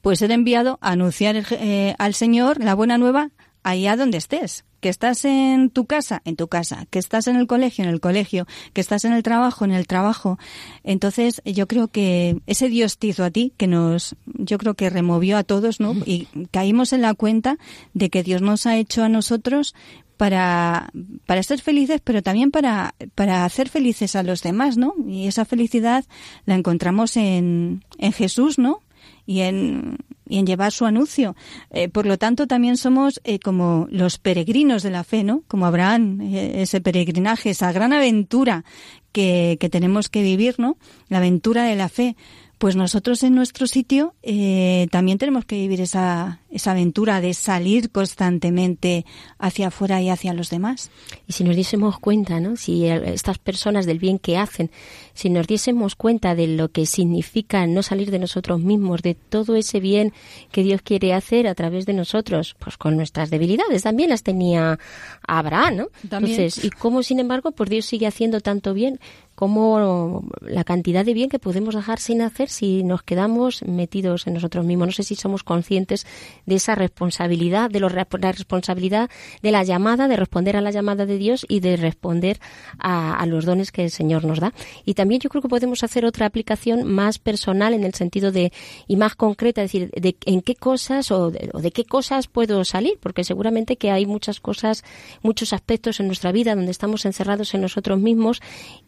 Pues 0.00 0.18
ser 0.18 0.32
enviado 0.32 0.78
a 0.80 0.92
anunciar 0.92 1.36
eh, 1.50 1.94
al 1.98 2.14
Señor 2.14 2.64
la 2.64 2.74
buena 2.74 2.96
nueva 2.96 3.30
allá 3.62 3.96
donde 3.96 4.16
estés 4.16 4.64
que 4.80 4.88
estás 4.88 5.24
en 5.24 5.70
tu 5.70 5.86
casa, 5.86 6.22
en 6.24 6.36
tu 6.36 6.48
casa, 6.48 6.86
que 6.90 6.98
estás 6.98 7.26
en 7.26 7.36
el 7.36 7.46
colegio, 7.46 7.84
en 7.84 7.90
el 7.90 8.00
colegio, 8.00 8.46
que 8.72 8.80
estás 8.80 9.04
en 9.04 9.12
el 9.12 9.22
trabajo, 9.22 9.64
en 9.64 9.72
el 9.72 9.86
trabajo. 9.86 10.38
Entonces, 10.82 11.42
yo 11.44 11.68
creo 11.68 11.88
que 11.88 12.40
ese 12.46 12.68
Dios 12.68 12.98
te 12.98 13.08
hizo 13.08 13.24
a 13.24 13.30
ti, 13.30 13.52
que 13.56 13.66
nos, 13.66 14.16
yo 14.26 14.58
creo 14.58 14.74
que 14.74 14.90
removió 14.90 15.36
a 15.36 15.44
todos, 15.44 15.80
¿no? 15.80 15.94
Y 16.04 16.28
caímos 16.50 16.92
en 16.92 17.02
la 17.02 17.14
cuenta 17.14 17.58
de 17.94 18.10
que 18.10 18.22
Dios 18.22 18.42
nos 18.42 18.66
ha 18.66 18.76
hecho 18.76 19.04
a 19.04 19.08
nosotros 19.08 19.74
para, 20.16 20.90
para 21.26 21.42
ser 21.42 21.60
felices, 21.60 22.00
pero 22.02 22.22
también 22.22 22.50
para, 22.50 22.94
para 23.14 23.44
hacer 23.44 23.68
felices 23.68 24.16
a 24.16 24.22
los 24.22 24.42
demás, 24.42 24.76
¿no? 24.76 24.94
Y 25.06 25.26
esa 25.26 25.44
felicidad 25.44 26.04
la 26.44 26.54
encontramos 26.54 27.16
en, 27.16 27.84
en 27.98 28.12
Jesús, 28.12 28.58
¿no? 28.58 28.82
y 29.30 29.42
en, 29.42 29.98
y 30.30 30.38
en 30.38 30.46
llevar 30.46 30.72
su 30.72 30.86
anuncio. 30.86 31.36
Eh, 31.70 31.88
por 31.88 32.06
lo 32.06 32.16
tanto, 32.16 32.46
también 32.46 32.76
somos 32.76 33.20
eh, 33.24 33.38
como 33.40 33.86
los 33.90 34.18
peregrinos 34.18 34.82
de 34.82 34.90
la 34.90 35.04
fe, 35.04 35.24
¿no? 35.24 35.42
Como 35.48 35.66
Abraham, 35.66 36.20
eh, 36.22 36.62
ese 36.62 36.80
peregrinaje, 36.80 37.50
esa 37.50 37.72
gran 37.72 37.92
aventura 37.92 38.64
que, 39.12 39.58
que, 39.60 39.68
tenemos 39.68 40.08
que 40.08 40.22
vivir, 40.22 40.54
¿no? 40.58 40.78
La 41.08 41.18
aventura 41.18 41.64
de 41.64 41.76
la 41.76 41.88
fe. 41.88 42.16
Pues 42.60 42.76
nosotros 42.76 43.22
en 43.22 43.34
nuestro 43.34 43.66
sitio 43.66 44.14
eh, 44.22 44.86
también 44.90 45.16
tenemos 45.16 45.46
que 45.46 45.56
vivir 45.56 45.80
esa, 45.80 46.39
esa 46.50 46.72
aventura 46.72 47.20
de 47.20 47.34
salir 47.34 47.90
constantemente 47.90 49.06
hacia 49.38 49.68
afuera 49.68 50.00
y 50.00 50.08
hacia 50.08 50.34
los 50.34 50.50
demás. 50.50 50.90
Y 51.26 51.32
si 51.32 51.44
nos 51.44 51.54
diésemos 51.54 51.98
cuenta, 51.98 52.40
¿no? 52.40 52.56
Si 52.56 52.86
estas 52.86 53.38
personas 53.38 53.86
del 53.86 53.98
bien 53.98 54.18
que 54.18 54.36
hacen, 54.36 54.70
si 55.14 55.30
nos 55.30 55.46
diésemos 55.46 55.94
cuenta 55.94 56.34
de 56.34 56.46
lo 56.48 56.70
que 56.70 56.86
significa 56.86 57.66
no 57.66 57.82
salir 57.82 58.10
de 58.10 58.18
nosotros 58.18 58.60
mismos, 58.60 59.02
de 59.02 59.14
todo 59.14 59.54
ese 59.56 59.80
bien 59.80 60.12
que 60.50 60.62
Dios 60.62 60.82
quiere 60.82 61.14
hacer 61.14 61.46
a 61.46 61.54
través 61.54 61.86
de 61.86 61.92
nosotros, 61.92 62.56
pues 62.58 62.76
con 62.76 62.96
nuestras 62.96 63.30
debilidades 63.30 63.82
también 63.82 64.10
las 64.10 64.22
tenía 64.22 64.78
Abraham, 65.26 65.76
¿no? 65.76 65.86
También. 66.08 66.40
Entonces, 66.40 66.64
y 66.64 66.70
cómo 66.70 67.02
sin 67.02 67.20
embargo, 67.20 67.52
pues 67.52 67.70
Dios 67.70 67.86
sigue 67.86 68.06
haciendo 68.06 68.40
tanto 68.40 68.74
bien, 68.74 68.98
como 69.40 70.28
la 70.42 70.64
cantidad 70.64 71.02
de 71.02 71.14
bien 71.14 71.30
que 71.30 71.38
podemos 71.38 71.74
dejar 71.74 71.98
sin 71.98 72.20
hacer 72.20 72.50
si 72.50 72.82
nos 72.82 73.02
quedamos 73.02 73.62
metidos 73.62 74.26
en 74.26 74.34
nosotros 74.34 74.66
mismos. 74.66 74.88
No 74.88 74.92
sé 74.92 75.02
si 75.02 75.14
somos 75.14 75.44
conscientes 75.44 76.06
de 76.46 76.56
esa 76.56 76.74
responsabilidad, 76.74 77.70
de 77.70 77.80
la 77.80 77.88
responsabilidad 77.88 79.10
de 79.42 79.50
la 79.50 79.62
llamada, 79.62 80.08
de 80.08 80.16
responder 80.16 80.56
a 80.56 80.60
la 80.60 80.70
llamada 80.70 81.06
de 81.06 81.16
Dios 81.16 81.46
y 81.48 81.60
de 81.60 81.76
responder 81.76 82.38
a, 82.78 83.16
a, 83.16 83.26
los 83.26 83.46
dones 83.46 83.72
que 83.72 83.84
el 83.84 83.90
Señor 83.90 84.24
nos 84.24 84.40
da. 84.40 84.52
Y 84.84 84.94
también 84.94 85.20
yo 85.20 85.30
creo 85.30 85.42
que 85.42 85.48
podemos 85.48 85.82
hacer 85.82 86.04
otra 86.04 86.26
aplicación 86.26 86.84
más 86.84 87.18
personal 87.18 87.72
en 87.72 87.84
el 87.84 87.94
sentido 87.94 88.32
de 88.32 88.52
y 88.86 88.96
más 88.96 89.14
concreta, 89.14 89.62
es 89.62 89.72
decir, 89.72 89.90
de 89.90 90.16
en 90.26 90.42
qué 90.42 90.54
cosas 90.54 91.10
o 91.10 91.30
de, 91.30 91.50
o 91.54 91.60
de 91.60 91.70
qué 91.70 91.84
cosas 91.84 92.26
puedo 92.26 92.64
salir, 92.64 92.98
porque 93.00 93.24
seguramente 93.24 93.76
que 93.76 93.90
hay 93.90 94.06
muchas 94.06 94.40
cosas, 94.40 94.84
muchos 95.22 95.52
aspectos 95.52 95.98
en 96.00 96.06
nuestra 96.06 96.30
vida 96.30 96.54
donde 96.54 96.70
estamos 96.70 97.06
encerrados 97.06 97.54
en 97.54 97.62
nosotros 97.62 97.98
mismos 97.98 98.40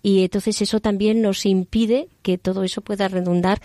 y 0.02 0.24
entonces 0.24 0.42
entonces 0.42 0.62
eso 0.62 0.80
también 0.80 1.22
nos 1.22 1.46
impide 1.46 2.08
que 2.22 2.36
todo 2.36 2.64
eso 2.64 2.80
pueda 2.80 3.06
redundar 3.06 3.60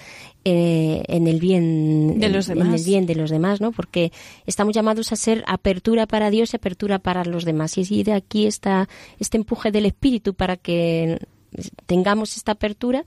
eh, 0.45 1.03
en 1.07 1.25
el 1.27 1.39
bien 1.39 2.19
de 2.19 2.29
los 2.29 2.45
demás. 2.45 2.67
en 2.67 2.73
el 2.75 2.83
bien 2.83 3.05
de 3.07 3.15
los 3.15 3.31
demás, 3.31 3.61
¿no? 3.61 3.71
Porque 3.78 4.11
estamos 4.47 4.73
llamados 4.73 5.13
a 5.13 5.15
ser 5.15 5.43
apertura 5.47 6.07
para 6.07 6.32
Dios 6.32 6.51
y 6.51 6.57
apertura 6.57 6.97
para 6.97 7.23
los 7.23 7.45
demás. 7.45 7.78
Y 7.78 8.03
de 8.03 8.13
aquí 8.13 8.47
está 8.47 8.89
este 9.19 9.38
empuje 9.38 9.71
del 9.71 9.86
espíritu 9.86 10.34
para 10.34 10.57
que 10.57 11.19
tengamos 11.86 12.36
esta 12.36 12.53
apertura 12.53 13.05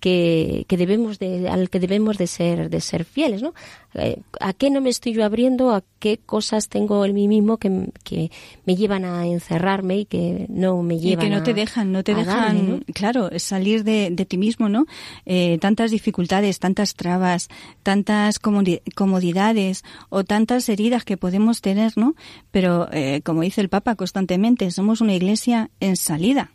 que, 0.00 0.64
que, 0.68 0.76
debemos 0.76 1.18
de, 1.18 1.48
al 1.48 1.70
que 1.70 1.80
debemos 1.80 2.18
de 2.18 2.26
ser, 2.26 2.70
de 2.70 2.80
ser 2.80 3.04
fieles, 3.04 3.42
¿no? 3.42 3.54
Eh, 3.94 4.20
¿A 4.40 4.52
qué 4.52 4.70
no 4.70 4.80
me 4.80 4.90
estoy 4.90 5.14
yo 5.14 5.24
abriendo? 5.24 5.72
¿A 5.72 5.82
qué 5.98 6.18
cosas 6.18 6.68
tengo 6.68 7.04
en 7.04 7.14
mí 7.14 7.28
mismo 7.28 7.56
que, 7.56 7.90
que 8.04 8.30
me 8.66 8.76
llevan 8.76 9.04
a 9.04 9.26
encerrarme 9.26 10.00
y 10.00 10.04
que 10.04 10.46
no 10.48 10.82
me 10.82 10.98
llevan 10.98 11.26
Y 11.26 11.28
que 11.28 11.34
no 11.34 11.42
te 11.42 11.54
dejan, 11.54 11.92
no 11.92 12.04
te 12.04 12.14
dejan, 12.14 12.84
claro, 12.92 13.30
salir 13.38 13.84
de, 13.84 14.10
de, 14.10 14.26
ti 14.26 14.36
mismo, 14.36 14.68
¿no? 14.68 14.86
Eh, 15.24 15.58
tantas 15.60 15.90
dificultades, 15.90 16.58
tantas 16.58 16.94
trabas, 16.94 17.48
tantas 17.82 18.38
comodidades 18.38 19.82
o 20.10 20.24
tantas 20.24 20.68
heridas 20.68 21.04
que 21.04 21.16
podemos 21.16 21.62
tener, 21.62 21.92
¿no? 21.96 22.14
Pero, 22.50 22.88
eh, 22.92 23.22
como 23.24 23.42
dice 23.42 23.60
el 23.60 23.68
Papa 23.68 23.94
constantemente, 23.94 24.70
somos 24.70 25.00
una 25.00 25.14
iglesia 25.14 25.70
en 25.80 25.96
salida 25.96 26.50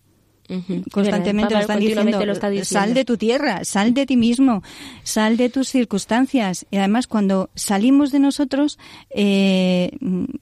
Constantemente 0.91 1.53
lo 1.53 1.61
están 1.61 1.79
diciendo, 1.79 2.63
sal 2.63 2.93
de 2.93 3.05
tu 3.05 3.17
tierra, 3.17 3.63
sal 3.63 3.93
de 3.93 4.05
ti 4.05 4.17
mismo, 4.17 4.63
sal 5.03 5.37
de 5.37 5.49
tus 5.49 5.69
circunstancias. 5.69 6.65
Y 6.71 6.77
además 6.77 7.07
cuando 7.07 7.49
salimos 7.55 8.11
de 8.11 8.19
nosotros, 8.19 8.77
eh, 9.09 9.91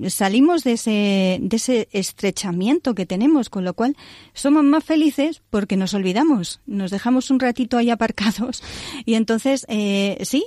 salimos 0.07 0.63
de 0.63 0.73
ese, 0.73 1.39
de 1.41 1.55
ese 1.55 1.89
estrechamiento 1.91 2.95
que 2.95 3.05
tenemos, 3.05 3.49
con 3.49 3.65
lo 3.65 3.73
cual 3.73 3.95
somos 4.33 4.63
más 4.63 4.83
felices 4.83 5.41
porque 5.49 5.77
nos 5.77 5.93
olvidamos, 5.93 6.61
nos 6.65 6.91
dejamos 6.91 7.29
un 7.29 7.39
ratito 7.39 7.77
ahí 7.77 7.89
aparcados 7.89 8.63
y 9.05 9.13
entonces, 9.15 9.65
eh, 9.69 10.17
sí, 10.23 10.45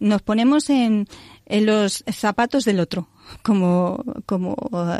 nos 0.00 0.22
ponemos 0.22 0.70
en, 0.70 1.08
en 1.46 1.66
los 1.66 2.04
zapatos 2.12 2.64
del 2.64 2.80
otro, 2.80 3.08
como, 3.42 4.04
como 4.26 4.56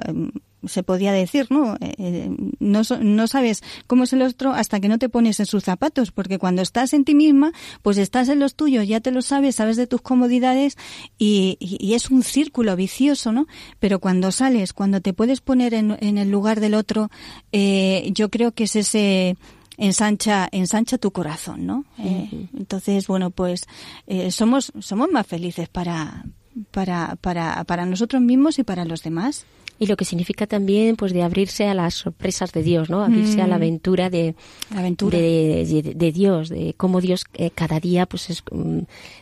eh, 0.07 0.31
se 0.67 0.83
podía 0.83 1.13
decir, 1.13 1.47
¿no? 1.51 1.77
Eh, 1.81 2.31
no, 2.59 2.83
no 3.01 3.27
sabes 3.27 3.63
cómo 3.87 4.05
es 4.05 4.13
el 4.13 4.23
otro 4.23 4.53
hasta 4.53 4.81
que 4.81 4.89
no 4.89 4.99
te 4.99 5.09
pones 5.09 5.41
en 5.41 5.47
sus 5.47 5.65
zapatos, 5.65 6.11
porque 6.11 6.39
cuando 6.39 6.63
estás 6.63 6.93
en 6.93 7.05
ti 7.05 7.15
misma, 7.15 7.53
pues 7.83 7.99
estás 7.99 8.29
en 8.29 8.41
los 8.41 8.55
tuyos, 8.55 8.87
ya 8.87 9.01
te 9.01 9.11
lo 9.11 9.23
sabes, 9.23 9.57
sabes 9.57 9.77
de 9.77 9.87
tus 9.87 10.03
comodidades 10.03 10.77
y, 11.19 11.57
y, 11.61 11.95
es 11.95 12.11
un 12.11 12.23
círculo 12.23 12.77
vicioso, 12.77 13.33
¿no? 13.33 13.47
Pero 13.79 14.01
cuando 14.01 14.33
sales, 14.33 14.73
cuando 14.73 15.01
te 15.01 15.13
puedes 15.13 15.41
poner 15.41 15.75
en, 15.75 15.97
en 16.01 16.19
el 16.19 16.31
lugar 16.31 16.61
del 16.61 16.75
otro, 16.75 17.11
eh, 17.53 18.11
yo 18.13 18.29
creo 18.29 18.53
que 18.53 18.65
es 18.65 18.77
ese 18.77 19.37
ensancha 19.79 20.49
ensancha 20.51 20.99
tu 20.99 21.13
corazón, 21.13 21.67
¿no? 21.67 21.85
Eh, 21.99 22.49
entonces, 22.57 23.07
bueno, 23.07 23.31
pues 23.31 23.63
eh, 24.07 24.31
somos 24.31 24.73
somos 24.81 25.11
más 25.11 25.27
felices 25.27 25.69
para 25.69 26.25
para 26.73 27.17
para 27.17 27.65
para 27.65 27.87
nosotros 27.87 28.21
mismos 28.21 28.59
y 28.59 28.65
para 28.65 28.85
los 28.85 29.03
demás 29.03 29.47
y 29.79 29.87
lo 29.87 29.97
que 29.97 30.05
significa 30.05 30.47
también 30.47 30.97
pues 30.97 31.13
de 31.13 31.23
abrirse 31.23 31.67
a 31.67 31.75
las 31.75 31.95
sorpresas 31.95 32.53
de 32.53 32.63
Dios, 32.63 32.91
¿no? 32.91 33.05
Abrirse 33.05 33.41
a 33.41 33.47
la 33.47 33.55
mm. 33.55 33.63
aventura 33.63 34.11
de, 34.11 34.35
aventura. 34.75 35.19
De, 35.19 36.13
Dios, 36.13 36.49
de 36.49 36.75
cómo 36.77 37.01
Dios 37.01 37.25
eh, 37.35 37.51
cada 37.51 37.79
día 37.81 38.07
pues 38.07 38.31
es, 38.31 38.43
mm, 38.51 38.81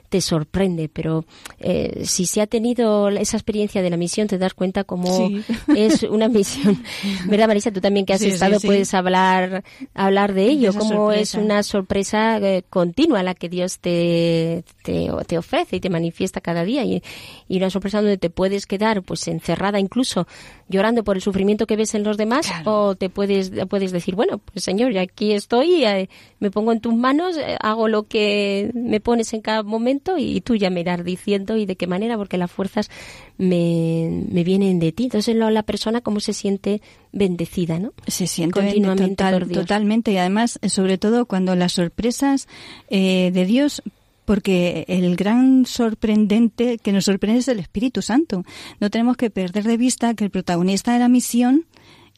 te 0.09 0.21
sorprende, 0.21 0.89
pero 0.89 1.25
eh, 1.59 2.03
si 2.05 2.27
se 2.27 2.41
ha 2.41 2.47
tenido 2.47 3.09
esa 3.09 3.37
experiencia 3.37 3.83
de 3.83 3.91
la 3.91 3.97
misión, 3.97 4.29
te 4.29 4.39
das 4.39 4.55
cuenta 4.55 4.85
cómo 4.85 5.31
es 5.77 6.03
una 6.03 6.29
misión. 6.29 6.83
¿Verdad, 7.27 7.49
Marisa? 7.49 7.71
Tú 7.71 7.81
también 7.81 8.07
que 8.07 8.15
has 8.15 8.23
estado 8.23 8.61
puedes 8.61 8.95
hablar 8.95 9.65
hablar 9.95 10.35
de 10.35 10.45
ello, 10.45 10.73
cómo 10.73 11.13
es 11.13 11.35
una 11.35 11.63
sorpresa 11.63 12.39
eh, 12.39 12.65
continua 12.69 13.23
la 13.23 13.35
que 13.35 13.49
Dios 13.49 13.79
te, 13.79 14.65
te, 14.83 15.09
te, 15.27 15.39
ofrece 15.39 15.77
y 15.77 15.81
te 15.81 15.91
manifiesta 15.91 16.41
cada 16.41 16.65
día 16.65 16.85
y, 16.85 17.03
y 17.49 17.57
una 17.59 17.71
sorpresa 17.71 18.01
donde 18.01 18.19
te 18.19 18.31
puedes 18.31 18.67
quedar 18.67 19.03
pues 19.03 19.27
encerrada 19.29 19.81
incluso 19.81 20.27
llorando 20.69 21.05
por 21.05 21.17
el 21.17 21.23
sufrimiento 21.23 21.67
que 21.67 21.77
ves 21.77 21.95
en 21.95 22.03
los 22.03 22.17
demás 22.17 22.51
o 22.65 22.95
te 22.95 23.09
puedes 23.09 23.51
puedes 23.69 23.93
decir, 23.93 24.15
bueno, 24.15 24.39
pues 24.39 24.65
Señor, 24.65 24.93
ya 24.93 25.03
aquí 25.03 25.33
estoy, 25.33 25.85
eh, 25.85 26.09
me 26.41 26.51
pongo 26.51 26.73
en 26.73 26.81
tus 26.81 26.95
manos, 26.95 27.37
hago 27.61 27.89
lo 27.89 28.05
que 28.05 28.71
me 28.75 29.01
pones 29.01 29.33
en 29.33 29.41
cada 29.41 29.63
momento 29.63 29.96
y 30.19 30.41
tú 30.41 30.57
ya 30.57 30.71
me 30.71 30.81
irás 30.81 31.05
diciendo 31.05 31.57
y 31.57 31.67
de 31.67 31.77
qué 31.77 31.87
manera, 31.87 32.17
porque 32.17 32.39
las 32.39 32.51
fuerzas 32.51 32.91
me, 33.39 34.25
me 34.31 34.45
vienen 34.45 34.79
de 34.79 34.93
ti. 34.93 35.05
Entonces 35.05 35.37
la 35.37 35.63
persona 35.63 36.01
cómo 36.01 36.21
se 36.21 36.33
siente 36.33 36.83
bendecida, 37.13 37.79
¿no? 37.79 37.93
Se 38.07 38.27
siente 38.27 38.61
continuamente 38.61 39.27
totalmente 39.53 40.13
y 40.13 40.19
además, 40.19 40.59
sobre 40.69 40.99
todo 40.99 41.27
cuando 41.27 41.55
las 41.55 41.73
sorpresas 41.73 42.49
eh, 42.89 43.31
de 43.33 43.45
Dios 43.45 43.83
porque 44.25 44.85
el 44.89 45.17
gran 45.17 45.67
sorprendente 45.67 46.79
que 46.79 46.93
nos 46.93 47.05
sorprende 47.05 47.39
es 47.39 47.49
el 47.49 47.61
Espíritu 47.61 48.03
Santo. 48.03 48.45
No 48.81 48.91
tenemos 48.91 49.17
que 49.17 49.31
perder 49.31 49.65
de 49.65 49.77
vista 49.77 50.15
que 50.15 50.25
el 50.25 50.31
protagonista 50.31 50.93
de 50.93 50.99
la 50.99 51.09
misión 51.09 51.65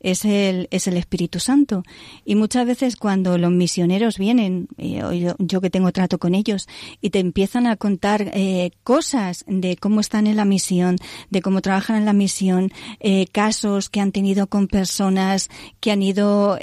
es 0.00 0.24
el, 0.24 0.68
es 0.70 0.86
el 0.86 0.96
Espíritu 0.96 1.40
Santo. 1.40 1.82
Y 2.24 2.34
muchas 2.34 2.66
veces 2.66 2.96
cuando 2.96 3.38
los 3.38 3.50
misioneros 3.50 4.18
vienen, 4.18 4.68
eh, 4.78 5.02
yo, 5.38 5.60
que 5.60 5.70
tengo 5.70 5.92
trato 5.92 6.18
con 6.18 6.34
ellos, 6.34 6.68
y 7.00 7.10
te 7.10 7.18
empiezan 7.18 7.66
a 7.66 7.76
contar 7.76 8.30
eh, 8.34 8.70
cosas 8.84 9.44
de 9.46 9.76
cómo 9.76 10.00
están 10.00 10.26
en 10.26 10.36
la 10.36 10.44
misión, 10.44 10.96
de 11.30 11.42
cómo 11.42 11.60
trabajan 11.60 11.96
en 11.96 12.04
la 12.04 12.12
misión, 12.12 12.72
eh, 13.00 13.26
casos 13.32 13.88
que 13.88 14.00
han 14.00 14.12
tenido 14.12 14.46
con 14.46 14.68
personas 14.68 15.48
que 15.80 15.90
han 15.90 16.02
ido, 16.02 16.58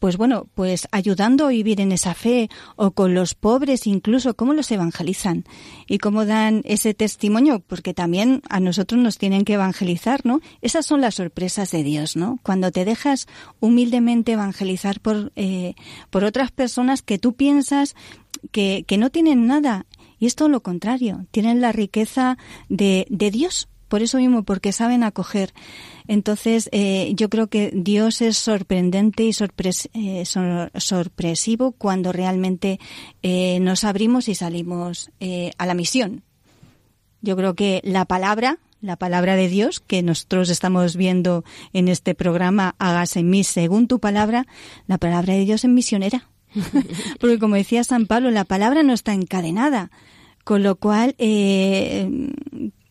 pues 0.00 0.16
bueno, 0.16 0.46
pues 0.54 0.88
ayudando 0.92 1.46
a 1.46 1.50
vivir 1.50 1.80
en 1.80 1.92
esa 1.92 2.14
fe, 2.14 2.48
o 2.76 2.92
con 2.92 3.14
los 3.14 3.34
pobres 3.34 3.86
incluso, 3.86 4.34
cómo 4.34 4.54
los 4.54 4.70
evangelizan 4.70 5.44
y 5.86 5.98
cómo 5.98 6.26
dan 6.26 6.62
ese 6.64 6.94
testimonio, 6.94 7.60
porque 7.60 7.94
también 7.94 8.42
a 8.48 8.60
nosotros 8.60 9.00
nos 9.00 9.18
tienen 9.18 9.44
que 9.44 9.54
evangelizar, 9.54 10.24
¿no? 10.24 10.40
Esas 10.60 10.86
son 10.86 11.00
las 11.00 11.16
sorpresas 11.16 11.70
de 11.70 11.82
Dios, 11.82 12.16
¿no? 12.16 12.38
Cuando 12.42 12.70
te 12.76 12.84
dejas 12.84 13.26
humildemente 13.58 14.32
evangelizar 14.32 15.00
por, 15.00 15.32
eh, 15.34 15.72
por 16.10 16.24
otras 16.24 16.50
personas 16.50 17.00
que 17.00 17.18
tú 17.18 17.32
piensas 17.32 17.96
que, 18.52 18.84
que 18.86 18.98
no 18.98 19.08
tienen 19.08 19.46
nada. 19.46 19.86
Y 20.18 20.26
es 20.26 20.34
todo 20.34 20.50
lo 20.50 20.62
contrario, 20.62 21.24
tienen 21.30 21.62
la 21.62 21.72
riqueza 21.72 22.36
de, 22.68 23.06
de 23.08 23.30
Dios, 23.30 23.70
por 23.88 24.02
eso 24.02 24.18
mismo, 24.18 24.42
porque 24.42 24.72
saben 24.72 25.04
acoger. 25.04 25.54
Entonces, 26.06 26.68
eh, 26.70 27.14
yo 27.14 27.30
creo 27.30 27.46
que 27.46 27.70
Dios 27.74 28.20
es 28.20 28.36
sorprendente 28.36 29.22
y 29.24 29.32
sorpres 29.32 29.88
eh, 29.94 30.24
sorpresivo 30.26 31.72
cuando 31.72 32.12
realmente 32.12 32.78
eh, 33.22 33.58
nos 33.60 33.84
abrimos 33.84 34.28
y 34.28 34.34
salimos 34.34 35.10
a 35.56 35.64
la 35.64 35.72
misión. 35.72 36.24
Yo 37.22 37.38
creo 37.38 37.54
que 37.54 37.80
la 37.84 38.04
palabra 38.04 38.58
la 38.86 38.96
palabra 38.96 39.36
de 39.36 39.48
Dios 39.48 39.80
que 39.80 40.02
nosotros 40.02 40.48
estamos 40.48 40.96
viendo 40.96 41.44
en 41.72 41.88
este 41.88 42.14
programa, 42.14 42.74
hágase 42.78 43.20
en 43.20 43.30
mí 43.30 43.44
según 43.44 43.88
tu 43.88 43.98
palabra, 43.98 44.46
la 44.86 44.98
palabra 44.98 45.34
de 45.34 45.44
Dios 45.44 45.64
es 45.64 45.70
misionera. 45.70 46.28
Porque 47.20 47.38
como 47.38 47.56
decía 47.56 47.84
San 47.84 48.06
Pablo, 48.06 48.30
la 48.30 48.44
palabra 48.44 48.82
no 48.82 48.94
está 48.94 49.12
encadenada, 49.12 49.90
con 50.44 50.62
lo 50.62 50.76
cual 50.76 51.14
eh, 51.18 52.08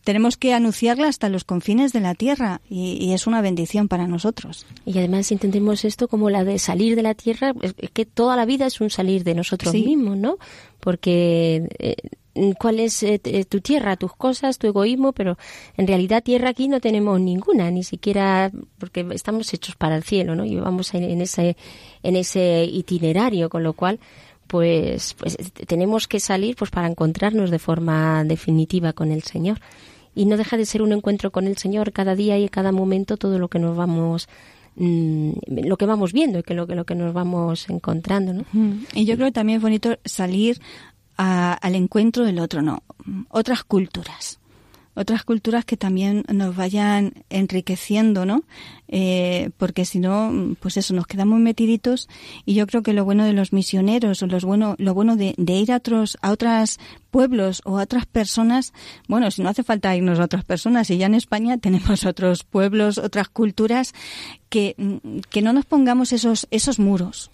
tenemos 0.06 0.36
que 0.36 0.54
anunciarla 0.54 1.08
hasta 1.08 1.28
los 1.28 1.42
confines 1.42 1.92
de 1.92 1.98
la 2.00 2.14
tierra 2.14 2.60
y, 2.70 3.12
es 3.12 3.26
una 3.26 3.40
bendición 3.40 3.88
para 3.88 4.06
nosotros. 4.06 4.64
Y 4.84 4.96
además 4.98 5.32
entendemos 5.32 5.84
esto 5.84 6.06
como 6.06 6.30
la 6.30 6.44
de 6.44 6.60
salir 6.60 6.94
de 6.94 7.02
la 7.02 7.14
tierra, 7.14 7.54
es 7.60 7.90
que 7.90 8.06
toda 8.06 8.36
la 8.36 8.44
vida 8.44 8.66
es 8.66 8.80
un 8.80 8.88
salir 8.88 9.24
de 9.24 9.34
nosotros 9.34 9.74
mismos, 9.74 10.16
¿no? 10.16 10.38
Porque 10.78 11.68
eh, 11.80 11.96
cuál 12.58 12.80
es 12.80 13.02
eh, 13.02 13.20
eh, 13.24 13.44
tu 13.44 13.60
tierra, 13.60 13.96
tus 13.96 14.14
cosas, 14.14 14.58
tu 14.58 14.66
egoísmo, 14.66 15.12
pero 15.12 15.38
en 15.76 15.86
realidad 15.86 16.22
tierra 16.22 16.50
aquí 16.50 16.68
no 16.68 16.80
tenemos 16.80 17.20
ninguna, 17.20 17.70
ni 17.70 17.82
siquiera 17.82 18.50
porque 18.78 19.06
estamos 19.12 19.52
hechos 19.54 19.76
para 19.76 19.96
el 19.96 20.02
cielo, 20.02 20.34
¿no? 20.34 20.44
Y 20.44 20.56
vamos 20.56 20.94
en 20.94 21.20
ese 21.20 21.56
en 22.02 22.16
ese 22.16 22.64
itinerario, 22.64 23.48
con 23.48 23.62
lo 23.62 23.72
cual 23.72 23.98
pues 24.46 25.14
pues 25.14 25.36
tenemos 25.66 26.06
que 26.08 26.20
salir 26.20 26.56
pues 26.56 26.70
para 26.70 26.86
encontrarnos 26.86 27.50
de 27.50 27.58
forma 27.58 28.24
definitiva 28.24 28.92
con 28.92 29.10
el 29.10 29.22
Señor. 29.22 29.60
Y 30.14 30.24
no 30.24 30.38
deja 30.38 30.56
de 30.56 30.64
ser 30.64 30.80
un 30.80 30.92
encuentro 30.92 31.30
con 31.30 31.46
el 31.46 31.58
Señor 31.58 31.92
cada 31.92 32.14
día 32.14 32.38
y 32.38 32.48
cada 32.48 32.72
momento 32.72 33.18
todo 33.18 33.38
lo 33.38 33.48
que 33.48 33.58
nos 33.58 33.76
vamos 33.76 34.28
mm, 34.76 35.32
lo 35.48 35.76
que 35.76 35.84
vamos 35.84 36.12
viendo 36.12 36.38
y 36.38 36.42
que 36.42 36.54
lo 36.54 36.66
que 36.66 36.74
lo 36.74 36.86
que 36.86 36.94
nos 36.94 37.12
vamos 37.12 37.68
encontrando, 37.68 38.32
¿no? 38.32 38.44
Y 38.94 39.04
yo 39.04 39.16
creo 39.16 39.28
que 39.28 39.32
también 39.32 39.58
es 39.58 39.62
bonito 39.62 39.98
salir 40.04 40.60
al 41.16 41.74
encuentro 41.74 42.24
del 42.24 42.38
otro, 42.38 42.62
no, 42.62 42.82
otras 43.30 43.64
culturas 43.64 44.38
otras 44.96 45.24
culturas 45.24 45.66
que 45.66 45.76
también 45.76 46.24
nos 46.32 46.56
vayan 46.56 47.12
enriqueciendo, 47.28 48.24
¿no? 48.24 48.44
Eh, 48.88 49.50
porque 49.58 49.84
si 49.84 49.98
no, 49.98 50.56
pues 50.58 50.78
eso, 50.78 50.94
nos 50.94 51.06
quedamos 51.06 51.38
metiditos 51.38 52.08
y 52.46 52.54
yo 52.54 52.66
creo 52.66 52.82
que 52.82 52.94
lo 52.94 53.04
bueno 53.04 53.26
de 53.26 53.34
los 53.34 53.52
misioneros 53.52 54.22
o 54.22 54.26
los 54.26 54.44
bueno, 54.44 54.74
lo 54.78 54.94
bueno 54.94 55.16
de, 55.16 55.34
ir 55.36 55.70
a 55.70 55.76
otros, 55.76 56.16
a 56.22 56.32
otros 56.32 56.80
pueblos 57.10 57.60
o 57.64 57.78
a 57.78 57.82
otras 57.82 58.06
personas, 58.06 58.72
bueno, 59.06 59.30
si 59.30 59.42
no 59.42 59.50
hace 59.50 59.62
falta 59.62 59.94
irnos 59.94 60.18
a 60.18 60.24
otras 60.24 60.44
personas, 60.44 60.88
y 60.90 60.96
ya 60.96 61.06
en 61.06 61.14
España 61.14 61.58
tenemos 61.58 62.06
otros 62.06 62.42
pueblos, 62.42 62.96
otras 62.96 63.28
culturas, 63.28 63.92
que, 64.48 64.76
que 65.28 65.42
no 65.42 65.52
nos 65.52 65.66
pongamos 65.66 66.14
esos, 66.14 66.48
esos 66.50 66.78
muros, 66.78 67.30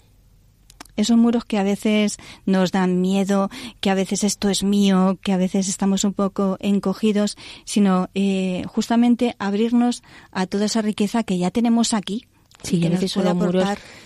esos 0.95 1.17
muros 1.17 1.45
que 1.45 1.57
a 1.57 1.63
veces 1.63 2.17
nos 2.45 2.71
dan 2.71 3.01
miedo, 3.01 3.49
que 3.79 3.89
a 3.89 3.95
veces 3.95 4.23
esto 4.23 4.49
es 4.49 4.63
mío, 4.63 5.17
que 5.21 5.33
a 5.33 5.37
veces 5.37 5.67
estamos 5.67 6.03
un 6.03 6.13
poco 6.13 6.57
encogidos, 6.59 7.37
sino 7.65 8.09
eh, 8.13 8.63
justamente 8.67 9.35
abrirnos 9.39 10.03
a 10.31 10.47
toda 10.47 10.65
esa 10.65 10.81
riqueza 10.81 11.23
que 11.23 11.37
ya 11.37 11.51
tenemos 11.51 11.93
aquí. 11.93 12.25
Sí, 12.63 12.85
a 12.85 12.89
veces 12.89 13.11
son 13.11 13.25
los 13.25 13.35
muros 13.35 13.65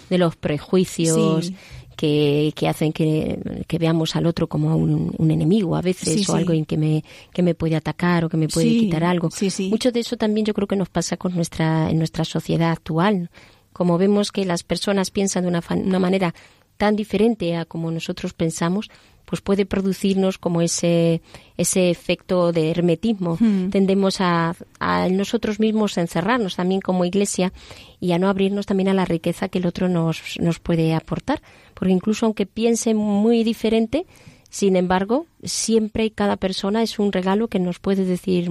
de 0.09 0.17
los 0.17 0.35
prejuicios. 0.35 1.51
Que, 1.95 2.53
que, 2.55 2.67
hacen 2.67 2.93
que, 2.93 3.63
que, 3.67 3.79
veamos 3.79 4.15
al 4.15 4.27
otro 4.27 4.45
como 4.45 4.77
un, 4.77 5.15
un 5.17 5.31
enemigo 5.31 5.75
a 5.75 5.81
veces 5.81 6.29
o 6.29 6.35
algo 6.35 6.53
en 6.53 6.63
que 6.63 6.77
me, 6.77 7.03
que 7.33 7.41
me 7.41 7.55
puede 7.55 7.75
atacar 7.75 8.23
o 8.23 8.29
que 8.29 8.37
me 8.37 8.47
puede 8.47 8.69
quitar 8.69 9.03
algo. 9.03 9.29
Mucho 9.71 9.91
de 9.91 10.01
eso 10.01 10.15
también 10.15 10.45
yo 10.45 10.53
creo 10.53 10.67
que 10.67 10.75
nos 10.75 10.89
pasa 10.89 11.17
con 11.17 11.33
nuestra, 11.33 11.89
en 11.89 11.97
nuestra 11.97 12.23
sociedad 12.23 12.69
actual. 12.69 13.31
Como 13.73 13.97
vemos 13.97 14.31
que 14.31 14.45
las 14.45 14.61
personas 14.61 15.09
piensan 15.09 15.45
de 15.45 15.49
una, 15.49 15.63
una 15.71 15.97
manera 15.97 16.35
tan 16.77 16.95
diferente 16.95 17.55
a 17.55 17.65
como 17.65 17.91
nosotros 17.91 18.33
pensamos, 18.33 18.89
pues 19.25 19.41
puede 19.41 19.65
producirnos 19.65 20.37
como 20.37 20.61
ese, 20.61 21.21
ese 21.57 21.89
efecto 21.89 22.53
de 22.53 22.71
hermetismo. 22.71 23.35
Hmm. 23.37 23.69
Tendemos 23.69 24.21
a, 24.21 24.55
a 24.79 25.09
nosotros 25.09 25.59
mismos 25.59 25.97
a 25.97 26.01
encerrarnos 26.01 26.55
también 26.55 26.79
como 26.79 27.03
iglesia 27.03 27.51
y 27.99 28.13
a 28.13 28.19
no 28.19 28.29
abrirnos 28.29 28.65
también 28.65 28.87
a 28.87 28.93
la 28.93 29.03
riqueza 29.03 29.49
que 29.49 29.59
el 29.59 29.65
otro 29.65 29.89
nos, 29.89 30.39
nos 30.39 30.59
puede 30.59 30.93
aportar. 30.93 31.41
Porque 31.73 31.91
incluso 31.91 32.25
aunque 32.25 32.45
piense 32.45 32.93
muy 32.93 33.43
diferente, 33.43 34.05
sin 34.49 34.77
embargo, 34.77 35.25
siempre 35.43 36.09
cada 36.11 36.37
persona 36.37 36.81
es 36.81 36.97
un 36.97 37.11
regalo 37.11 37.49
que 37.49 37.59
nos 37.59 37.79
puede 37.79 38.05
decir 38.05 38.49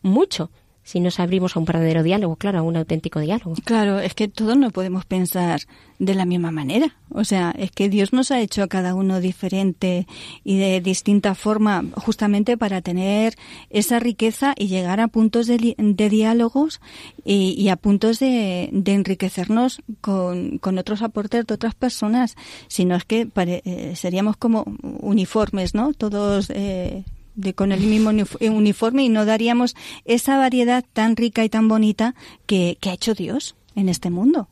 mucho 0.00 0.50
si 0.86 1.00
nos 1.00 1.18
abrimos 1.18 1.56
a 1.56 1.58
un 1.58 1.64
verdadero 1.64 2.04
diálogo, 2.04 2.36
claro, 2.36 2.60
a 2.60 2.62
un 2.62 2.76
auténtico 2.76 3.18
diálogo. 3.18 3.54
Claro, 3.64 3.98
es 3.98 4.14
que 4.14 4.28
todos 4.28 4.56
no 4.56 4.70
podemos 4.70 5.04
pensar 5.04 5.62
de 5.98 6.14
la 6.14 6.24
misma 6.24 6.52
manera. 6.52 6.94
O 7.10 7.24
sea, 7.24 7.52
es 7.58 7.72
que 7.72 7.88
Dios 7.88 8.12
nos 8.12 8.30
ha 8.30 8.38
hecho 8.38 8.62
a 8.62 8.68
cada 8.68 8.94
uno 8.94 9.18
diferente 9.18 10.06
y 10.44 10.58
de 10.58 10.80
distinta 10.80 11.34
forma, 11.34 11.84
justamente 11.96 12.56
para 12.56 12.82
tener 12.82 13.34
esa 13.68 13.98
riqueza 13.98 14.54
y 14.56 14.68
llegar 14.68 15.00
a 15.00 15.08
puntos 15.08 15.48
de, 15.48 15.74
diálogos 16.08 16.80
y, 17.24 17.68
a 17.68 17.74
puntos 17.74 18.20
de, 18.20 18.70
enriquecernos 18.84 19.82
con, 20.00 20.60
otros 20.78 21.02
aportes 21.02 21.48
de 21.48 21.54
otras 21.54 21.74
personas. 21.74 22.36
Si 22.68 22.84
no 22.84 22.94
es 22.94 23.04
que 23.04 23.28
eh, 23.34 23.92
seríamos 23.96 24.36
como 24.36 24.64
uniformes, 25.00 25.74
¿no? 25.74 25.94
Todos 25.94 26.48
eh, 26.50 27.02
de, 27.36 27.54
con 27.54 27.70
el 27.70 27.80
mismo 27.80 28.10
eh, 28.40 28.50
uniforme 28.50 29.04
y 29.04 29.08
no 29.08 29.24
daríamos 29.24 29.76
esa 30.04 30.36
variedad 30.36 30.84
tan 30.92 31.16
rica 31.16 31.44
y 31.44 31.48
tan 31.48 31.68
bonita 31.68 32.14
que, 32.46 32.78
que 32.80 32.90
ha 32.90 32.94
hecho 32.94 33.14
Dios 33.14 33.54
en 33.74 33.88
este 33.88 34.10
mundo. 34.10 34.48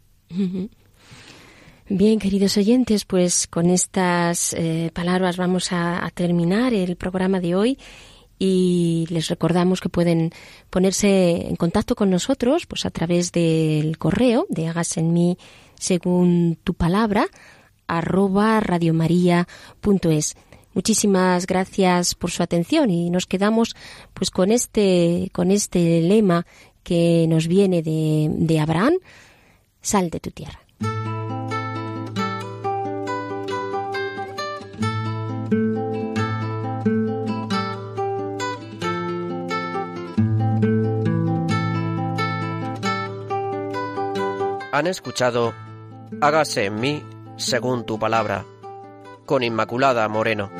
Bien, 1.88 2.18
queridos 2.18 2.56
oyentes, 2.56 3.04
pues 3.04 3.46
con 3.46 3.70
estas 3.70 4.52
eh, 4.54 4.90
palabras 4.92 5.36
vamos 5.36 5.72
a, 5.72 6.04
a 6.04 6.10
terminar 6.10 6.72
el 6.72 6.96
programa 6.96 7.40
de 7.40 7.54
hoy 7.54 7.78
y 8.38 9.06
les 9.10 9.28
recordamos 9.28 9.80
que 9.80 9.88
pueden 9.88 10.32
ponerse 10.70 11.46
en 11.46 11.56
contacto 11.56 11.94
con 11.94 12.10
nosotros 12.10 12.66
pues 12.66 12.84
a 12.84 12.90
través 12.90 13.32
del 13.32 13.96
correo 13.98 14.46
de 14.48 14.68
hagas 14.68 14.96
en 14.96 15.12
mí 15.12 15.38
según 15.78 16.58
tu 16.64 16.74
palabra 16.74 17.26
arroba 17.86 18.60
radiomaria.es. 18.60 20.36
Muchísimas 20.74 21.46
gracias 21.46 22.14
por 22.14 22.30
su 22.30 22.42
atención 22.42 22.90
y 22.90 23.10
nos 23.10 23.26
quedamos 23.26 23.74
pues 24.12 24.30
con 24.30 24.50
este 24.50 25.30
con 25.32 25.50
este 25.50 26.00
lema 26.02 26.46
que 26.82 27.26
nos 27.28 27.48
viene 27.48 27.82
de, 27.82 28.28
de 28.30 28.60
Abraham, 28.60 28.94
sal 29.80 30.10
de 30.10 30.20
tu 30.20 30.30
tierra. 30.30 30.60
Han 44.72 44.88
escuchado 44.88 45.54
Hágase 46.20 46.64
en 46.64 46.80
mí 46.80 47.02
según 47.36 47.84
tu 47.84 47.98
palabra, 47.98 48.44
con 49.24 49.42
Inmaculada 49.42 50.08
Moreno. 50.08 50.50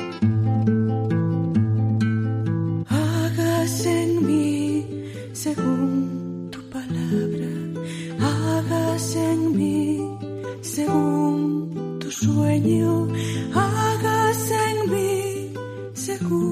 Según 10.85 11.99
tu 11.99 12.11
sueño, 12.11 13.07
hágase 13.53 14.55
en 14.71 14.91
mí 14.91 15.53
según 15.93 16.44